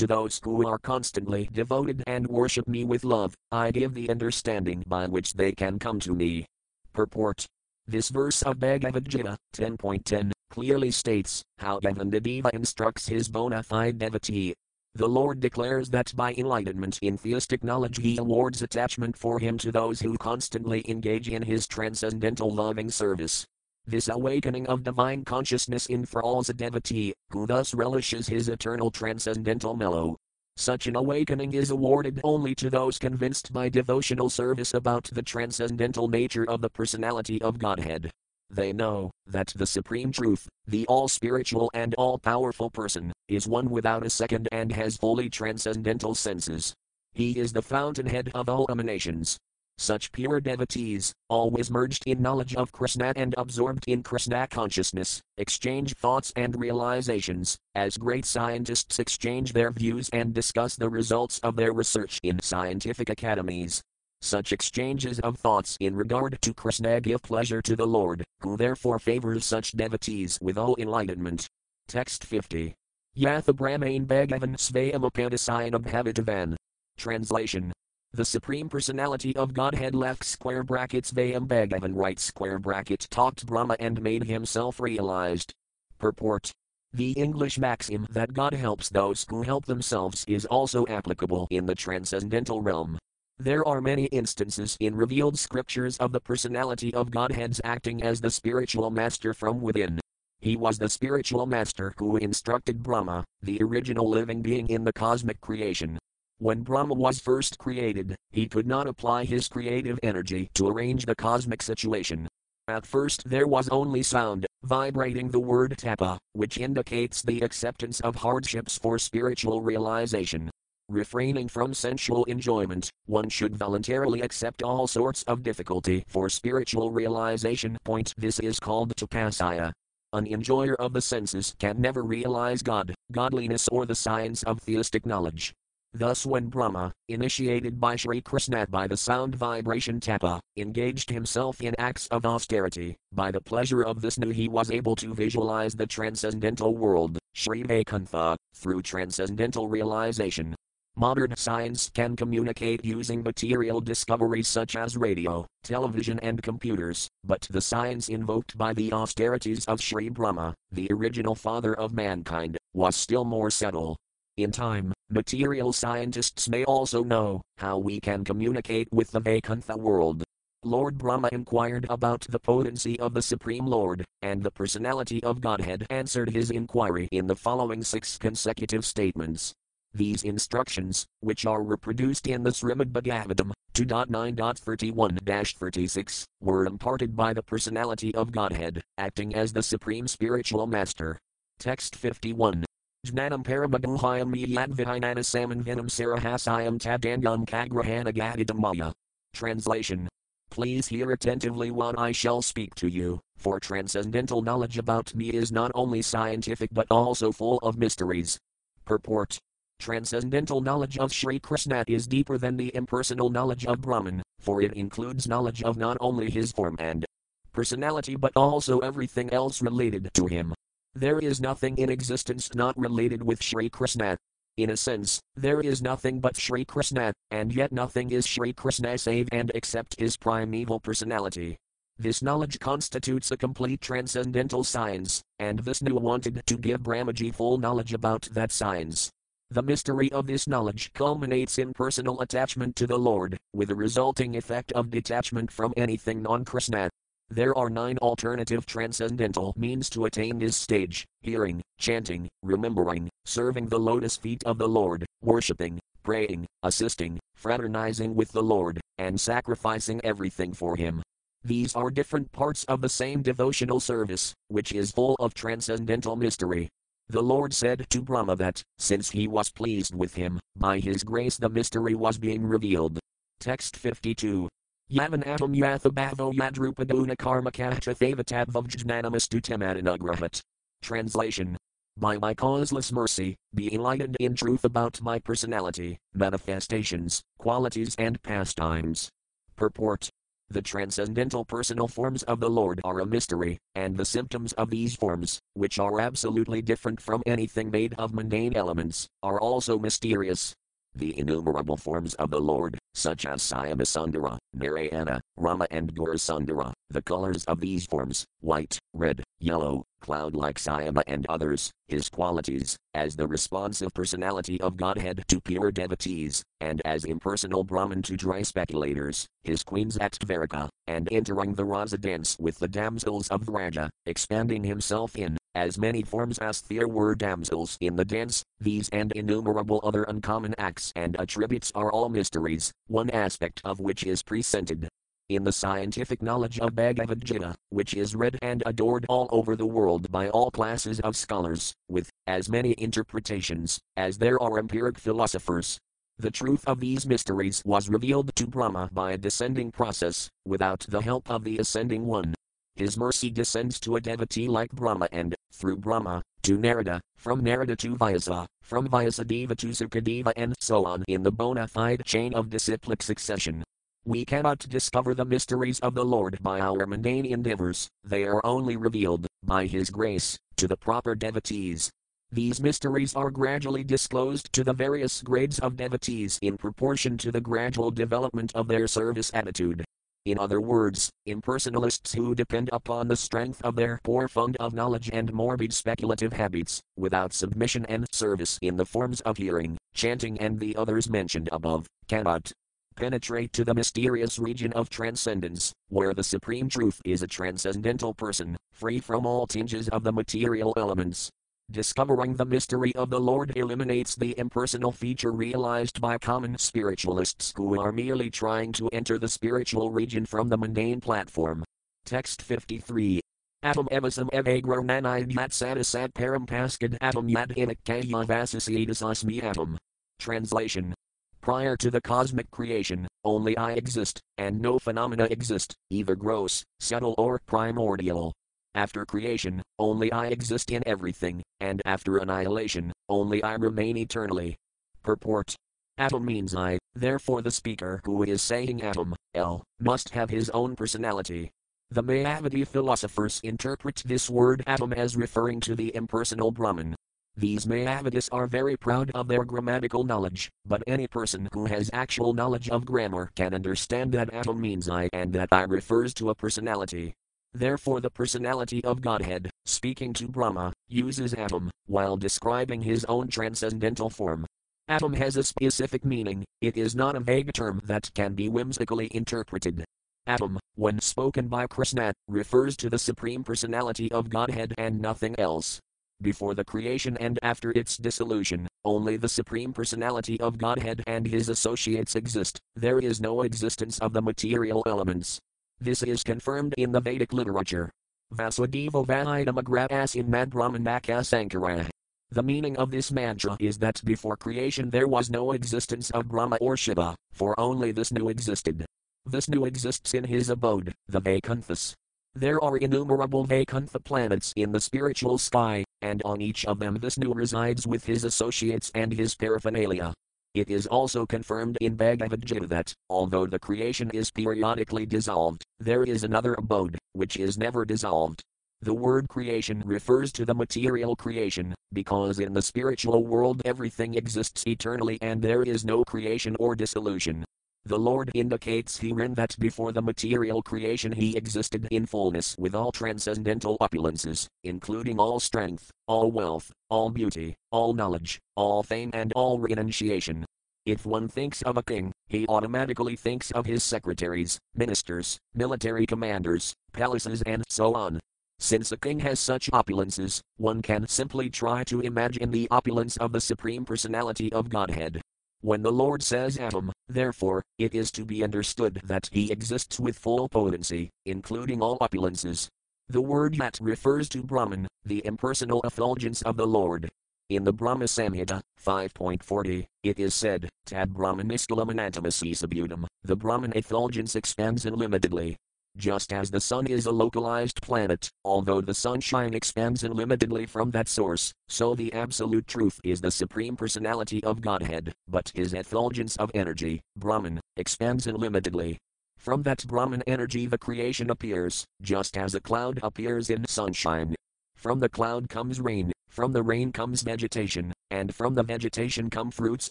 To 0.00 0.06
those 0.06 0.40
who 0.42 0.66
are 0.66 0.78
constantly 0.78 1.46
devoted 1.52 2.02
and 2.06 2.26
worship 2.26 2.66
me 2.66 2.84
with 2.84 3.04
love, 3.04 3.34
I 3.52 3.70
give 3.70 3.92
the 3.92 4.08
understanding 4.08 4.82
by 4.86 5.06
which 5.06 5.34
they 5.34 5.52
can 5.52 5.78
come 5.78 6.00
to 6.00 6.14
me. 6.14 6.46
Purport. 6.94 7.44
This 7.86 8.08
verse 8.08 8.40
of 8.40 8.58
Bhagavad 8.58 9.06
Gita 9.06 9.36
10.10 9.52 10.30
clearly 10.48 10.90
states 10.90 11.42
how 11.58 11.80
Govindadeva 11.80 12.48
instructs 12.54 13.08
his 13.08 13.28
bona 13.28 13.62
fide 13.62 13.98
devotee 13.98 14.54
the 14.94 15.06
Lord 15.06 15.38
declares 15.38 15.90
that 15.90 16.16
by 16.16 16.32
enlightenment 16.32 16.98
in 17.00 17.16
theistic 17.16 17.62
knowledge 17.62 17.98
He 17.98 18.16
awards 18.16 18.60
attachment 18.60 19.16
for 19.16 19.38
Him 19.38 19.56
to 19.58 19.70
those 19.70 20.00
who 20.00 20.16
constantly 20.18 20.82
engage 20.90 21.28
in 21.28 21.42
His 21.42 21.68
transcendental 21.68 22.50
loving 22.50 22.90
service. 22.90 23.46
This 23.86 24.08
awakening 24.08 24.66
of 24.66 24.84
divine 24.84 25.24
consciousness 25.24 25.86
enthralls 25.86 26.48
a 26.48 26.54
devotee, 26.54 27.14
who 27.30 27.46
thus 27.46 27.74
relishes 27.74 28.28
his 28.28 28.48
eternal 28.48 28.90
transcendental 28.90 29.74
mellow. 29.74 30.16
Such 30.56 30.86
an 30.86 30.96
awakening 30.96 31.54
is 31.54 31.70
awarded 31.70 32.20
only 32.22 32.54
to 32.56 32.68
those 32.68 32.98
convinced 32.98 33.52
by 33.52 33.68
devotional 33.68 34.28
service 34.28 34.74
about 34.74 35.04
the 35.04 35.22
transcendental 35.22 36.08
nature 36.08 36.44
of 36.48 36.60
the 36.60 36.68
personality 36.68 37.40
of 37.40 37.58
Godhead. 37.58 38.10
They 38.50 38.72
know 38.72 39.10
that 39.26 39.52
the 39.56 39.66
Supreme 39.66 40.12
Truth, 40.12 40.48
the 40.66 40.86
all 40.86 41.08
spiritual 41.08 41.70
and 41.72 41.94
all 41.94 42.18
powerful 42.18 42.68
person, 42.68 43.12
is 43.28 43.46
one 43.46 43.70
without 43.70 44.04
a 44.04 44.10
second 44.10 44.48
and 44.52 44.72
has 44.72 44.96
fully 44.96 45.30
transcendental 45.30 46.14
senses. 46.14 46.74
He 47.12 47.38
is 47.38 47.52
the 47.52 47.62
fountainhead 47.62 48.30
of 48.34 48.48
all 48.48 48.66
emanations. 48.68 49.38
Such 49.80 50.12
pure 50.12 50.42
devotees, 50.42 51.14
always 51.30 51.70
merged 51.70 52.02
in 52.04 52.20
knowledge 52.20 52.54
of 52.54 52.70
Krishna 52.70 53.14
and 53.16 53.34
absorbed 53.38 53.86
in 53.88 54.02
Krishna 54.02 54.46
consciousness, 54.46 55.22
exchange 55.38 55.94
thoughts 55.94 56.34
and 56.36 56.54
realizations, 56.54 57.56
as 57.74 57.96
great 57.96 58.26
scientists 58.26 58.98
exchange 58.98 59.54
their 59.54 59.70
views 59.70 60.10
and 60.10 60.34
discuss 60.34 60.76
the 60.76 60.90
results 60.90 61.38
of 61.38 61.56
their 61.56 61.72
research 61.72 62.20
in 62.22 62.42
scientific 62.42 63.08
academies. 63.08 63.80
Such 64.20 64.52
exchanges 64.52 65.18
of 65.20 65.38
thoughts 65.38 65.78
in 65.80 65.96
regard 65.96 66.42
to 66.42 66.52
Krishna 66.52 67.00
give 67.00 67.22
pleasure 67.22 67.62
to 67.62 67.74
the 67.74 67.86
Lord, 67.86 68.22
who 68.40 68.58
therefore 68.58 68.98
favors 68.98 69.46
such 69.46 69.72
devotees 69.72 70.38
with 70.42 70.58
all 70.58 70.76
enlightenment. 70.78 71.46
Text 71.88 72.24
50. 72.24 72.74
Yatha 73.16 73.56
Brahmain 73.56 74.04
Bhagavan 74.04 74.56
Svayamapadasayanabhavitavan. 74.58 76.56
Translation. 76.98 77.72
The 78.12 78.24
Supreme 78.24 78.68
Personality 78.68 79.36
of 79.36 79.54
Godhead 79.54 79.94
left 79.94 80.24
square 80.24 80.64
brackets 80.64 81.12
Vayam 81.12 81.46
Bhagavan 81.46 81.94
right 81.94 82.18
square 82.18 82.58
bracket 82.58 83.06
talked 83.08 83.46
Brahma 83.46 83.76
and 83.78 84.02
made 84.02 84.24
himself 84.24 84.80
realized. 84.80 85.54
Purport. 85.96 86.50
The 86.92 87.12
English 87.12 87.56
maxim 87.56 88.08
that 88.10 88.34
God 88.34 88.52
helps 88.52 88.88
those 88.88 89.24
who 89.30 89.42
help 89.42 89.66
themselves 89.66 90.24
is 90.26 90.44
also 90.44 90.84
applicable 90.88 91.46
in 91.50 91.66
the 91.66 91.76
transcendental 91.76 92.62
realm. 92.62 92.98
There 93.38 93.66
are 93.66 93.80
many 93.80 94.06
instances 94.06 94.76
in 94.80 94.96
revealed 94.96 95.38
scriptures 95.38 95.96
of 95.98 96.10
the 96.10 96.20
personality 96.20 96.92
of 96.92 97.12
Godheads 97.12 97.60
acting 97.62 98.02
as 98.02 98.20
the 98.20 98.30
spiritual 98.30 98.90
master 98.90 99.32
from 99.32 99.60
within. 99.60 100.00
He 100.40 100.56
was 100.56 100.78
the 100.78 100.88
spiritual 100.88 101.46
master 101.46 101.94
who 101.96 102.16
instructed 102.16 102.82
Brahma, 102.82 103.22
the 103.40 103.62
original 103.62 104.08
living 104.10 104.42
being 104.42 104.66
in 104.68 104.82
the 104.82 104.92
cosmic 104.92 105.40
creation. 105.40 105.96
When 106.40 106.62
Brahma 106.62 106.94
was 106.94 107.20
first 107.20 107.58
created, 107.58 108.16
he 108.30 108.48
could 108.48 108.66
not 108.66 108.86
apply 108.86 109.26
his 109.26 109.46
creative 109.46 110.00
energy 110.02 110.48
to 110.54 110.68
arrange 110.68 111.04
the 111.04 111.14
cosmic 111.14 111.60
situation. 111.60 112.26
At 112.66 112.86
first 112.86 113.28
there 113.28 113.46
was 113.46 113.68
only 113.68 114.02
sound, 114.02 114.46
vibrating 114.62 115.28
the 115.28 115.38
word 115.38 115.76
tapa, 115.76 116.16
which 116.32 116.56
indicates 116.56 117.20
the 117.20 117.42
acceptance 117.42 118.00
of 118.00 118.16
hardships 118.16 118.78
for 118.78 118.98
spiritual 118.98 119.60
realization. 119.60 120.48
Refraining 120.88 121.46
from 121.46 121.74
sensual 121.74 122.24
enjoyment, 122.24 122.88
one 123.04 123.28
should 123.28 123.54
voluntarily 123.54 124.22
accept 124.22 124.62
all 124.62 124.86
sorts 124.86 125.22
of 125.24 125.42
difficulty 125.42 126.04
for 126.08 126.30
spiritual 126.30 126.90
realization. 126.90 127.76
Point 127.84 128.14
This 128.16 128.40
is 128.40 128.58
called 128.58 128.94
tapasya. 128.96 129.72
An 130.14 130.26
enjoyer 130.26 130.74
of 130.76 130.94
the 130.94 131.02
senses 131.02 131.54
can 131.58 131.82
never 131.82 132.02
realize 132.02 132.62
God, 132.62 132.94
godliness, 133.12 133.68
or 133.70 133.84
the 133.84 133.94
science 133.94 134.42
of 134.44 134.58
theistic 134.60 135.04
knowledge. 135.04 135.52
Thus, 135.92 136.24
when 136.24 136.46
Brahma, 136.46 136.92
initiated 137.08 137.80
by 137.80 137.96
Sri 137.96 138.20
Krishna 138.20 138.64
by 138.68 138.86
the 138.86 138.96
sound 138.96 139.34
vibration 139.34 139.98
tapa, 139.98 140.40
engaged 140.56 141.10
himself 141.10 141.60
in 141.60 141.74
acts 141.78 142.06
of 142.08 142.24
austerity, 142.24 142.96
by 143.12 143.32
the 143.32 143.40
pleasure 143.40 143.82
of 143.82 143.96
Vishnu 143.96 144.30
he 144.30 144.46
was 144.46 144.70
able 144.70 144.94
to 144.96 145.12
visualize 145.12 145.74
the 145.74 145.88
transcendental 145.88 146.76
world, 146.76 147.18
Sri 147.34 147.64
Vaikuntha, 147.64 148.36
through 148.54 148.82
transcendental 148.82 149.68
realization. 149.68 150.54
Modern 150.96 151.34
science 151.36 151.90
can 151.92 152.14
communicate 152.14 152.84
using 152.84 153.24
material 153.24 153.80
discoveries 153.80 154.46
such 154.46 154.76
as 154.76 154.96
radio, 154.96 155.44
television, 155.64 156.20
and 156.20 156.40
computers, 156.40 157.08
but 157.24 157.48
the 157.50 157.60
science 157.60 158.08
invoked 158.08 158.56
by 158.56 158.72
the 158.74 158.92
austerities 158.92 159.64
of 159.64 159.80
Sri 159.80 160.08
Brahma, 160.08 160.54
the 160.70 160.88
original 160.92 161.34
father 161.34 161.74
of 161.74 161.92
mankind, 161.92 162.58
was 162.74 162.94
still 162.94 163.24
more 163.24 163.50
subtle, 163.50 163.96
in 164.36 164.52
time, 164.52 164.92
material 165.08 165.72
scientists 165.72 166.48
may 166.48 166.64
also 166.64 167.02
know 167.02 167.42
how 167.58 167.78
we 167.78 168.00
can 168.00 168.24
communicate 168.24 168.88
with 168.92 169.10
the 169.10 169.20
Vaikuntha 169.20 169.76
world. 169.76 170.24
Lord 170.62 170.98
Brahma 170.98 171.30
inquired 171.32 171.86
about 171.88 172.26
the 172.28 172.38
potency 172.38 173.00
of 173.00 173.14
the 173.14 173.22
Supreme 173.22 173.66
Lord, 173.66 174.04
and 174.20 174.42
the 174.42 174.50
personality 174.50 175.22
of 175.22 175.40
Godhead 175.40 175.86
answered 175.88 176.30
his 176.30 176.50
inquiry 176.50 177.08
in 177.12 177.26
the 177.26 177.36
following 177.36 177.82
six 177.82 178.18
consecutive 178.18 178.84
statements. 178.84 179.54
These 179.94 180.22
instructions, 180.22 181.06
which 181.20 181.46
are 181.46 181.62
reproduced 181.62 182.26
in 182.26 182.42
the 182.42 182.50
Srimad 182.50 182.92
Bhagavatam 182.92 183.52
2.9.31 183.74 185.54
36, 185.54 186.26
were 186.40 186.66
imparted 186.66 187.16
by 187.16 187.32
the 187.32 187.42
personality 187.42 188.14
of 188.14 188.30
Godhead, 188.30 188.82
acting 188.98 189.34
as 189.34 189.52
the 189.52 189.62
Supreme 189.62 190.06
Spiritual 190.06 190.66
Master. 190.66 191.18
Text 191.58 191.96
51. 191.96 192.64
Jnanam 193.06 193.42
paramaguhayam 193.42 194.34
yadvihinana 194.34 195.24
samanvinam 195.24 195.88
sarahasayam 195.88 196.78
tadanyam 196.78 197.46
kagrahana 197.46 198.54
maya. 198.54 198.92
Translation. 199.32 200.06
Please 200.50 200.86
hear 200.86 201.10
attentively 201.10 201.70
what 201.70 201.98
I 201.98 202.12
shall 202.12 202.42
speak 202.42 202.74
to 202.74 202.88
you, 202.88 203.18
for 203.36 203.58
transcendental 203.58 204.42
knowledge 204.42 204.76
about 204.76 205.14
me 205.14 205.30
is 205.30 205.50
not 205.50 205.72
only 205.74 206.02
scientific 206.02 206.68
but 206.72 206.86
also 206.90 207.32
full 207.32 207.58
of 207.62 207.78
mysteries. 207.78 208.38
Purport. 208.84 209.38
Transcendental 209.78 210.60
knowledge 210.60 210.98
of 210.98 211.10
Sri 211.10 211.40
Krishna 211.40 211.84
is 211.88 212.06
deeper 212.06 212.36
than 212.36 212.58
the 212.58 212.70
impersonal 212.76 213.30
knowledge 213.30 213.64
of 213.64 213.80
Brahman, 213.80 214.22
for 214.40 214.60
it 214.60 214.74
includes 214.74 215.26
knowledge 215.26 215.62
of 215.62 215.78
not 215.78 215.96
only 216.00 216.30
his 216.30 216.52
form 216.52 216.76
and 216.78 217.06
personality 217.52 218.14
but 218.14 218.32
also 218.36 218.80
everything 218.80 219.32
else 219.32 219.62
related 219.62 220.10
to 220.12 220.26
him. 220.26 220.54
There 220.94 221.20
is 221.20 221.40
nothing 221.40 221.78
in 221.78 221.88
existence 221.88 222.52
not 222.52 222.76
related 222.76 223.22
with 223.22 223.40
Sri 223.40 223.70
Krishna. 223.70 224.16
In 224.56 224.70
a 224.70 224.76
sense, 224.76 225.20
there 225.36 225.60
is 225.60 225.80
nothing 225.80 226.18
but 226.18 226.36
Sri 226.36 226.64
Krishna, 226.64 227.12
and 227.30 227.54
yet 227.54 227.70
nothing 227.70 228.10
is 228.10 228.26
Sri 228.26 228.52
Krishna 228.52 228.98
save 228.98 229.28
and 229.30 229.52
except 229.54 230.00
his 230.00 230.16
primeval 230.16 230.80
personality. 230.80 231.56
This 231.96 232.22
knowledge 232.22 232.58
constitutes 232.58 233.30
a 233.30 233.36
complete 233.36 233.80
transcendental 233.80 234.64
science, 234.64 235.22
and 235.38 235.60
Vishnu 235.60 235.94
wanted 235.94 236.42
to 236.44 236.56
give 236.56 236.80
Brahmaji 236.80 237.32
full 237.32 237.56
knowledge 237.56 237.94
about 237.94 238.22
that 238.32 238.50
science. 238.50 239.12
The 239.48 239.62
mystery 239.62 240.10
of 240.10 240.26
this 240.26 240.48
knowledge 240.48 240.92
culminates 240.92 241.56
in 241.58 241.72
personal 241.72 242.20
attachment 242.20 242.74
to 242.76 242.88
the 242.88 242.98
Lord, 242.98 243.38
with 243.52 243.70
a 243.70 243.76
resulting 243.76 244.36
effect 244.36 244.72
of 244.72 244.90
detachment 244.90 245.52
from 245.52 245.72
anything 245.76 246.22
non 246.22 246.44
Krishna. 246.44 246.89
There 247.32 247.56
are 247.56 247.70
nine 247.70 247.96
alternative 247.98 248.66
transcendental 248.66 249.54
means 249.56 249.88
to 249.90 250.06
attain 250.06 250.40
this 250.40 250.56
stage 250.56 251.06
hearing, 251.20 251.62
chanting, 251.78 252.28
remembering, 252.42 253.08
serving 253.24 253.68
the 253.68 253.78
lotus 253.78 254.16
feet 254.16 254.42
of 254.44 254.58
the 254.58 254.68
Lord, 254.68 255.06
worshipping, 255.22 255.78
praying, 256.02 256.46
assisting, 256.64 257.20
fraternizing 257.36 258.16
with 258.16 258.32
the 258.32 258.42
Lord, 258.42 258.80
and 258.98 259.20
sacrificing 259.20 260.00
everything 260.02 260.52
for 260.52 260.74
Him. 260.74 261.02
These 261.44 261.76
are 261.76 261.90
different 261.90 262.32
parts 262.32 262.64
of 262.64 262.80
the 262.80 262.88
same 262.88 263.22
devotional 263.22 263.78
service, 263.78 264.34
which 264.48 264.72
is 264.72 264.90
full 264.90 265.14
of 265.20 265.32
transcendental 265.32 266.16
mystery. 266.16 266.68
The 267.08 267.22
Lord 267.22 267.54
said 267.54 267.86
to 267.90 268.02
Brahma 268.02 268.36
that, 268.36 268.60
since 268.78 269.10
he 269.10 269.26
was 269.26 269.50
pleased 269.50 269.94
with 269.94 270.14
him, 270.14 270.38
by 270.56 270.78
his 270.78 271.02
grace 271.02 271.36
the 271.36 271.48
mystery 271.48 271.94
was 271.94 272.18
being 272.18 272.44
revealed. 272.44 272.98
Text 273.40 273.76
52. 273.76 274.48
Yavanatam 274.90 275.54
yathabhavo 275.54 276.34
yadrupaduna 276.34 277.14
karmakahta 277.16 277.94
thevatadvavjnanamastutemadanugrahat. 277.96 280.42
Translation. 280.82 281.56
By 281.96 282.18
my 282.18 282.34
causeless 282.34 282.90
mercy, 282.90 283.36
be 283.54 283.72
enlightened 283.72 284.16
in 284.18 284.34
truth 284.34 284.64
about 284.64 285.00
my 285.00 285.20
personality, 285.20 286.00
manifestations, 286.12 287.22
qualities, 287.38 287.94
and 287.98 288.20
pastimes. 288.22 289.08
Purport. 289.54 290.10
The 290.48 290.62
transcendental 290.62 291.44
personal 291.44 291.86
forms 291.86 292.24
of 292.24 292.40
the 292.40 292.50
Lord 292.50 292.80
are 292.82 292.98
a 292.98 293.06
mystery, 293.06 293.58
and 293.76 293.96
the 293.96 294.04
symptoms 294.04 294.52
of 294.54 294.70
these 294.70 294.96
forms, 294.96 295.38
which 295.54 295.78
are 295.78 296.00
absolutely 296.00 296.62
different 296.62 297.00
from 297.00 297.22
anything 297.26 297.70
made 297.70 297.94
of 297.96 298.12
mundane 298.12 298.56
elements, 298.56 299.06
are 299.22 299.40
also 299.40 299.78
mysterious. 299.78 300.52
The 300.94 301.18
innumerable 301.18 301.76
forms 301.76 302.14
of 302.14 302.30
the 302.30 302.40
Lord, 302.40 302.78
such 302.94 303.24
as 303.24 303.42
Syamasundara, 303.42 304.38
Narayana, 304.52 305.20
Rama, 305.36 305.66
and 305.70 305.94
Gaurasundara, 305.94 306.72
the 306.90 307.02
colors 307.02 307.44
of 307.44 307.60
these 307.60 307.86
forms, 307.86 308.24
white, 308.40 308.78
red, 308.92 309.22
yellow, 309.38 309.84
cloud 310.00 310.34
like 310.34 310.58
Syama, 310.58 311.04
and 311.06 311.26
others, 311.28 311.70
his 311.88 312.08
qualities, 312.08 312.76
as 312.94 313.14
the 313.14 313.28
responsive 313.28 313.94
personality 313.94 314.60
of 314.60 314.76
Godhead 314.76 315.24
to 315.28 315.40
pure 315.40 315.70
devotees, 315.70 316.42
and 316.60 316.82
as 316.84 317.04
impersonal 317.04 317.64
Brahman 317.64 318.02
to 318.02 318.16
dry 318.16 318.42
speculators, 318.42 319.26
his 319.44 319.62
queens 319.62 319.96
at 319.98 320.12
Dvaraka, 320.12 320.68
and 320.86 321.08
entering 321.12 321.54
the 321.54 321.64
Rasa 321.64 321.98
dance 321.98 322.36
with 322.40 322.58
the 322.58 322.68
damsels 322.68 323.28
of 323.28 323.42
Vraja, 323.42 323.88
expanding 324.06 324.64
himself 324.64 325.16
in 325.16 325.36
as 325.54 325.78
many 325.78 326.02
forms 326.02 326.38
as 326.38 326.62
there 326.62 326.88
were 326.88 327.14
damsels 327.14 327.76
in 327.80 327.96
the 327.96 328.04
dance, 328.04 328.44
these 328.60 328.88
and 328.90 329.12
innumerable 329.12 329.80
other 329.82 330.04
uncommon 330.04 330.54
acts 330.58 330.92
and 330.96 331.18
attributes 331.20 331.72
are 331.74 331.90
all 331.90 332.08
mysteries, 332.08 332.72
one 332.86 333.10
aspect 333.10 333.60
of 333.64 333.80
which 333.80 334.04
is 334.04 334.22
presented. 334.22 334.88
In 335.28 335.44
the 335.44 335.52
scientific 335.52 336.22
knowledge 336.22 336.58
of 336.58 336.74
Bhagavad 336.74 337.24
Gita, 337.24 337.54
which 337.68 337.94
is 337.94 338.16
read 338.16 338.38
and 338.42 338.62
adored 338.66 339.06
all 339.08 339.28
over 339.30 339.54
the 339.54 339.66
world 339.66 340.10
by 340.10 340.28
all 340.28 340.50
classes 340.50 340.98
of 341.00 341.16
scholars, 341.16 341.72
with 341.88 342.10
as 342.26 342.48
many 342.48 342.74
interpretations 342.78 343.78
as 343.96 344.18
there 344.18 344.42
are 344.42 344.58
empiric 344.58 344.98
philosophers, 344.98 345.78
the 346.18 346.30
truth 346.30 346.64
of 346.66 346.80
these 346.80 347.06
mysteries 347.06 347.62
was 347.64 347.88
revealed 347.88 348.34
to 348.36 348.46
Brahma 348.46 348.90
by 348.92 349.12
a 349.12 349.16
descending 349.16 349.70
process, 349.70 350.28
without 350.44 350.80
the 350.88 351.00
help 351.00 351.30
of 351.30 351.44
the 351.44 351.58
ascending 351.58 352.06
one. 352.06 352.34
His 352.80 352.96
mercy 352.96 353.28
descends 353.28 353.78
to 353.80 353.96
a 353.96 354.00
devotee 354.00 354.48
like 354.48 354.72
Brahma 354.72 355.06
and, 355.12 355.34
through 355.52 355.76
Brahma, 355.76 356.22
to 356.44 356.56
Narada, 356.56 356.98
from 357.18 357.44
Narada 357.44 357.76
to 357.76 357.94
Vyasa, 357.94 358.46
from 358.62 358.88
Vyasadeva 358.88 359.54
to 359.58 359.66
Sukadeva 359.66 360.32
and 360.34 360.54
so 360.60 360.86
on 360.86 361.04
in 361.06 361.22
the 361.22 361.30
bona 361.30 361.68
fide 361.68 362.02
chain 362.06 362.32
of 362.32 362.48
disciplic 362.48 363.02
succession. 363.02 363.62
We 364.06 364.24
cannot 364.24 364.60
discover 364.60 365.14
the 365.14 365.26
mysteries 365.26 365.78
of 365.80 365.92
the 365.92 366.06
Lord 366.06 366.38
by 366.42 366.58
our 366.58 366.86
mundane 366.86 367.26
endeavors, 367.26 367.86
they 368.02 368.24
are 368.24 368.40
only 368.46 368.78
revealed, 368.78 369.26
by 369.42 369.66
His 369.66 369.90
grace, 369.90 370.38
to 370.56 370.66
the 370.66 370.78
proper 370.78 371.14
devotees. 371.14 371.90
These 372.32 372.62
mysteries 372.62 373.14
are 373.14 373.30
gradually 373.30 373.84
disclosed 373.84 374.50
to 374.54 374.64
the 374.64 374.72
various 374.72 375.20
grades 375.20 375.58
of 375.58 375.76
devotees 375.76 376.38
in 376.40 376.56
proportion 376.56 377.18
to 377.18 377.30
the 377.30 377.42
gradual 377.42 377.90
development 377.90 378.52
of 378.54 378.68
their 378.68 378.86
service 378.86 379.30
attitude. 379.34 379.84
In 380.26 380.38
other 380.38 380.60
words, 380.60 381.10
impersonalists 381.26 382.14
who 382.14 382.34
depend 382.34 382.68
upon 382.74 383.08
the 383.08 383.16
strength 383.16 383.62
of 383.62 383.74
their 383.74 384.00
poor 384.04 384.28
fund 384.28 384.56
of 384.58 384.74
knowledge 384.74 385.08
and 385.12 385.32
morbid 385.32 385.72
speculative 385.72 386.34
habits, 386.34 386.82
without 386.94 387.32
submission 387.32 387.86
and 387.86 388.06
service 388.12 388.58
in 388.60 388.76
the 388.76 388.84
forms 388.84 389.22
of 389.22 389.38
hearing, 389.38 389.78
chanting, 389.94 390.38
and 390.38 390.60
the 390.60 390.76
others 390.76 391.08
mentioned 391.08 391.48
above, 391.50 391.86
cannot 392.06 392.52
penetrate 392.96 393.52
to 393.54 393.64
the 393.64 393.72
mysterious 393.72 394.38
region 394.38 394.74
of 394.74 394.90
transcendence, 394.90 395.72
where 395.88 396.12
the 396.12 396.22
supreme 396.22 396.68
truth 396.68 397.00
is 397.02 397.22
a 397.22 397.26
transcendental 397.26 398.12
person, 398.12 398.58
free 398.72 399.00
from 399.00 399.24
all 399.24 399.46
tinges 399.46 399.88
of 399.88 400.04
the 400.04 400.12
material 400.12 400.74
elements, 400.76 401.30
Discovering 401.72 402.34
the 402.34 402.44
mystery 402.44 402.92
of 402.96 403.10
the 403.10 403.20
Lord 403.20 403.56
eliminates 403.56 404.16
the 404.16 404.36
impersonal 404.36 404.90
feature 404.90 405.30
realized 405.30 406.00
by 406.00 406.18
common 406.18 406.58
spiritualists 406.58 407.52
who 407.56 407.78
are 407.78 407.92
merely 407.92 408.28
trying 408.28 408.72
to 408.72 408.88
enter 408.88 409.20
the 409.20 409.28
spiritual 409.28 409.92
region 409.92 410.26
from 410.26 410.48
the 410.48 410.58
mundane 410.58 411.00
platform. 411.00 411.62
Text 412.04 412.42
53. 412.42 413.20
Atom 413.62 413.86
evisam 413.92 414.28
evagro 414.30 414.82
nanide 414.82 415.32
yat 415.32 415.50
satisat 415.50 416.12
param 416.12 416.44
paskad 416.44 416.96
atom 417.00 417.28
yat 417.28 417.50
inikaya 417.50 418.26
vasisiadis 418.26 419.00
asmi 419.00 419.40
atom. 419.40 419.78
Translation. 420.18 420.92
Prior 421.40 421.76
to 421.76 421.88
the 421.88 422.00
cosmic 422.00 422.50
creation, 422.50 423.06
only 423.22 423.56
I 423.56 423.74
exist, 423.74 424.20
and 424.38 424.60
no 424.60 424.80
phenomena 424.80 425.28
exist, 425.30 425.76
either 425.88 426.16
gross, 426.16 426.64
subtle, 426.80 427.14
or 427.16 427.40
primordial. 427.46 428.32
After 428.74 429.04
creation, 429.04 429.62
only 429.78 430.12
I 430.12 430.28
exist 430.28 430.70
in 430.70 430.82
everything, 430.86 431.42
and 431.58 431.82
after 431.84 432.18
annihilation, 432.18 432.92
only 433.08 433.42
I 433.42 433.54
remain 433.54 433.96
eternally. 433.96 434.56
Purport 435.02 435.56
Aham 435.98 436.24
means 436.24 436.54
I, 436.54 436.78
therefore 436.94 437.42
the 437.42 437.50
speaker 437.50 438.00
who 438.04 438.22
is 438.22 438.40
saying 438.40 438.80
aham, 438.80 439.14
L, 439.34 439.62
must 439.80 440.08
have 440.10 440.30
his 440.30 440.48
own 440.50 440.74
personality. 440.74 441.50
The 441.90 442.02
Mayavadi 442.02 442.66
philosophers 442.66 443.40
interpret 443.42 444.02
this 444.06 444.30
word 444.30 444.62
aham 444.66 444.94
as 444.94 445.16
referring 445.16 445.60
to 445.60 445.74
the 445.74 445.94
impersonal 445.94 446.52
Brahman. 446.52 446.94
These 447.36 447.66
Mayavadis 447.66 448.28
are 448.32 448.46
very 448.46 448.76
proud 448.76 449.10
of 449.10 449.28
their 449.28 449.44
grammatical 449.44 450.04
knowledge, 450.04 450.50
but 450.64 450.82
any 450.86 451.06
person 451.06 451.48
who 451.52 451.66
has 451.66 451.90
actual 451.92 452.32
knowledge 452.32 452.70
of 452.70 452.86
grammar 452.86 453.30
can 453.34 453.52
understand 453.52 454.12
that 454.12 454.32
aham 454.32 454.58
means 454.58 454.88
I 454.88 455.08
and 455.12 455.32
that 455.34 455.48
I 455.52 455.64
refers 455.64 456.14
to 456.14 456.30
a 456.30 456.34
personality. 456.34 457.14
Therefore, 457.52 458.00
the 458.00 458.10
personality 458.10 458.82
of 458.84 459.00
Godhead, 459.00 459.50
speaking 459.64 460.12
to 460.14 460.28
Brahma, 460.28 460.72
uses 460.88 461.34
aham, 461.34 461.70
while 461.86 462.16
describing 462.16 462.82
his 462.82 463.04
own 463.06 463.28
transcendental 463.28 464.08
form. 464.08 464.46
Aham 464.88 465.16
has 465.16 465.36
a 465.36 465.42
specific 465.42 466.04
meaning, 466.04 466.44
it 466.60 466.76
is 466.76 466.94
not 466.94 467.16
a 467.16 467.20
vague 467.20 467.52
term 467.52 467.80
that 467.84 468.10
can 468.14 468.34
be 468.34 468.48
whimsically 468.48 469.08
interpreted. 469.12 469.84
Aham, 470.28 470.58
when 470.76 471.00
spoken 471.00 471.48
by 471.48 471.66
Krishna, 471.66 472.12
refers 472.28 472.76
to 472.76 472.88
the 472.88 472.98
Supreme 472.98 473.42
Personality 473.42 474.10
of 474.12 474.30
Godhead 474.30 474.74
and 474.78 475.00
nothing 475.00 475.38
else. 475.38 475.80
Before 476.22 476.54
the 476.54 476.64
creation 476.64 477.16
and 477.16 477.38
after 477.42 477.70
its 477.72 477.96
dissolution, 477.96 478.68
only 478.84 479.16
the 479.16 479.28
Supreme 479.28 479.72
Personality 479.72 480.38
of 480.40 480.58
Godhead 480.58 481.02
and 481.06 481.26
his 481.26 481.48
associates 481.48 482.14
exist, 482.14 482.60
there 482.76 482.98
is 482.98 483.20
no 483.20 483.42
existence 483.42 483.98
of 483.98 484.12
the 484.12 484.22
material 484.22 484.82
elements. 484.86 485.40
This 485.82 486.02
is 486.02 486.22
confirmed 486.22 486.74
in 486.76 486.92
the 486.92 487.00
Vedic 487.00 487.32
literature. 487.32 487.90
Vasudeva 488.34 489.02
Vaidamagraas 489.02 490.14
in 490.14 490.28
Madbrahmanaka 490.28 491.24
Sankara. 491.24 491.88
The 492.30 492.42
meaning 492.42 492.76
of 492.76 492.90
this 492.90 493.10
mantra 493.10 493.56
is 493.58 493.78
that 493.78 494.04
before 494.04 494.36
creation 494.36 494.90
there 494.90 495.08
was 495.08 495.30
no 495.30 495.52
existence 495.52 496.10
of 496.10 496.28
Brahma 496.28 496.58
or 496.60 496.76
Shiva, 496.76 497.14
for 497.32 497.58
only 497.58 497.92
Vishnu 497.92 498.28
existed. 498.28 498.84
Vishnu 499.24 499.64
exists 499.64 500.12
in 500.12 500.24
his 500.24 500.50
abode, 500.50 500.92
the 501.08 501.20
Vaikunthas. 501.20 501.94
There 502.34 502.62
are 502.62 502.76
innumerable 502.76 503.44
Vaikuntha 503.44 504.00
planets 504.00 504.52
in 504.56 504.72
the 504.72 504.80
spiritual 504.80 505.38
sky, 505.38 505.84
and 506.02 506.20
on 506.26 506.42
each 506.42 506.66
of 506.66 506.78
them 506.78 506.98
Vishnu 507.00 507.32
resides 507.32 507.86
with 507.86 508.04
his 508.04 508.24
associates 508.24 508.92
and 508.94 509.14
his 509.14 509.34
paraphernalia. 509.34 510.12
It 510.52 510.68
is 510.68 510.88
also 510.88 511.26
confirmed 511.26 511.78
in 511.80 511.94
Bhagavad 511.94 512.44
Gita 512.44 512.66
that, 512.66 512.92
although 513.08 513.46
the 513.46 513.60
creation 513.60 514.10
is 514.12 514.32
periodically 514.32 515.06
dissolved, 515.06 515.62
there 515.78 516.02
is 516.02 516.24
another 516.24 516.54
abode, 516.54 516.98
which 517.12 517.36
is 517.36 517.56
never 517.56 517.84
dissolved. 517.84 518.42
The 518.82 518.94
word 518.94 519.28
creation 519.28 519.80
refers 519.86 520.32
to 520.32 520.44
the 520.44 520.54
material 520.54 521.14
creation, 521.14 521.72
because 521.92 522.40
in 522.40 522.52
the 522.52 522.62
spiritual 522.62 523.24
world 523.24 523.62
everything 523.64 524.14
exists 524.14 524.66
eternally 524.66 525.18
and 525.22 525.40
there 525.40 525.62
is 525.62 525.84
no 525.84 526.02
creation 526.02 526.56
or 526.58 526.74
dissolution. 526.74 527.44
The 527.86 527.98
Lord 527.98 528.30
indicates 528.34 528.98
herein 528.98 529.34
that 529.34 529.56
before 529.58 529.90
the 529.90 530.02
material 530.02 530.62
creation 530.62 531.12
he 531.12 531.36
existed 531.36 531.88
in 531.90 532.04
fullness 532.04 532.54
with 532.58 532.74
all 532.74 532.92
transcendental 532.92 533.78
opulences, 533.78 534.46
including 534.64 535.18
all 535.18 535.40
strength, 535.40 535.90
all 536.06 536.30
wealth, 536.30 536.70
all 536.90 537.08
beauty, 537.10 537.56
all 537.70 537.94
knowledge, 537.94 538.38
all 538.54 538.82
fame, 538.82 539.10
and 539.14 539.32
all 539.32 539.58
renunciation. 539.58 540.44
If 540.84 541.06
one 541.06 541.28
thinks 541.28 541.62
of 541.62 541.78
a 541.78 541.82
king, 541.82 542.12
he 542.28 542.46
automatically 542.48 543.16
thinks 543.16 543.50
of 543.52 543.64
his 543.64 543.82
secretaries, 543.82 544.58
ministers, 544.74 545.38
military 545.54 546.04
commanders, 546.04 546.74
palaces, 546.92 547.42
and 547.42 547.64
so 547.68 547.94
on. 547.94 548.20
Since 548.58 548.92
a 548.92 548.98
king 548.98 549.20
has 549.20 549.40
such 549.40 549.70
opulences, 549.70 550.40
one 550.58 550.82
can 550.82 551.08
simply 551.08 551.48
try 551.48 551.82
to 551.84 552.00
imagine 552.00 552.50
the 552.50 552.68
opulence 552.70 553.16
of 553.16 553.32
the 553.32 553.40
Supreme 553.40 553.86
Personality 553.86 554.52
of 554.52 554.68
Godhead. 554.68 555.22
When 555.62 555.82
the 555.82 555.92
Lord 555.92 556.22
says 556.22 556.56
aham, 556.56 556.90
therefore, 557.08 557.62
it 557.78 557.94
is 557.94 558.10
to 558.12 558.24
be 558.24 558.42
understood 558.42 559.02
that 559.04 559.28
he 559.30 559.52
exists 559.52 560.00
with 560.00 560.18
full 560.18 560.48
potency, 560.48 561.10
including 561.26 561.82
all 561.82 561.98
opulences. 561.98 562.68
The 563.08 563.20
word 563.20 563.56
yat 563.56 563.78
refers 563.80 564.28
to 564.30 564.42
Brahman, 564.42 564.88
the 565.04 565.24
impersonal 565.26 565.82
effulgence 565.82 566.40
of 566.42 566.56
the 566.56 566.66
Lord. 566.66 567.10
In 567.50 567.64
the 567.64 567.72
Brahma 567.72 568.04
Samhita, 568.04 568.62
5.40, 568.82 569.86
it 570.02 570.18
is 570.18 570.34
said, 570.34 570.68
Tad 570.86 571.12
Brahmaniscalam 571.12 571.92
anatomasisa 571.92 573.06
the 573.22 573.36
Brahman 573.36 573.72
effulgence 573.74 574.36
expands 574.36 574.86
unlimitedly, 574.86 575.56
just 575.96 576.32
as 576.32 576.50
the 576.50 576.60
sun 576.60 576.86
is 576.86 577.06
a 577.06 577.10
localized 577.10 577.82
planet, 577.82 578.30
although 578.44 578.80
the 578.80 578.94
sunshine 578.94 579.54
expands 579.54 580.04
unlimitedly 580.04 580.66
from 580.66 580.90
that 580.90 581.08
source, 581.08 581.52
so 581.68 581.94
the 581.94 582.12
Absolute 582.12 582.66
Truth 582.66 583.00
is 583.04 583.20
the 583.20 583.30
Supreme 583.30 583.76
Personality 583.76 584.42
of 584.44 584.60
Godhead, 584.60 585.12
but 585.28 585.52
his 585.54 585.74
effulgence 585.74 586.36
of 586.36 586.50
energy, 586.54 587.00
Brahman, 587.16 587.60
expands 587.76 588.26
unlimitedly. 588.26 588.98
From 589.38 589.62
that 589.62 589.86
Brahman 589.86 590.22
energy 590.26 590.66
the 590.66 590.78
creation 590.78 591.30
appears, 591.30 591.84
just 592.02 592.36
as 592.36 592.54
a 592.54 592.60
cloud 592.60 593.00
appears 593.02 593.50
in 593.50 593.66
sunshine. 593.66 594.34
From 594.76 595.00
the 595.00 595.08
cloud 595.08 595.48
comes 595.48 595.80
rain, 595.80 596.12
from 596.28 596.52
the 596.52 596.62
rain 596.62 596.92
comes 596.92 597.22
vegetation, 597.22 597.92
and 598.10 598.34
from 598.34 598.54
the 598.54 598.62
vegetation 598.62 599.30
come 599.30 599.50
fruits 599.50 599.90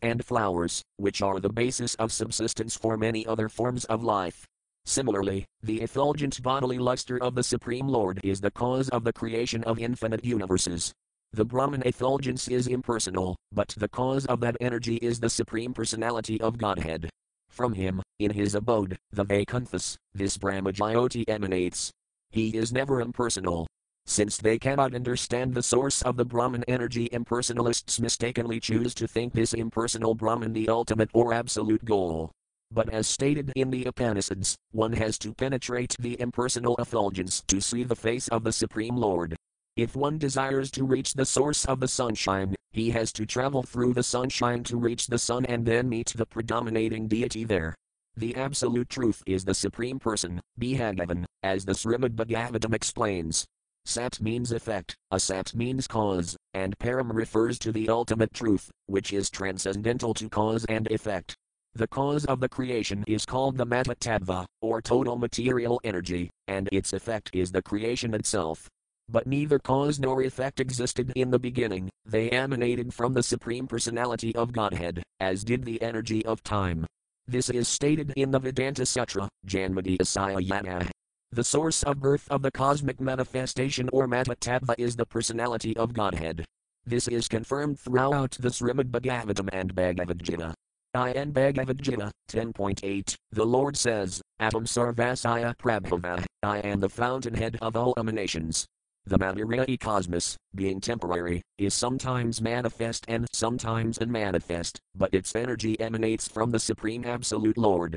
and 0.02 0.24
flowers, 0.24 0.82
which 0.98 1.22
are 1.22 1.40
the 1.40 1.50
basis 1.50 1.96
of 1.96 2.12
subsistence 2.12 2.76
for 2.76 2.98
many 2.98 3.26
other 3.26 3.50
forms 3.50 3.86
of 3.86 4.04
life. 4.04 4.46
Similarly, 4.90 5.46
the 5.62 5.82
effulgent 5.82 6.42
bodily 6.42 6.80
luster 6.80 7.22
of 7.22 7.36
the 7.36 7.44
Supreme 7.44 7.88
Lord 7.88 8.20
is 8.24 8.42
the 8.42 8.50
cause 8.50 8.90
of 8.90 9.04
the 9.04 9.14
creation 9.14 9.64
of 9.66 9.78
infinite 9.78 10.26
universes. 10.26 10.92
The 11.32 11.46
Brahman 11.46 11.84
effulgence 11.86 12.48
is 12.48 12.66
impersonal, 12.66 13.36
but 13.52 13.68
the 13.78 13.88
cause 13.88 14.26
of 14.26 14.40
that 14.40 14.58
energy 14.60 14.96
is 14.96 15.20
the 15.20 15.30
Supreme 15.30 15.76
Personality 15.76 16.42
of 16.42 16.58
Godhead. 16.58 17.08
From 17.50 17.74
him, 17.74 18.02
in 18.18 18.32
his 18.32 18.56
abode, 18.56 18.98
the 19.12 19.26
Vaikunthas, 19.26 19.96
this 20.16 20.40
Brahmajyoti 20.40 21.24
emanates. 21.28 21.92
He 22.32 22.58
is 22.58 22.74
never 22.74 23.00
impersonal. 23.00 23.68
Since 24.08 24.38
they 24.38 24.58
cannot 24.58 24.96
understand 24.96 25.54
the 25.54 25.62
source 25.62 26.02
of 26.02 26.18
the 26.18 26.26
Brahman 26.26 26.64
energy, 26.68 27.10
impersonalists 27.10 28.00
mistakenly 28.00 28.60
choose 28.60 28.96
to 28.96 29.08
think 29.08 29.34
this 29.34 29.54
impersonal 29.54 30.16
Brahman 30.16 30.54
the 30.54 30.68
ultimate 30.68 31.12
or 31.14 31.32
absolute 31.32 31.86
goal. 31.86 32.32
But 32.72 32.90
as 32.90 33.08
stated 33.08 33.52
in 33.56 33.72
the 33.72 33.86
Upanishads, 33.86 34.56
one 34.72 34.94
has 34.94 35.18
to 35.20 35.34
penetrate 35.34 35.96
the 36.00 36.20
impersonal 36.22 36.76
effulgence 36.78 37.42
to 37.48 37.60
see 37.60 37.84
the 37.84 37.96
face 37.96 38.28
of 38.28 38.44
the 38.44 38.52
Supreme 38.52 38.96
Lord. 38.96 39.36
If 39.76 39.96
one 39.96 40.18
desires 40.18 40.70
to 40.72 40.84
reach 40.84 41.14
the 41.14 41.26
source 41.26 41.66
of 41.66 41.80
the 41.80 41.88
sunshine, 41.88 42.54
he 42.72 42.92
has 42.92 43.12
to 43.14 43.26
travel 43.26 43.64
through 43.64 43.94
the 43.96 44.04
sunshine 44.04 44.64
to 44.66 44.78
reach 44.78 45.08
the 45.08 45.18
sun 45.18 45.46
and 45.46 45.66
then 45.66 45.90
meet 45.90 46.14
the 46.16 46.26
predominating 46.26 47.08
deity 47.08 47.44
there. 47.44 47.74
The 48.16 48.36
absolute 48.36 48.90
truth 48.90 49.24
is 49.26 49.46
the 49.46 49.54
Supreme 49.54 49.98
Person, 49.98 50.40
Bhagavan, 50.60 51.26
as 51.42 51.66
the 51.66 51.74
Srimad 51.74 52.16
Bhagavatam 52.16 52.74
explains. 52.74 53.46
Sat 53.86 54.22
means 54.22 54.52
effect, 54.52 54.96
asat 55.12 55.56
means 55.56 55.88
cause, 55.88 56.38
and 56.54 56.78
param 56.78 57.12
refers 57.14 57.58
to 57.60 57.72
the 57.72 57.90
ultimate 57.90 58.34
truth, 58.34 58.70
which 58.86 59.12
is 59.14 59.32
transcendental 59.32 60.14
to 60.14 60.30
cause 60.30 60.66
and 60.66 60.92
effect. 60.92 61.36
The 61.80 61.88
cause 61.88 62.26
of 62.26 62.42
the 62.42 62.50
creation 62.50 63.06
is 63.08 63.26
called 63.26 63.56
the 63.56 63.66
Mahatattva, 63.66 64.44
or 64.62 64.82
total 64.82 65.18
material 65.18 65.80
energy, 65.86 66.30
and 66.50 66.68
its 66.74 66.92
effect 66.92 67.30
is 67.32 67.54
the 67.54 67.62
creation 67.62 68.14
itself. 68.14 68.68
But 69.08 69.28
neither 69.28 69.60
cause 69.60 69.98
nor 69.98 70.22
effect 70.24 70.60
existed 70.60 71.14
in 71.16 71.32
the 71.32 71.40
beginning, 71.40 71.90
they 72.06 72.32
emanated 72.32 72.94
from 72.94 73.14
the 73.14 73.24
Supreme 73.24 73.66
Personality 73.66 74.36
of 74.36 74.52
Godhead, 74.52 75.02
as 75.22 75.46
did 75.46 75.64
the 75.64 75.82
energy 75.82 76.26
of 76.26 76.44
time. 76.44 76.86
This 77.30 77.50
is 77.50 77.70
stated 77.70 78.12
in 78.18 78.32
the 78.32 78.40
Vedanta 78.40 78.86
Sutra, 78.86 79.30
Janmati 79.48 80.00
Asayayana. 80.00 80.90
The 81.32 81.46
source 81.46 81.84
of 81.84 82.02
birth 82.02 82.28
of 82.30 82.42
the 82.42 82.52
cosmic 82.52 83.00
manifestation 83.00 83.90
or 83.94 84.06
Mahatattva 84.06 84.76
is 84.78 84.98
the 84.98 85.06
personality 85.06 85.78
of 85.78 85.94
Godhead. 85.94 86.44
This 86.86 87.08
is 87.08 87.30
confirmed 87.30 87.80
throughout 87.80 88.32
the 88.32 88.50
Srimad 88.50 88.92
Bhagavatam 88.92 89.48
and 89.54 89.74
Bhagavad 89.74 90.22
Gita. 90.22 90.54
In 90.96 91.30
Bhagavad 91.32 91.84
Gita 91.84 92.12
10.8, 92.32 93.16
the 93.32 93.46
Lord 93.46 93.78
says, 93.78 94.24
Atam 94.40 94.66
Sarvasaya 94.66 95.56
Prabhava, 95.56 96.26
I 96.42 96.58
am 96.62 96.80
the 96.80 96.90
fountainhead 96.90 97.60
of 97.62 97.76
all 97.76 97.94
emanations. 98.00 98.66
The 99.06 99.20
Materya 99.20 99.80
cosmos, 99.80 100.36
being 100.56 100.82
temporary, 100.82 101.44
is 101.60 101.76
sometimes 101.76 102.42
manifest 102.42 103.06
and 103.08 103.28
sometimes 103.32 104.00
unmanifest, 104.00 104.80
but 104.96 105.14
its 105.14 105.36
energy 105.36 105.80
emanates 105.80 106.28
from 106.28 106.50
the 106.50 106.60
Supreme 106.60 107.06
Absolute 107.06 107.60
Lord. 107.60 107.96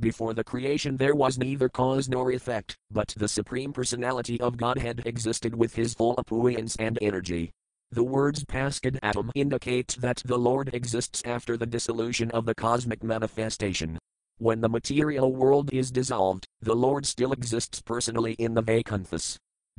Before 0.00 0.32
the 0.32 0.42
creation 0.42 0.96
there 0.96 1.14
was 1.14 1.36
neither 1.36 1.68
cause 1.68 2.08
nor 2.08 2.32
effect, 2.32 2.74
but 2.90 3.12
the 3.18 3.28
Supreme 3.28 3.74
Personality 3.74 4.40
of 4.40 4.56
Godhead 4.56 5.02
existed 5.04 5.54
with 5.54 5.74
his 5.74 5.92
full 5.92 6.14
appuiance 6.16 6.74
and 6.76 6.98
energy. 7.02 7.50
The 7.92 8.04
words 8.04 8.44
Paskad 8.44 9.00
atom 9.02 9.32
indicate 9.34 9.96
that 9.98 10.22
the 10.24 10.38
Lord 10.38 10.72
exists 10.72 11.22
after 11.24 11.56
the 11.56 11.66
dissolution 11.66 12.30
of 12.30 12.46
the 12.46 12.54
cosmic 12.54 13.02
manifestation. 13.02 13.98
When 14.38 14.60
the 14.60 14.68
material 14.68 15.34
world 15.34 15.74
is 15.74 15.90
dissolved, 15.90 16.46
the 16.62 16.76
Lord 16.76 17.04
still 17.04 17.32
exists 17.32 17.82
personally 17.82 18.34
in 18.34 18.54
the 18.54 18.62
Vaikuntha. 18.62 19.18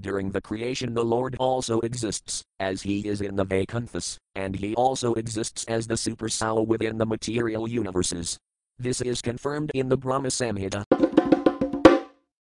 During 0.02 0.32
the 0.32 0.42
creation, 0.42 0.94
the 0.94 1.06
Lord 1.06 1.38
also 1.40 1.80
exists, 1.80 2.44
as 2.60 2.82
he 2.82 3.08
is 3.08 3.22
in 3.22 3.38
the 3.38 3.46
Vaikuntha, 3.46 4.02
and 4.36 4.58
he 4.58 4.76
also 4.76 5.14
exists 5.14 5.64
as 5.70 5.88
the 5.88 5.96
Super 5.96 6.28
Soul 6.28 6.66
within 6.66 6.98
the 6.98 7.06
material 7.06 7.66
universes. 7.66 8.38
This 8.78 9.00
is 9.00 9.22
confirmed 9.22 9.72
in 9.74 9.88
the 9.88 9.96
Brahma 9.98 10.28
Samhita. 10.28 11.11